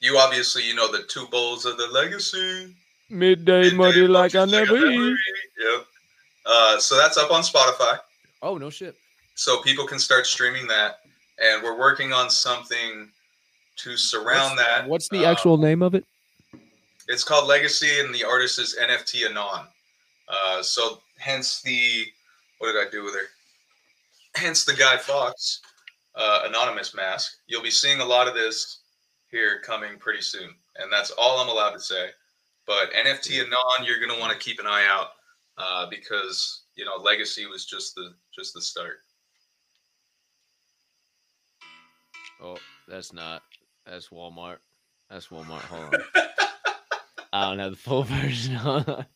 [0.00, 2.74] you obviously you know the two bowls of the legacy.
[3.10, 4.98] Midday Midday muddy like I never eat.
[5.12, 5.16] eat.
[5.62, 5.86] Yep.
[6.46, 7.98] Uh, so that's up on Spotify.
[8.40, 8.96] Oh no shit.
[9.34, 11.00] so people can start streaming that
[11.38, 13.08] and we're working on something
[13.76, 16.04] to surround what's, that What's the Uh, actual name of it?
[17.12, 19.66] It's called legacy and the artist is nft anon
[20.28, 22.06] uh, so hence the
[22.58, 23.28] what did i do with her
[24.34, 25.60] hence the Guy Fawkes
[26.14, 28.80] uh, anonymous mask you'll be seeing a lot of this
[29.30, 32.08] here coming pretty soon and that's all i'm allowed to say
[32.66, 35.08] but nft anon you're going to want to keep an eye out
[35.58, 39.00] uh, because you know legacy was just the just the start
[42.44, 42.56] Oh,
[42.88, 43.44] that's not.
[43.86, 44.56] That's Walmart.
[45.08, 45.60] That's Walmart.
[45.60, 46.00] Hold on.
[47.32, 48.56] I don't have the full version.
[48.56, 49.06] on.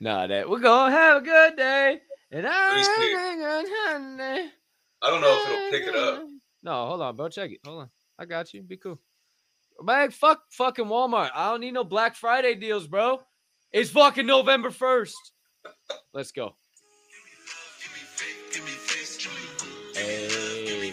[0.00, 2.00] nah, that we're gonna have a good day.
[2.30, 2.46] And.
[2.46, 2.82] I
[5.00, 6.24] i don't know if it'll pick it up
[6.62, 7.28] No, hold on, bro.
[7.28, 7.60] Check it.
[7.64, 7.90] Hold on.
[8.18, 8.62] I got you.
[8.62, 8.98] Be cool.
[9.82, 11.30] Man, fuck fucking Walmart.
[11.34, 13.20] I don't need no Black Friday deals, bro.
[13.72, 15.12] It's fucking November 1st.
[16.12, 16.56] Let's go.
[19.94, 20.92] Hey.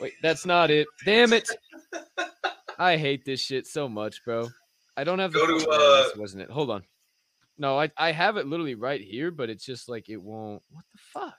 [0.00, 0.86] Wait, that's not it.
[1.04, 1.48] Damn it.
[2.78, 4.48] I hate this shit so much, bro.
[4.96, 6.50] I don't have the Go to, uh, this wasn't it.
[6.50, 6.82] Hold on.
[7.58, 10.62] No, I, I have it literally right here, but it's just like it won't.
[10.70, 11.34] What the fuck?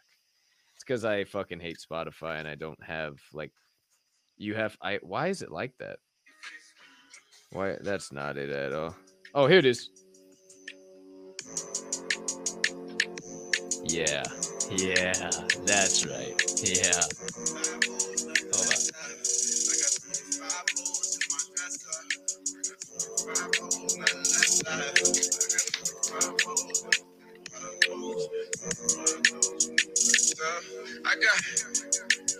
[0.73, 3.51] It's because I fucking hate Spotify and I don't have like.
[4.37, 4.99] You have I.
[5.01, 5.99] Why is it like that?
[7.51, 7.77] Why?
[7.81, 8.95] That's not it at all.
[9.33, 9.89] Oh, here it is.
[13.83, 14.23] Yeah.
[14.71, 15.29] Yeah.
[15.65, 16.41] That's right.
[16.63, 17.94] Yeah.
[31.05, 31.39] I got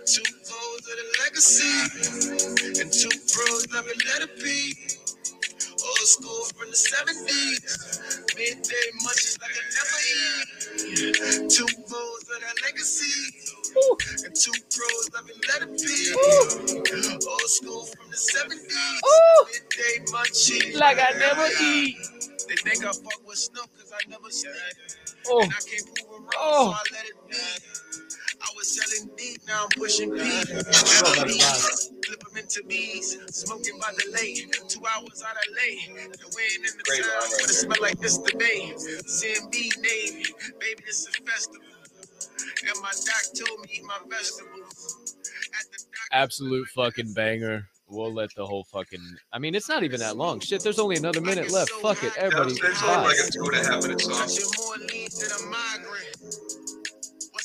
[0.06, 4.74] two foes of the legacy and two pros never let it be.
[5.84, 8.10] Old school from the 70s.
[8.36, 11.50] Midday munchies like I never eat.
[11.50, 13.16] Two foes of the legacy
[14.24, 17.16] and two pros me let it be.
[17.28, 18.72] Old school from the 70s.
[19.52, 21.96] Midday munchies Like I never eat.
[22.48, 24.52] They think I fuck with Snoop because I never seen
[25.28, 25.40] Oh.
[25.42, 26.70] and I can't prove it wrong, Oh.
[26.70, 27.36] so I let it be.
[29.46, 30.18] Now I'm pushing P.
[30.18, 31.90] that's.
[32.06, 34.52] Flip them into B's, smoking by the lake.
[34.68, 35.88] Two hours out of late.
[36.12, 38.30] The wind in the Great town, right but it smell like this the.
[38.36, 40.24] CMB Navy,
[40.60, 41.66] baby, this is festival.
[42.68, 45.16] And my doc told me eat my vegetables.
[45.58, 47.68] At the doc- Absolute fucking banger.
[47.88, 49.00] We'll let the whole fucking.
[49.32, 50.40] I mean, it's not even that long.
[50.40, 51.70] Shit, there's only another minute left.
[51.70, 52.54] Fuck it, everybody.
[52.54, 54.28] It's only like a two and a half minute song.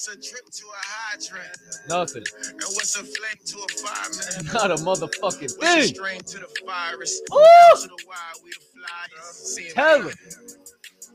[0.01, 1.57] What's a drip to a hydrant?
[1.87, 2.23] Nothing.
[2.49, 4.45] And what's a flame to a fireman?
[4.51, 5.93] Not a motherfucking What's thing.
[5.93, 7.21] strain to the virus?
[7.29, 7.37] Woo!
[7.37, 9.73] To the wild, we the flyers.
[9.75, 10.17] Tell him.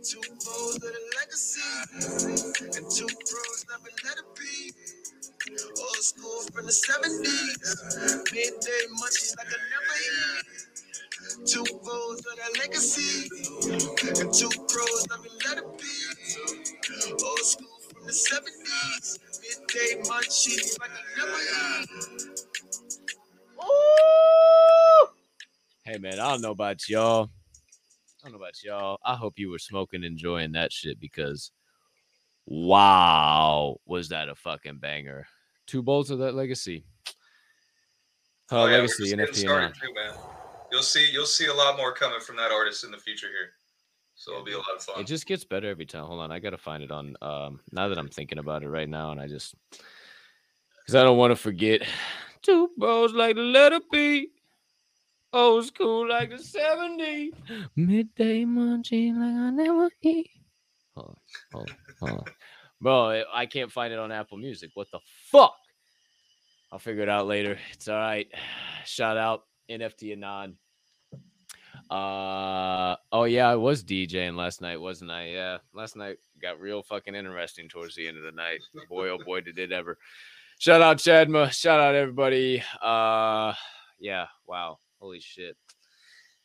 [0.06, 1.66] Two foes of the legacy,
[2.78, 4.70] and two pros never let it be.
[5.50, 10.46] Old school from the 70s, midday munchies like I never eat.
[11.44, 13.26] Two foes of the legacy,
[14.22, 17.12] and two pros never let it be.
[17.24, 17.75] Old school
[18.06, 21.38] the 70s, midday munchies like I never
[21.82, 22.40] eat.
[23.62, 25.08] Ooh.
[25.84, 27.30] Hey man, I don't know about y'all.
[28.22, 28.98] I don't know about y'all.
[29.04, 31.50] I hope you were smoking, enjoying that shit because
[32.46, 35.26] wow, was that a fucking banger.
[35.66, 36.84] Two bolts of that legacy.
[38.50, 40.14] Uh, Oh, yeah, we're legacy just getting NFT started too, man.
[40.70, 43.52] You'll see, you'll see a lot more coming from that artist in the future here.
[44.18, 45.00] So it'll be a lot of fun.
[45.00, 46.04] It just gets better every time.
[46.04, 47.16] Hold on, I gotta find it on.
[47.20, 49.54] Um, now that I'm thinking about it right now, and I just
[50.80, 51.82] because I don't want to forget.
[52.42, 54.28] Two bros like the letter B,
[55.32, 57.32] old school like the '70s,
[57.74, 60.30] midday munching like I never eat.
[60.94, 61.16] Hold on,
[61.52, 61.76] hold on,
[62.08, 62.24] hold on.
[62.80, 64.70] Bro, I- I can't find it on Apple Music.
[64.74, 65.54] What the fuck?
[66.72, 67.58] I'll figure it out later.
[67.72, 68.28] It's all right.
[68.84, 70.56] Shout out NFT Anon.
[71.90, 75.28] Uh oh yeah, I was DJing last night, wasn't I?
[75.28, 78.60] Yeah, last night got real fucking interesting towards the end of the night.
[78.88, 79.96] Boy, oh boy, did it ever!
[80.58, 82.60] Shout out Chadma, shout out everybody.
[82.82, 83.52] Uh,
[84.00, 85.56] yeah, wow, holy shit,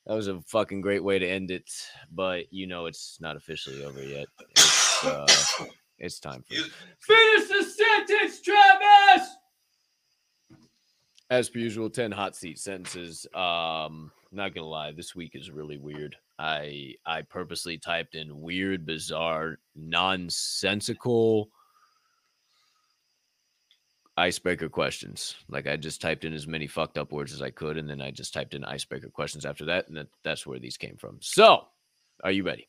[0.05, 1.71] that was a fucking great way to end it.
[2.11, 4.27] But you know, it's not officially over yet.
[4.51, 5.25] It's uh,
[5.97, 6.65] it's time for You-
[6.99, 9.27] finish the sentence, Travis.
[11.31, 13.25] As per usual, 10 hot seat sentences.
[13.33, 16.15] Um, not gonna lie, this week is really weird.
[16.39, 21.49] I I purposely typed in weird, bizarre, nonsensical
[24.17, 25.35] icebreaker questions.
[25.49, 28.01] Like I just typed in as many fucked up words as I could, and then
[28.01, 31.17] I just typed in icebreaker questions after that, and that, that's where these came from.
[31.21, 31.67] So,
[32.23, 32.67] are you ready?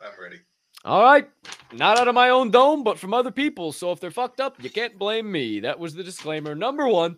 [0.00, 0.40] I'm ready.
[0.84, 1.28] All right.
[1.72, 3.72] Not out of my own dome, but from other people.
[3.72, 5.60] So if they're fucked up, you can't blame me.
[5.60, 6.54] That was the disclaimer.
[6.54, 7.16] Number one,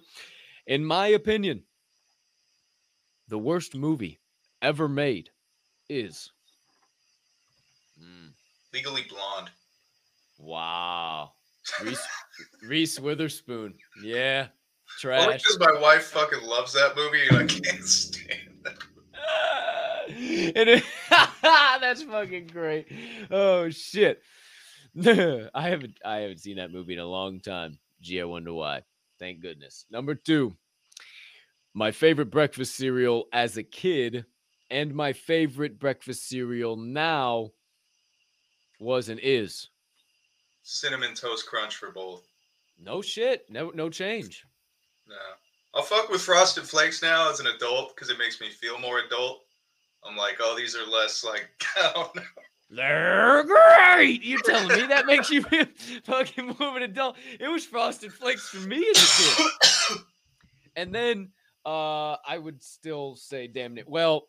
[0.67, 1.63] in my opinion,
[3.31, 4.21] the worst movie
[4.61, 5.31] ever made
[5.89, 6.31] is.
[8.01, 8.31] Mm,
[8.75, 9.51] Legally blonde.
[10.39, 11.33] wow.
[11.83, 12.07] Reese,
[12.69, 13.75] Reese Witherspoon.
[14.03, 14.49] Yeah.
[15.07, 15.43] Only Trash.
[15.43, 18.79] because my wife fucking loves that movie and I can't stand it.
[20.57, 20.85] And it-
[21.43, 22.87] that's fucking great.
[23.31, 24.21] Oh shit.
[25.07, 27.79] I haven't I haven't seen that movie in a long time.
[28.01, 28.83] Gee, I wonder why.
[29.21, 29.85] Thank goodness.
[29.89, 30.57] Number two,
[31.75, 34.25] my favorite breakfast cereal as a kid
[34.71, 37.51] and my favorite breakfast cereal now
[38.79, 39.69] was and is.
[40.63, 42.27] Cinnamon Toast Crunch for both.
[42.79, 43.45] No shit.
[43.51, 44.45] No no change.
[45.07, 45.15] No.
[45.75, 49.01] I'll fuck with Frosted Flakes now as an adult because it makes me feel more
[49.01, 49.43] adult.
[50.05, 52.23] I'm like, oh, these are less like, I don't know.
[52.71, 54.23] They're great.
[54.23, 55.67] You're telling me that makes you feel
[56.05, 57.17] fucking more of an adult.
[57.39, 60.01] It was Frosted Flakes for me as a kid.
[60.77, 61.31] And then
[61.65, 63.89] uh I would still say damn it.
[63.89, 64.29] Well,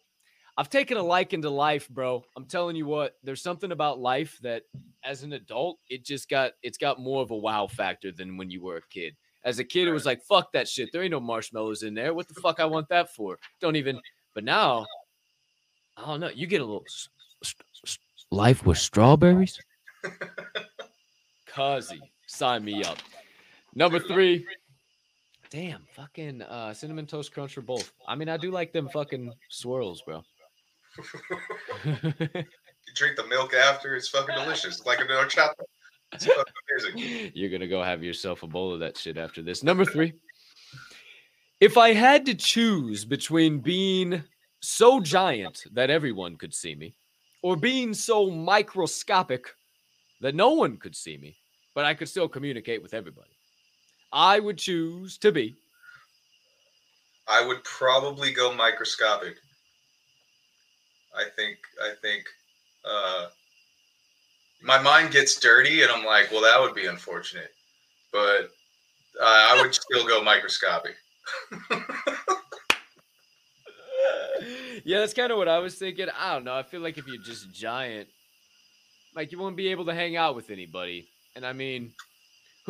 [0.58, 2.24] I've taken a liking to life, bro.
[2.36, 4.64] I'm telling you what, there's something about life that
[5.04, 8.50] as an adult, it just got it's got more of a wow factor than when
[8.50, 9.16] you were a kid.
[9.44, 10.90] As a kid, it was like, fuck that shit.
[10.92, 12.14] There ain't no marshmallows in there.
[12.14, 13.40] What the fuck I want that for?
[13.60, 14.00] Don't even
[14.34, 14.86] but now
[15.98, 16.30] I don't know.
[16.30, 16.86] You get a little
[18.32, 19.60] life with strawberries.
[21.50, 22.98] Cuzzy, sign me up.
[23.76, 24.46] Number three.
[25.52, 27.92] Damn, fucking uh, cinnamon toast crunch for both.
[28.08, 30.24] I mean, I do like them fucking swirls, bro.
[32.88, 34.80] You drink the milk after, it's fucking delicious.
[34.80, 35.70] It's like another chocolate.
[36.14, 36.54] It's fucking
[36.96, 37.32] amazing.
[37.36, 39.64] You're gonna go have yourself a bowl of that shit after this.
[39.64, 40.14] Number three.
[41.60, 44.24] If I had to choose between being
[44.62, 46.96] so giant that everyone could see me,
[47.44, 49.46] or being so microscopic
[50.22, 51.38] that no one could see me,
[51.76, 53.38] but I could still communicate with everybody,
[54.14, 55.56] I would choose to be.
[57.28, 59.36] I would probably go microscopic.
[61.16, 62.24] I think I think
[62.86, 63.28] uh,
[64.62, 67.52] my mind gets dirty, and I'm like, well, that would be unfortunate.
[68.12, 68.52] But
[69.20, 70.96] uh, I would still go microscopic.
[74.84, 76.08] yeah, that's kind of what I was thinking.
[76.18, 76.56] I don't know.
[76.56, 78.10] I feel like if you're just giant,
[79.16, 81.08] like you won't be able to hang out with anybody.
[81.36, 81.94] And I mean,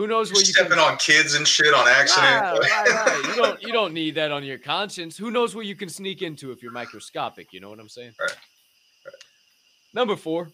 [0.02, 2.42] who knows what You're where you stepping can on kids and shit on accident.
[2.42, 3.26] Right, right, right.
[3.28, 5.16] You don't you don't need that on your conscience.
[5.16, 7.54] Who knows where you can sneak into if you're microscopic?
[7.54, 8.14] You know what I'm saying?
[8.20, 8.36] Right,
[9.94, 10.50] Number four.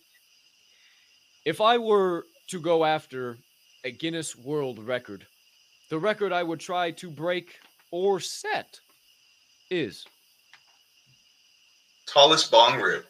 [1.45, 3.37] If I were to go after
[3.85, 5.25] a Guinness World Record,
[5.89, 7.55] the record I would try to break
[7.91, 8.81] or set
[9.71, 10.03] is.
[12.05, 13.05] Tallest bong rip.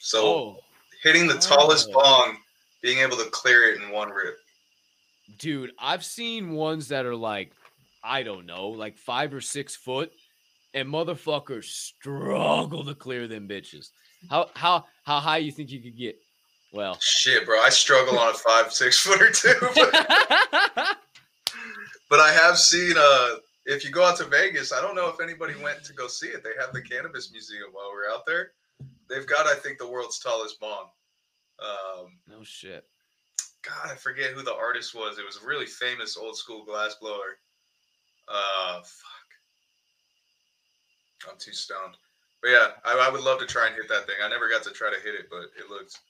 [0.00, 0.56] So Oh,
[1.04, 2.00] hitting the tallest Oh.
[2.02, 2.38] bong,
[2.82, 4.41] being able to clear it in one rip.
[5.38, 7.52] Dude, I've seen ones that are like,
[8.02, 10.12] I don't know, like five or six foot,
[10.74, 13.90] and motherfuckers struggle to clear them bitches.
[14.30, 16.16] How how how high you think you could get?
[16.72, 17.60] Well, Shit, bro.
[17.60, 19.54] I struggle on a five, six footer too.
[19.74, 20.96] But,
[22.10, 25.20] but I have seen uh if you go out to Vegas, I don't know if
[25.20, 26.42] anybody went to go see it.
[26.42, 28.52] They have the cannabis museum while we're out there.
[29.08, 30.88] They've got, I think, the world's tallest bong.
[31.60, 32.84] Um, no shit.
[33.62, 35.18] God, I forget who the artist was.
[35.18, 37.38] It was a really famous old school glass blower.
[38.28, 39.28] Uh, fuck.
[41.30, 41.96] I'm too stoned.
[42.42, 44.16] But yeah, I, I would love to try and hit that thing.
[44.22, 46.00] I never got to try to hit it, but it looks.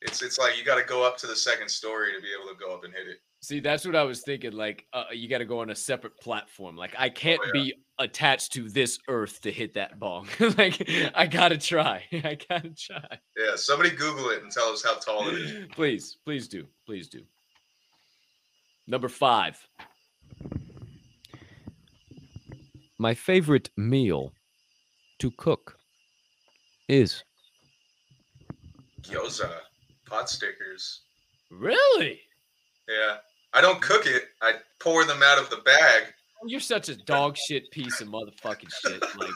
[0.00, 2.50] It's it's like you got to go up to the second story to be able
[2.52, 3.20] to go up and hit it.
[3.44, 4.52] See, that's what I was thinking.
[4.52, 6.78] Like, uh, you got to go on a separate platform.
[6.78, 7.52] Like, I can't yeah.
[7.52, 10.28] be attached to this earth to hit that bong.
[10.56, 12.04] like, I gotta try.
[12.12, 13.18] I gotta try.
[13.36, 15.66] Yeah, somebody Google it and tell us how tall it is.
[15.72, 16.66] please, please do.
[16.86, 17.20] Please do.
[18.86, 19.58] Number five.
[22.98, 24.32] My favorite meal
[25.18, 25.76] to cook
[26.88, 27.22] is
[29.02, 29.50] Gyoza,
[30.06, 31.02] pot stickers.
[31.50, 32.22] really.
[32.88, 33.16] Yeah,
[33.54, 34.24] I don't cook it.
[34.42, 36.02] I pour them out of the bag.
[36.42, 39.02] Oh, You're such a dog shit piece of motherfucking shit.
[39.16, 39.30] Like,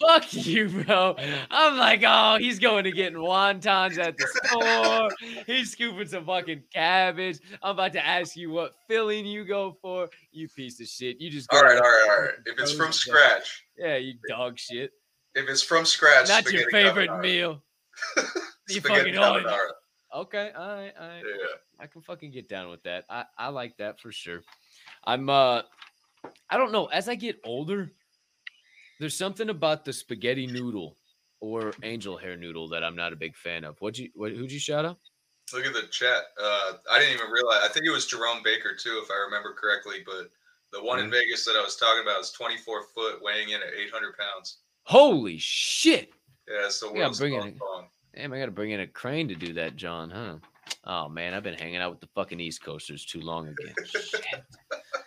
[0.00, 1.16] fuck you, bro.
[1.50, 5.10] I'm like, oh, he's going to getting wontons at the store.
[5.46, 7.40] He's scooping some fucking cabbage.
[7.62, 10.08] I'm about to ask you what filling you go for.
[10.30, 11.20] You piece of shit.
[11.20, 12.34] You just go all right, all right, all right.
[12.46, 14.92] If it's from scratch, Yeah, you dog shit.
[15.34, 17.20] if it's from scratch, Not your favorite carbonara.
[17.22, 17.62] meal.
[18.70, 19.70] You fucking carbonara.
[20.14, 21.24] Okay, all right, all right.
[21.24, 21.46] Yeah.
[21.80, 23.04] I can fucking get down with that.
[23.10, 24.42] I, I like that for sure.
[25.04, 25.62] I'm uh
[26.50, 27.92] I don't know, as I get older,
[28.98, 30.96] there's something about the spaghetti noodle
[31.40, 33.80] or angel hair noodle that I'm not a big fan of.
[33.80, 34.98] What'd you what who'd you shout out?
[35.52, 36.24] Look at the chat.
[36.40, 37.60] Uh, I didn't even realize.
[37.62, 40.02] I think it was Jerome Baker too, if I remember correctly.
[40.04, 40.30] But
[40.72, 43.72] the one in Vegas that I was talking about is 24 foot, weighing in at
[43.74, 44.58] 800 pounds.
[44.84, 46.12] Holy shit.
[46.46, 47.88] Yeah, it's the Yeah, world's bring it bong.
[48.18, 50.38] Damn, I gotta bring in a crane to do that, John, huh?
[50.82, 53.74] Oh man, I've been hanging out with the fucking East Coasters too long again.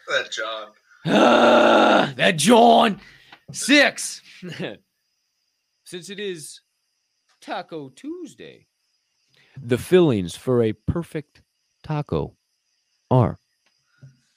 [0.07, 0.67] That John.
[1.05, 3.01] Ah, that John
[3.51, 4.21] six.
[5.83, 6.61] Since it is
[7.41, 8.67] Taco Tuesday,
[9.61, 11.41] the fillings for a perfect
[11.83, 12.37] taco
[13.09, 13.39] are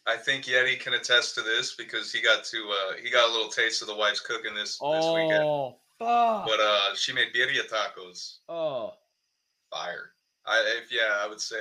[0.06, 3.32] I think Yeti can attest to this because he got to uh, he got a
[3.32, 5.74] little taste of the wife's cooking this this weekend.
[6.04, 6.44] Oh.
[6.46, 8.38] But uh, she made birria tacos.
[8.48, 8.92] Oh,
[9.72, 10.12] Fire.
[10.46, 11.56] I if yeah, I would say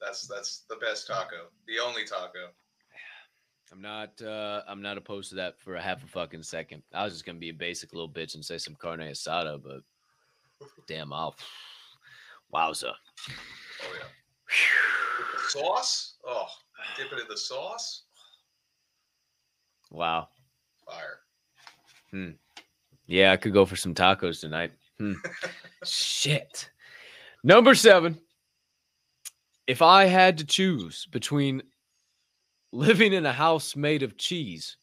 [0.00, 2.50] that's that's the best taco, the only taco.
[3.72, 4.20] I'm not.
[4.22, 6.82] uh I'm not opposed to that for a half a fucking second.
[6.92, 9.80] I was just gonna be a basic little bitch and say some carne asada, but
[10.86, 11.34] damn, I'll.
[12.54, 12.92] Wowza.
[12.92, 14.06] Oh yeah.
[15.18, 16.14] With the sauce?
[16.24, 16.46] Oh,
[16.96, 18.04] dip it in the sauce?
[19.90, 20.28] Wow.
[20.86, 21.18] Fire.
[23.06, 24.72] Yeah, I could go for some tacos tonight.
[24.98, 25.14] Hmm.
[25.84, 26.70] Shit.
[27.44, 28.18] Number seven.
[29.66, 31.62] If I had to choose between
[32.72, 34.76] living in a house made of cheese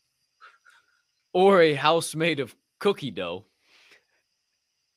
[1.34, 3.45] or a house made of cookie dough,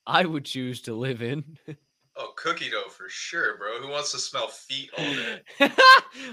[0.05, 1.43] I would choose to live in.
[2.15, 3.79] Oh, cookie dough for sure, bro.
[3.81, 5.41] Who wants to smell feet all day?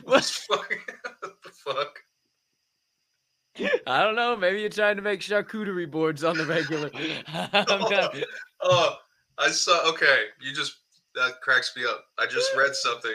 [0.05, 0.41] What?
[0.49, 1.99] What the fuck?
[3.87, 4.37] I don't know.
[4.37, 6.91] Maybe you're trying to make charcuterie boards on the regular.
[7.53, 8.23] I'm not- oh,
[8.63, 8.97] oh,
[9.39, 9.89] I saw.
[9.91, 10.77] Okay, you just
[11.15, 12.05] that cracks me up.
[12.19, 13.13] I just read something.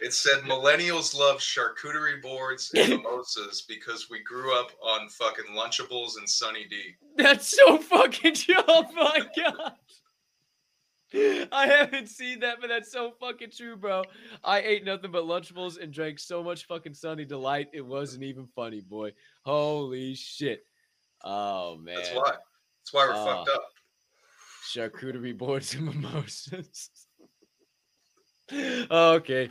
[0.00, 6.18] It said millennials love charcuterie boards and mimosas because we grew up on fucking Lunchables
[6.18, 6.94] and Sunny D.
[7.16, 8.56] That's so fucking true.
[8.68, 9.72] Oh my god.
[11.52, 14.02] I haven't seen that, but that's so fucking true, bro.
[14.42, 17.68] I ate nothing but Lunchables and drank so much fucking Sunny Delight.
[17.72, 19.12] It wasn't even funny, boy.
[19.44, 20.64] Holy shit.
[21.24, 21.96] Oh man.
[21.96, 22.30] That's why.
[22.32, 23.24] That's why we're Oh.
[23.24, 23.68] fucked uh, up.
[24.72, 26.90] Charcuterie boards and mimosas.
[28.52, 29.50] okay.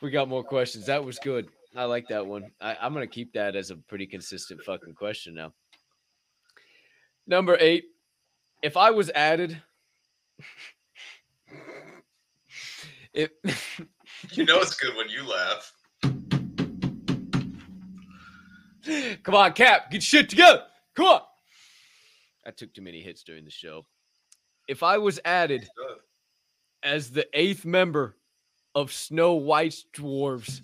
[0.00, 0.86] We got more questions.
[0.86, 1.48] That was good.
[1.76, 2.50] I like that one.
[2.60, 5.52] I, I'm gonna keep that as a pretty consistent fucking question now.
[7.26, 7.84] Number eight.
[8.62, 9.60] If I was added
[13.12, 13.30] if
[14.32, 15.72] You know it's good when you laugh.
[19.22, 20.62] Come on, Cap, get shit together.
[20.94, 21.20] Come on.
[22.46, 23.86] I took too many hits during the show.
[24.68, 25.68] If I was added
[26.82, 28.16] as the eighth member
[28.74, 30.60] of Snow White's dwarves,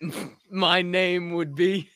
[0.50, 1.88] my name would be.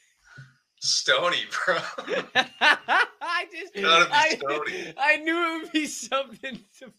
[0.81, 1.77] Stony, bro.
[2.35, 4.95] I just Gotta be I, Stony.
[4.97, 6.93] I knew it would be something to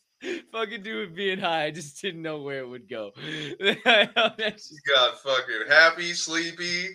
[0.51, 1.65] fucking do with being high.
[1.65, 3.11] I just didn't know where it would go.
[3.59, 6.89] That's You got fucking happy, sleepy.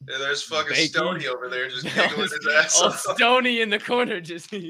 [0.00, 0.88] And there's fucking Bakey.
[0.88, 2.98] Stony over there just giggling his ass off.
[3.16, 4.52] Stony in the corner just.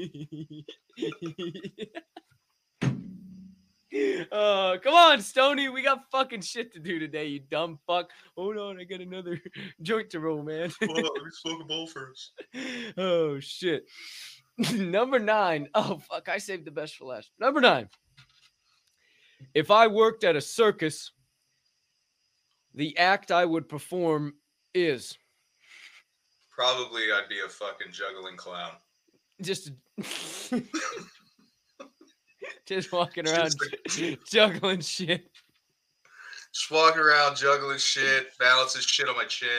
[4.31, 5.69] Oh, come on, Stony.
[5.69, 8.09] We got fucking shit to do today, you dumb fuck.
[8.35, 9.41] Hold on, I got another
[9.81, 10.71] joint to roll, man.
[10.83, 12.33] Hold on, me smoke a bowl first.
[12.97, 13.85] oh shit.
[14.73, 15.69] Number nine.
[15.73, 17.31] Oh fuck, I saved the best for last.
[17.39, 17.89] Number nine.
[19.53, 21.11] If I worked at a circus,
[22.75, 24.33] the act I would perform
[24.73, 25.17] is
[26.55, 28.71] Probably I'd be a fucking juggling clown.
[29.41, 29.71] just
[32.65, 33.53] just walking around
[33.87, 35.29] Just juggling shit.
[36.53, 39.49] Just walking around juggling shit, balancing shit on my chin,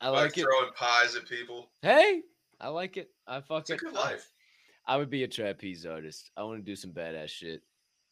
[0.00, 0.42] I like like it.
[0.42, 1.70] throwing pies at people.
[1.82, 2.22] Hey,
[2.60, 3.10] I like it.
[3.26, 3.80] I fuck It's a it.
[3.80, 4.30] good I- life.
[4.86, 6.30] I would be a trapeze artist.
[6.36, 7.62] I want to do some badass shit.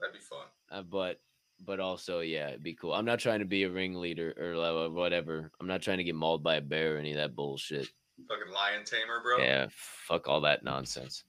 [0.01, 0.47] That'd be fun.
[0.71, 1.19] Uh, but
[1.65, 2.93] but also yeah, it'd be cool.
[2.93, 5.51] I'm not trying to be a ringleader or whatever.
[5.61, 7.89] I'm not trying to get mauled by a bear or any of that bullshit.
[8.29, 9.39] Fucking lion tamer, bro.
[9.39, 11.25] Yeah, fuck all that nonsense.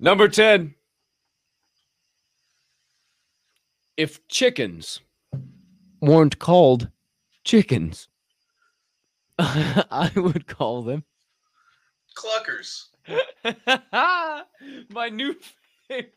[0.00, 0.74] Number 10.
[3.96, 5.00] If chickens
[6.00, 6.88] weren't called
[7.44, 8.08] chickens,
[9.38, 11.04] I would call them
[12.16, 12.86] Cluckers.
[14.90, 15.34] my new
[15.88, 16.14] favorite.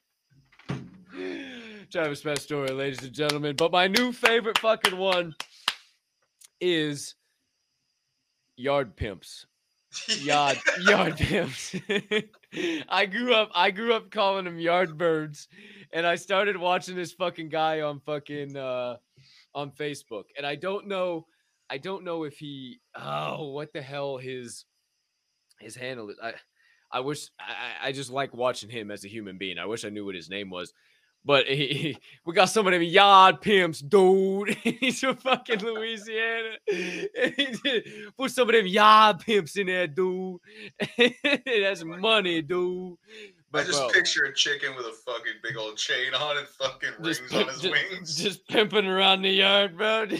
[1.91, 3.55] Travis best story, ladies and gentlemen.
[3.55, 5.35] But my new favorite fucking one
[6.59, 7.15] is
[8.55, 9.45] yard pimps.
[10.07, 11.75] Yard yard pimps.
[12.89, 15.47] I grew up I grew up calling them yard birds,
[15.91, 18.97] and I started watching this fucking guy on fucking uh
[19.53, 21.25] on Facebook, and I don't know
[21.69, 24.65] I don't know if he oh what the hell his
[25.59, 26.17] his handle is.
[26.23, 26.33] I
[26.89, 29.57] I wish I, I I just like watching him as a human being.
[29.57, 30.73] I wish I knew what his name was.
[31.23, 31.95] But he,
[32.25, 34.49] we got some of them yard pimps, dude.
[34.63, 36.57] He's from fucking Louisiana.
[36.67, 37.87] And he did-
[38.17, 40.39] Put some of them yard pimps in there, dude.
[41.45, 42.93] That's money, dude.
[42.93, 46.47] I But just bro, picture a chicken with a fucking big old chain on and
[46.47, 48.15] fucking just, rings on his ju- wings.
[48.17, 50.07] just pimping around the yard, bro.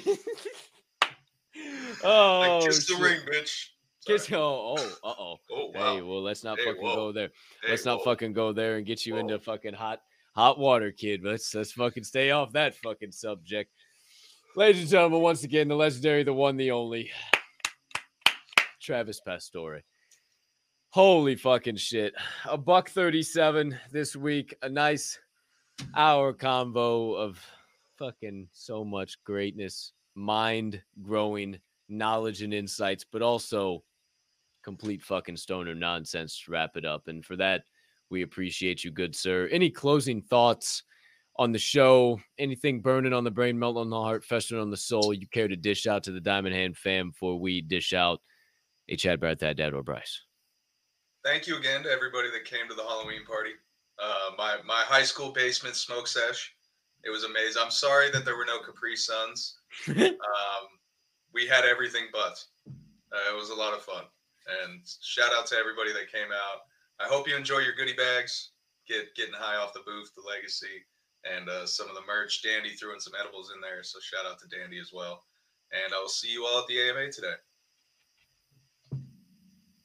[2.04, 3.68] oh, like, kiss the ring, bitch.
[4.06, 4.32] Kiss.
[4.32, 5.36] Oh, oh, uh oh.
[5.52, 5.96] Oh, wow.
[5.96, 6.96] Hey, well, let's not Hey, fucking whoa.
[6.96, 7.30] go there.
[7.64, 8.06] Hey, let's not whoa.
[8.06, 10.02] fucking go there and get you into fucking hot
[10.36, 11.22] hot water, kid.
[11.24, 13.72] Let's let's fucking stay off that fucking subject.
[14.56, 17.10] Ladies and gentlemen, once again, the legendary, the one, the only,
[18.82, 19.82] Travis Pastore.
[20.90, 22.14] Holy fucking shit.
[22.50, 24.54] A buck 37 this week.
[24.62, 25.18] A nice
[25.96, 27.40] hour combo of
[27.98, 33.84] fucking so much greatness, mind growing knowledge and insights, but also
[34.64, 37.08] complete fucking stoner nonsense to wrap it up.
[37.08, 37.64] And for that,
[38.12, 39.48] we appreciate you, good sir.
[39.52, 40.84] Any closing thoughts
[41.38, 42.20] on the show?
[42.38, 45.14] Anything burning on the brain, melting on the heart, festering on the soul?
[45.14, 48.22] You care to dish out to the Diamond Hand fam before we dish out
[48.90, 50.22] a Chad Barrett, that dad, or Bryce?
[51.24, 53.52] Thank you again to everybody that came to the Halloween party.
[54.02, 56.54] Uh, my my high school basement smoke sesh.
[57.04, 57.62] It was amazing.
[57.64, 59.58] I'm sorry that there were no Capri Suns.
[59.88, 60.68] Um,
[61.34, 62.44] we had everything but.
[62.68, 64.04] Uh, it was a lot of fun.
[64.64, 66.62] And shout out to everybody that came out.
[67.04, 68.52] I hope you enjoy your goodie bags.
[68.88, 70.86] Get getting high off the booth, the legacy,
[71.24, 72.44] and uh, some of the merch.
[72.44, 75.24] Dandy threw in some edibles in there, so shout out to Dandy as well.
[75.72, 77.34] And I will see you all at the AMA today.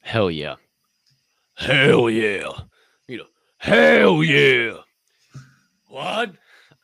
[0.01, 0.57] Hell yeah.
[1.57, 2.53] Hell yeah.
[3.09, 3.27] You know,
[3.59, 4.79] hell yeah.
[5.89, 6.33] What?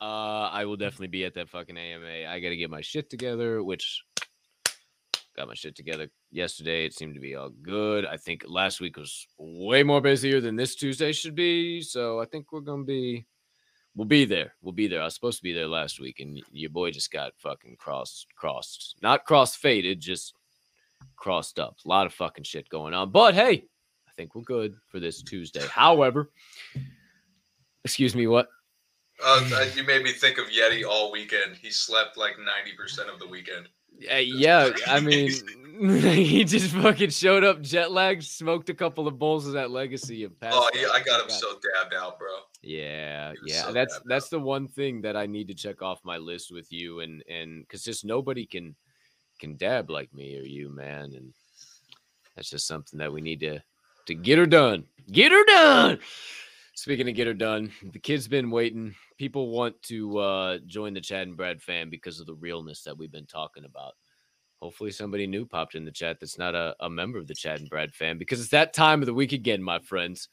[0.01, 2.27] Uh, I will definitely be at that fucking AMA.
[2.27, 4.03] I got to get my shit together, which
[5.35, 6.85] got my shit together yesterday.
[6.85, 8.05] It seemed to be all good.
[8.05, 11.81] I think last week was way more busier than this Tuesday should be.
[11.81, 13.25] So I think we're to be,
[13.95, 14.53] we'll be there.
[14.61, 15.01] We'll be there.
[15.01, 18.27] I was supposed to be there last week and your boy just got fucking crossed,
[18.35, 20.33] crossed, not cross faded, just
[21.15, 21.77] crossed up.
[21.83, 23.11] A lot of fucking shit going on.
[23.11, 23.65] But hey,
[24.07, 25.65] I think we're good for this Tuesday.
[25.67, 26.31] However,
[27.83, 28.47] excuse me, what?
[29.23, 31.55] Uh, you made me think of Yeti all weekend.
[31.55, 33.69] He slept like 90% of the weekend.
[34.11, 35.31] Uh, yeah, I mean,
[35.79, 40.23] he just fucking showed up jet lagged, smoked a couple of bowls of that legacy
[40.23, 40.55] and passed.
[40.57, 40.87] Oh, yeah.
[40.93, 41.35] I got him God.
[41.35, 42.29] so dabbed out, bro.
[42.61, 43.63] Yeah, yeah.
[43.63, 46.71] so that's that's the one thing that I need to check off my list with
[46.71, 48.75] you, and and because just nobody can
[49.39, 51.33] can dab like me or you, man, and
[52.35, 53.59] that's just something that we need to
[54.05, 54.85] to get her done.
[55.11, 55.99] Get her done.
[56.75, 58.95] Speaking of get her done, the kid's been waiting.
[59.17, 62.97] People want to uh, join the Chad and Brad fan because of the realness that
[62.97, 63.93] we've been talking about.
[64.59, 67.59] Hopefully, somebody new popped in the chat that's not a, a member of the Chad
[67.59, 70.29] and Brad fan because it's that time of the week again, my friends.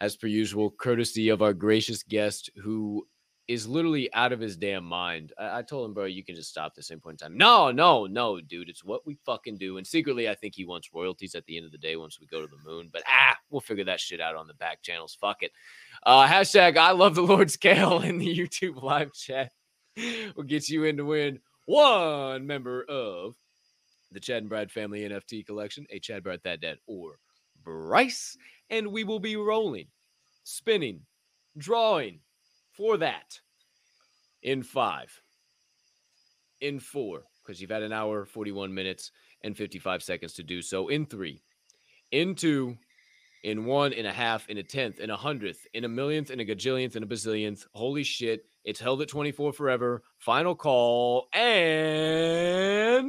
[0.00, 3.06] As per usual, courtesy of our gracious guest who
[3.50, 5.32] is literally out of his damn mind.
[5.38, 7.36] I, I told him, bro, you can just stop at the same point in time.
[7.36, 8.68] No, no, no, dude.
[8.68, 9.76] It's what we fucking do.
[9.76, 12.26] And secretly, I think he wants royalties at the end of the day once we
[12.26, 12.90] go to the moon.
[12.92, 15.16] But ah, we'll figure that shit out on the back channels.
[15.20, 15.52] Fuck it.
[16.04, 19.52] Uh, hashtag I love the Lord scale in the YouTube live chat
[20.36, 23.34] we'll get you in to win one member of
[24.12, 27.18] the Chad and Brad Family NFT Collection, a Chad Brad That Dad or
[27.62, 28.36] Bryce,
[28.70, 29.86] and we will be rolling,
[30.44, 31.00] spinning,
[31.56, 32.20] drawing
[32.80, 33.38] for that
[34.42, 35.20] in five,
[36.62, 39.10] in four, because you've had an hour, 41 minutes,
[39.44, 41.42] and 55 seconds to do so, in three,
[42.10, 42.78] in two,
[43.44, 46.40] in one, in a half, in a tenth, in a hundredth, in a millionth, in
[46.40, 47.66] a gajillionth, in a bazillionth.
[47.74, 48.46] Holy shit.
[48.64, 50.02] It's held at 24 forever.
[50.16, 53.06] Final call and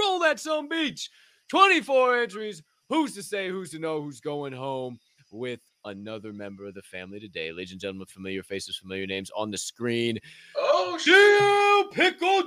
[0.00, 1.08] roll that some beach.
[1.50, 2.64] 24 entries.
[2.88, 4.98] Who's to say, who's to know who's going home
[5.30, 7.52] with another member of the family today?
[7.52, 10.18] Ladies and gentlemen, familiar faces, familiar names on the screen.
[10.56, 11.40] Oh shit!
[11.40, 12.46] Dill Pickle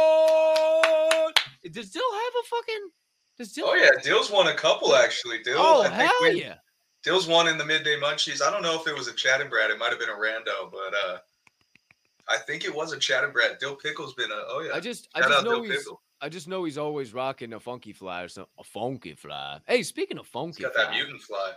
[0.00, 1.32] Champion!
[1.72, 2.88] Does Dill have a fucking.
[3.38, 5.42] Does Dill Oh yeah, Dill's won a couple actually.
[5.42, 6.54] Dill, Oh, I think hell we- yeah.
[7.02, 8.42] Dill's won in the midday munchies.
[8.42, 9.70] I don't know if it was a Chad and Brad.
[9.70, 11.18] It might have been a rando, but uh
[12.28, 13.58] I think it was a Chad and Brad.
[13.58, 14.74] Dill Pickle's been a oh yeah.
[14.76, 16.00] I just, I just know Dill he's, Pickle.
[16.20, 18.50] I just know he's always rocking a funky fly or something.
[18.58, 19.60] A funky fly.
[19.66, 21.52] Hey, speaking of He's funky got fly, that mutant fly.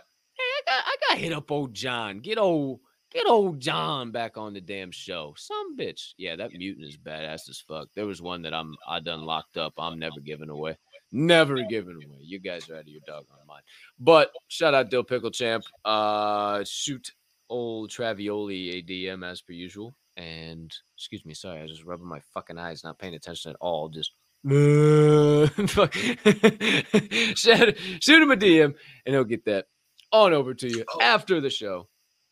[0.66, 2.20] Got, I got hit up old John.
[2.20, 2.80] Get old,
[3.12, 5.34] get old John back on the damn show.
[5.36, 6.12] Some bitch.
[6.16, 7.88] Yeah, that mutant is badass as fuck.
[7.94, 9.74] There was one that I'm, I done locked up.
[9.78, 10.76] I'm never giving away.
[11.12, 12.18] Never giving away.
[12.20, 13.62] You guys are out of your doggone mind.
[14.00, 15.64] But shout out Dill Pickle Champ.
[15.84, 17.12] Uh, shoot
[17.48, 19.94] old Travioli a DM as per usual.
[20.16, 23.56] And excuse me, sorry, I was just rubbing my fucking eyes, not paying attention at
[23.60, 23.88] all.
[23.88, 24.12] Just
[24.44, 25.94] Fuck.
[25.94, 28.74] shoot, shoot him a DM
[29.06, 29.66] and he'll get that
[30.14, 31.00] on over to you Oh.
[31.00, 31.88] after the show.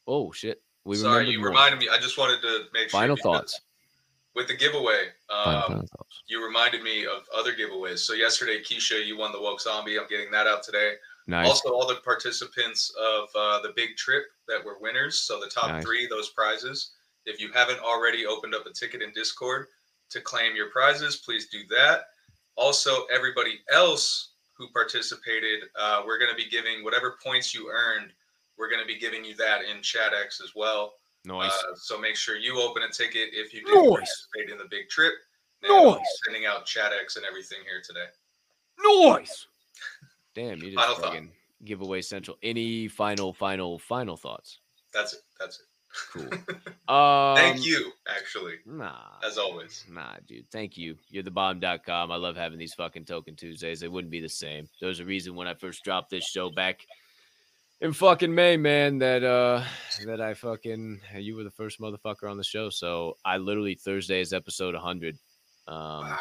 [0.07, 0.63] Oh shit.
[0.85, 1.49] We Sorry, you more.
[1.49, 1.89] reminded me.
[1.89, 3.61] I just wanted to make sure Final thoughts.
[4.35, 5.09] with the giveaway.
[5.29, 6.23] Final, Um, final thoughts.
[6.27, 7.99] you reminded me of other giveaways.
[8.01, 9.99] So yesterday, Keisha, you won the woke zombie.
[9.99, 10.95] I'm getting that out today.
[11.29, 11.47] Nice.
[11.47, 15.21] Also, all the participants of uh, the big trip that were winners.
[15.21, 15.85] So the top Nice.
[15.85, 16.93] three, those prizes.
[17.27, 19.69] If you haven't already opened up a ticket in Discord
[20.11, 22.07] to claim your prizes, please do that.
[22.57, 24.32] Also, everybody else
[24.63, 28.13] who participated, uh, we're going to be giving whatever points you earned.
[28.57, 30.95] We're going to be giving you that in ChatX as well.
[31.25, 31.51] nice.
[31.51, 33.89] Uh, so make sure you open a ticket if you did Nice.
[33.91, 35.15] participate in the big trip.
[35.67, 35.99] Nice.
[36.27, 38.07] sending out ChatX and everything here today.
[38.85, 39.47] Noise.
[40.35, 41.31] Damn, you just fucking
[41.65, 42.37] giveaway central.
[42.43, 44.59] Any final, final, final thoughts?
[44.93, 45.21] That's it.
[45.41, 45.67] That's it.
[46.13, 46.29] Cool.
[46.89, 48.99] Um, Thank you, actually, Nah.
[49.25, 49.85] as always.
[49.89, 50.45] Nah, dude.
[50.51, 50.97] Thank you.
[51.09, 52.11] You're the bomb.com.
[52.13, 53.81] I love having these fucking Tokin' Tuesdays.
[53.81, 54.69] They wouldn't be the same.
[54.81, 56.81] There was a reason when I first dropped this show back
[57.81, 59.65] in fucking May, man, that uh
[60.05, 62.69] that I fucking you were the first motherfucker on the show.
[62.69, 65.17] So I literally Thursday is episode 100.
[65.69, 66.19] Um Wow.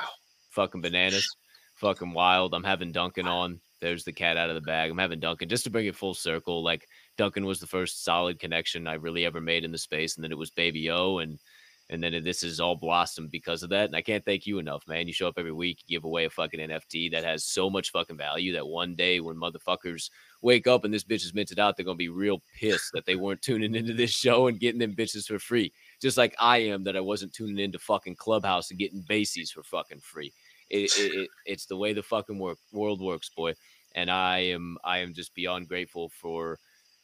[0.52, 1.28] fucking bananas,
[1.76, 2.54] fucking wild.
[2.54, 3.60] I'm having Duncan on.
[3.82, 4.90] There's the cat out of the bag.
[4.92, 6.64] I'm having Duncan just to bring it full circle.
[6.64, 6.88] Like
[7.22, 10.32] Duncan was the first solid connection I really ever made in the space, and then
[10.32, 11.38] it was Baby O, and
[11.92, 13.86] and then this is all blossomed because of that.
[13.86, 15.06] And I can't thank you enough, man.
[15.06, 18.18] You show up every week, give away a fucking NFT that has so much fucking
[18.18, 20.10] value that one day when motherfuckers
[20.42, 23.16] wake up and this bitch is minted out, they're gonna be real pissed that they
[23.16, 25.72] weren't tuning into this show and getting them bitches for free.
[26.02, 29.62] Just like I am that I wasn't tuning into fucking Clubhouse and getting bases for
[29.62, 30.34] fucking free.
[30.72, 33.54] It, it, it, it's the way the fucking work, world works, boy.
[33.94, 36.58] And I am I am just beyond grateful for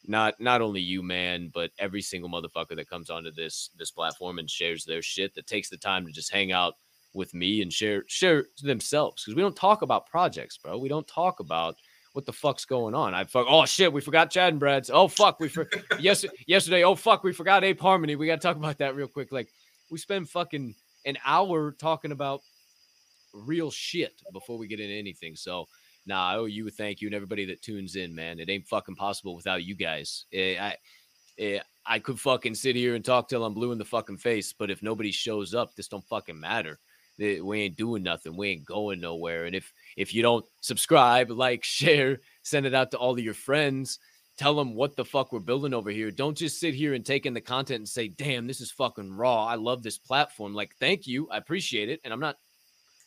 [0.08, 4.38] not not only you, man, but every single motherfucker that comes onto this this platform
[4.38, 6.74] and shares their shit that takes the time to just hang out
[7.14, 10.78] with me and share share themselves because we don't talk about projects, bro.
[10.78, 11.76] We don't talk about
[12.12, 13.14] what the fuck's going on.
[13.14, 13.46] I fuck.
[13.48, 14.90] Oh shit, we forgot Chad and Brad's.
[14.90, 15.68] Oh fuck, we for
[16.00, 16.84] yes yesterday.
[16.84, 18.16] Oh fuck, we forgot Ape Harmony.
[18.16, 19.30] We got to talk about that real quick.
[19.30, 19.50] Like
[19.90, 20.74] we spend fucking
[21.04, 22.40] an hour talking about
[23.32, 25.36] real shit before we get into anything.
[25.36, 25.68] So
[26.08, 28.40] nah, I owe you a thank you and everybody that tunes in, man.
[28.40, 30.24] It ain't fucking possible without you guys.
[30.32, 30.76] Eh, I
[31.38, 34.52] eh, I could fucking sit here and talk till I'm blue in the fucking face,
[34.52, 36.80] but if nobody shows up, this don't fucking matter.
[37.20, 38.36] Eh, We ain't doing nothing.
[38.36, 39.44] We ain't going nowhere.
[39.44, 43.34] And if if you don't subscribe, like, share, send it out to all of your
[43.34, 43.98] friends.
[44.38, 46.12] Tell them what the fuck we're building over here.
[46.12, 49.12] Don't just sit here and take in the content and say, "Damn, this is fucking
[49.12, 49.44] raw.
[49.44, 52.36] I love this platform." Like, thank you, I appreciate it, and I'm not.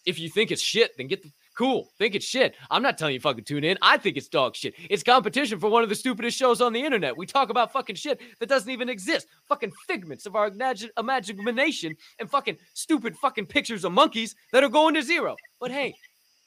[0.05, 1.89] If you think it's shit, then get the Cool.
[1.97, 2.55] Think it's shit.
[2.69, 3.77] I'm not telling you fucking tune in.
[3.81, 4.73] I think it's dog shit.
[4.89, 7.17] It's competition for one of the stupidest shows on the internet.
[7.17, 9.27] We talk about fucking shit that doesn't even exist.
[9.49, 14.69] Fucking figments of our imagine- imagination and fucking stupid fucking pictures of monkeys that are
[14.69, 15.35] going to zero.
[15.59, 15.93] But hey,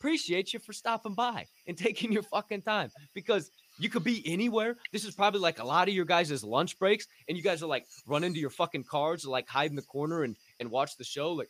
[0.01, 4.76] appreciate you for stopping by and taking your fucking time because you could be anywhere.
[4.93, 7.66] This is probably like a lot of your guys' lunch breaks, and you guys are
[7.66, 10.97] like running to your fucking cars or like hide in the corner and and watch
[10.97, 11.32] the show.
[11.32, 11.48] Like,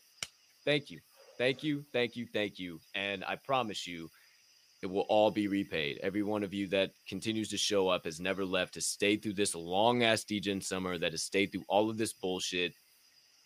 [0.65, 1.01] thank you,
[1.39, 2.81] thank you, thank you, thank you.
[2.95, 4.09] And I promise you,
[4.83, 5.99] it will all be repaid.
[6.03, 9.33] Every one of you that continues to show up has never left, has stayed through
[9.33, 12.75] this long ass degen summer, that has stayed through all of this bullshit.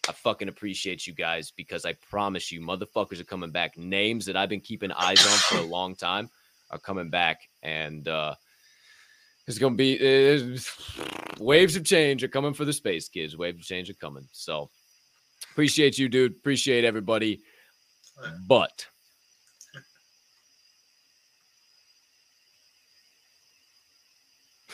[0.08, 3.76] I fucking appreciate you guys because I promise you, motherfuckers are coming back.
[3.78, 6.28] Names that I've been keeping eyes on for a long time
[6.70, 8.34] are coming back, and uh
[9.46, 10.58] it's gonna be uh,
[11.38, 13.36] waves of change are coming for the space kids.
[13.36, 14.28] Waves of change are coming.
[14.32, 14.70] So
[15.52, 16.36] appreciate you, dude.
[16.36, 17.42] Appreciate everybody.
[18.46, 18.86] But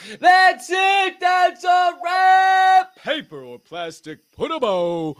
[0.20, 1.20] that's it.
[1.20, 2.96] That's a wrap.
[2.96, 5.16] Paper or plastic, put a bow.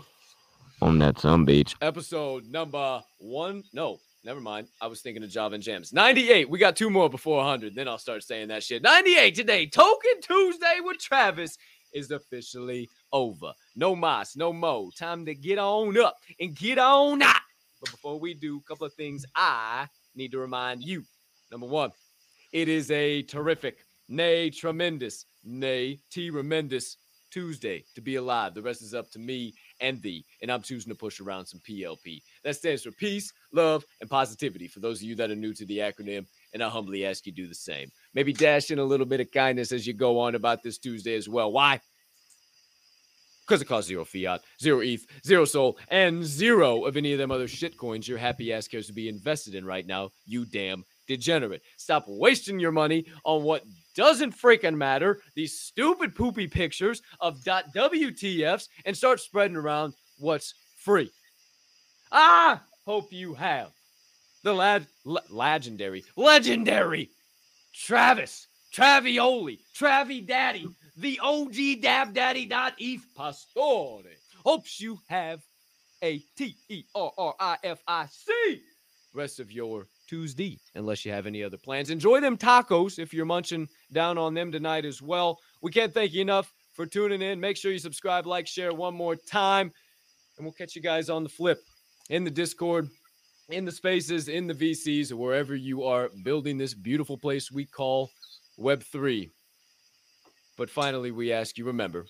[0.83, 1.75] On that some beach.
[1.81, 3.63] Episode number one.
[3.73, 4.69] No, never mind.
[4.81, 5.93] I was thinking of Java and Jams.
[5.93, 6.51] 98.
[6.51, 7.75] We got two more before 100.
[7.75, 8.83] Then I'll start saying that shit.
[8.83, 9.67] 98 today.
[9.67, 11.57] Tokin' Tuesday with Travis
[11.95, 13.53] is officially over.
[13.77, 14.91] No mas, no mo.
[14.99, 17.37] Time to get on up and get on out.
[17.85, 21.05] But before we do, a couple of things I need to remind you.
[21.53, 21.91] Number one,
[22.51, 26.97] it is a terrific, nay, tremendous, nay, T tremendous
[27.31, 28.55] Tuesday to be alive.
[28.55, 31.61] The rest is up to me and thee, and I'm choosing to push around some
[31.61, 32.23] PLP.
[32.43, 34.67] That stands for peace, love, and positivity.
[34.67, 37.33] For those of you that are new to the acronym, and I humbly ask you
[37.33, 37.91] do the same.
[38.15, 41.17] Maybe dash in a little bit of kindness as you go on about this Tuesday
[41.17, 41.53] as well.
[41.53, 41.81] Why?
[43.47, 47.31] Because it costs zero fiat, zero ETH, zero soul, and zero of any of them
[47.31, 50.85] other shit coins your happy ass cares to be invested in right now, you damn
[51.07, 51.63] degenerate.
[51.77, 53.65] Stop wasting your money on what
[53.95, 61.11] doesn't freaking matter, these stupid poopy pictures of .WTFs, and start spreading around what's free.
[62.11, 63.73] I hope you have
[64.43, 67.11] the lad, le- legendary, legendary
[67.75, 74.03] Travis, Travioli, Travi Daddy, the OG Dab Daddy dot Eve Pastore.
[74.45, 75.41] Hopes you have
[76.03, 78.61] a T E R R I F I C
[79.15, 81.91] rest of your Tuesday, unless you have any other plans.
[81.91, 85.39] Enjoy them tacos if you're munching down on them tonight as well.
[85.63, 87.41] We can't thank you enough for tuning in.
[87.41, 89.73] Make sure you subscribe, like, share one more time,
[90.37, 91.59] and we'll catch you guys on the flip
[92.11, 92.89] in the Discord,
[93.49, 98.11] in the spaces, in the VCs, wherever you are building this beautiful place we call
[98.59, 99.31] Web3.
[100.57, 102.07] But finally, we ask you remember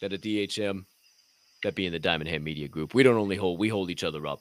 [0.00, 0.84] that at DHM,
[1.62, 4.26] that being the Diamond Hand Media Group, we don't only hold, we hold each other
[4.26, 4.40] up.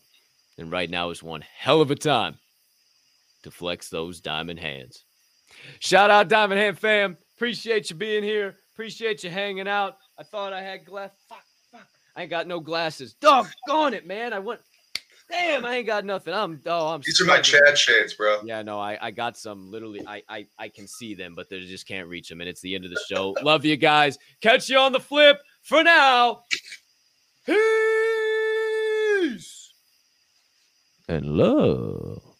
[0.57, 2.37] And right now is one hell of a time
[3.43, 5.05] to flex those diamond hands.
[5.79, 7.17] Shout out Diamond Hand fam.
[7.35, 8.57] Appreciate you being here.
[8.73, 9.97] Appreciate you hanging out.
[10.17, 11.11] I thought I had glass.
[11.27, 11.87] Fuck, fuck.
[12.15, 13.15] I ain't got no glasses.
[13.15, 14.33] Doggone it, man.
[14.33, 14.61] I went.
[15.31, 16.33] Damn, I ain't got nothing.
[16.33, 17.71] I'm oh, I'm These are my struggling.
[17.71, 18.41] Chad shades, bro.
[18.43, 20.01] Yeah, no, I, I got some literally.
[20.05, 22.41] I, I I can see them, but they just can't reach them.
[22.41, 23.33] And it's the end of the show.
[23.43, 24.17] Love you guys.
[24.41, 25.39] Catch you on the flip.
[25.63, 26.43] For now.
[27.45, 27.55] Peace.
[31.07, 32.30] And love.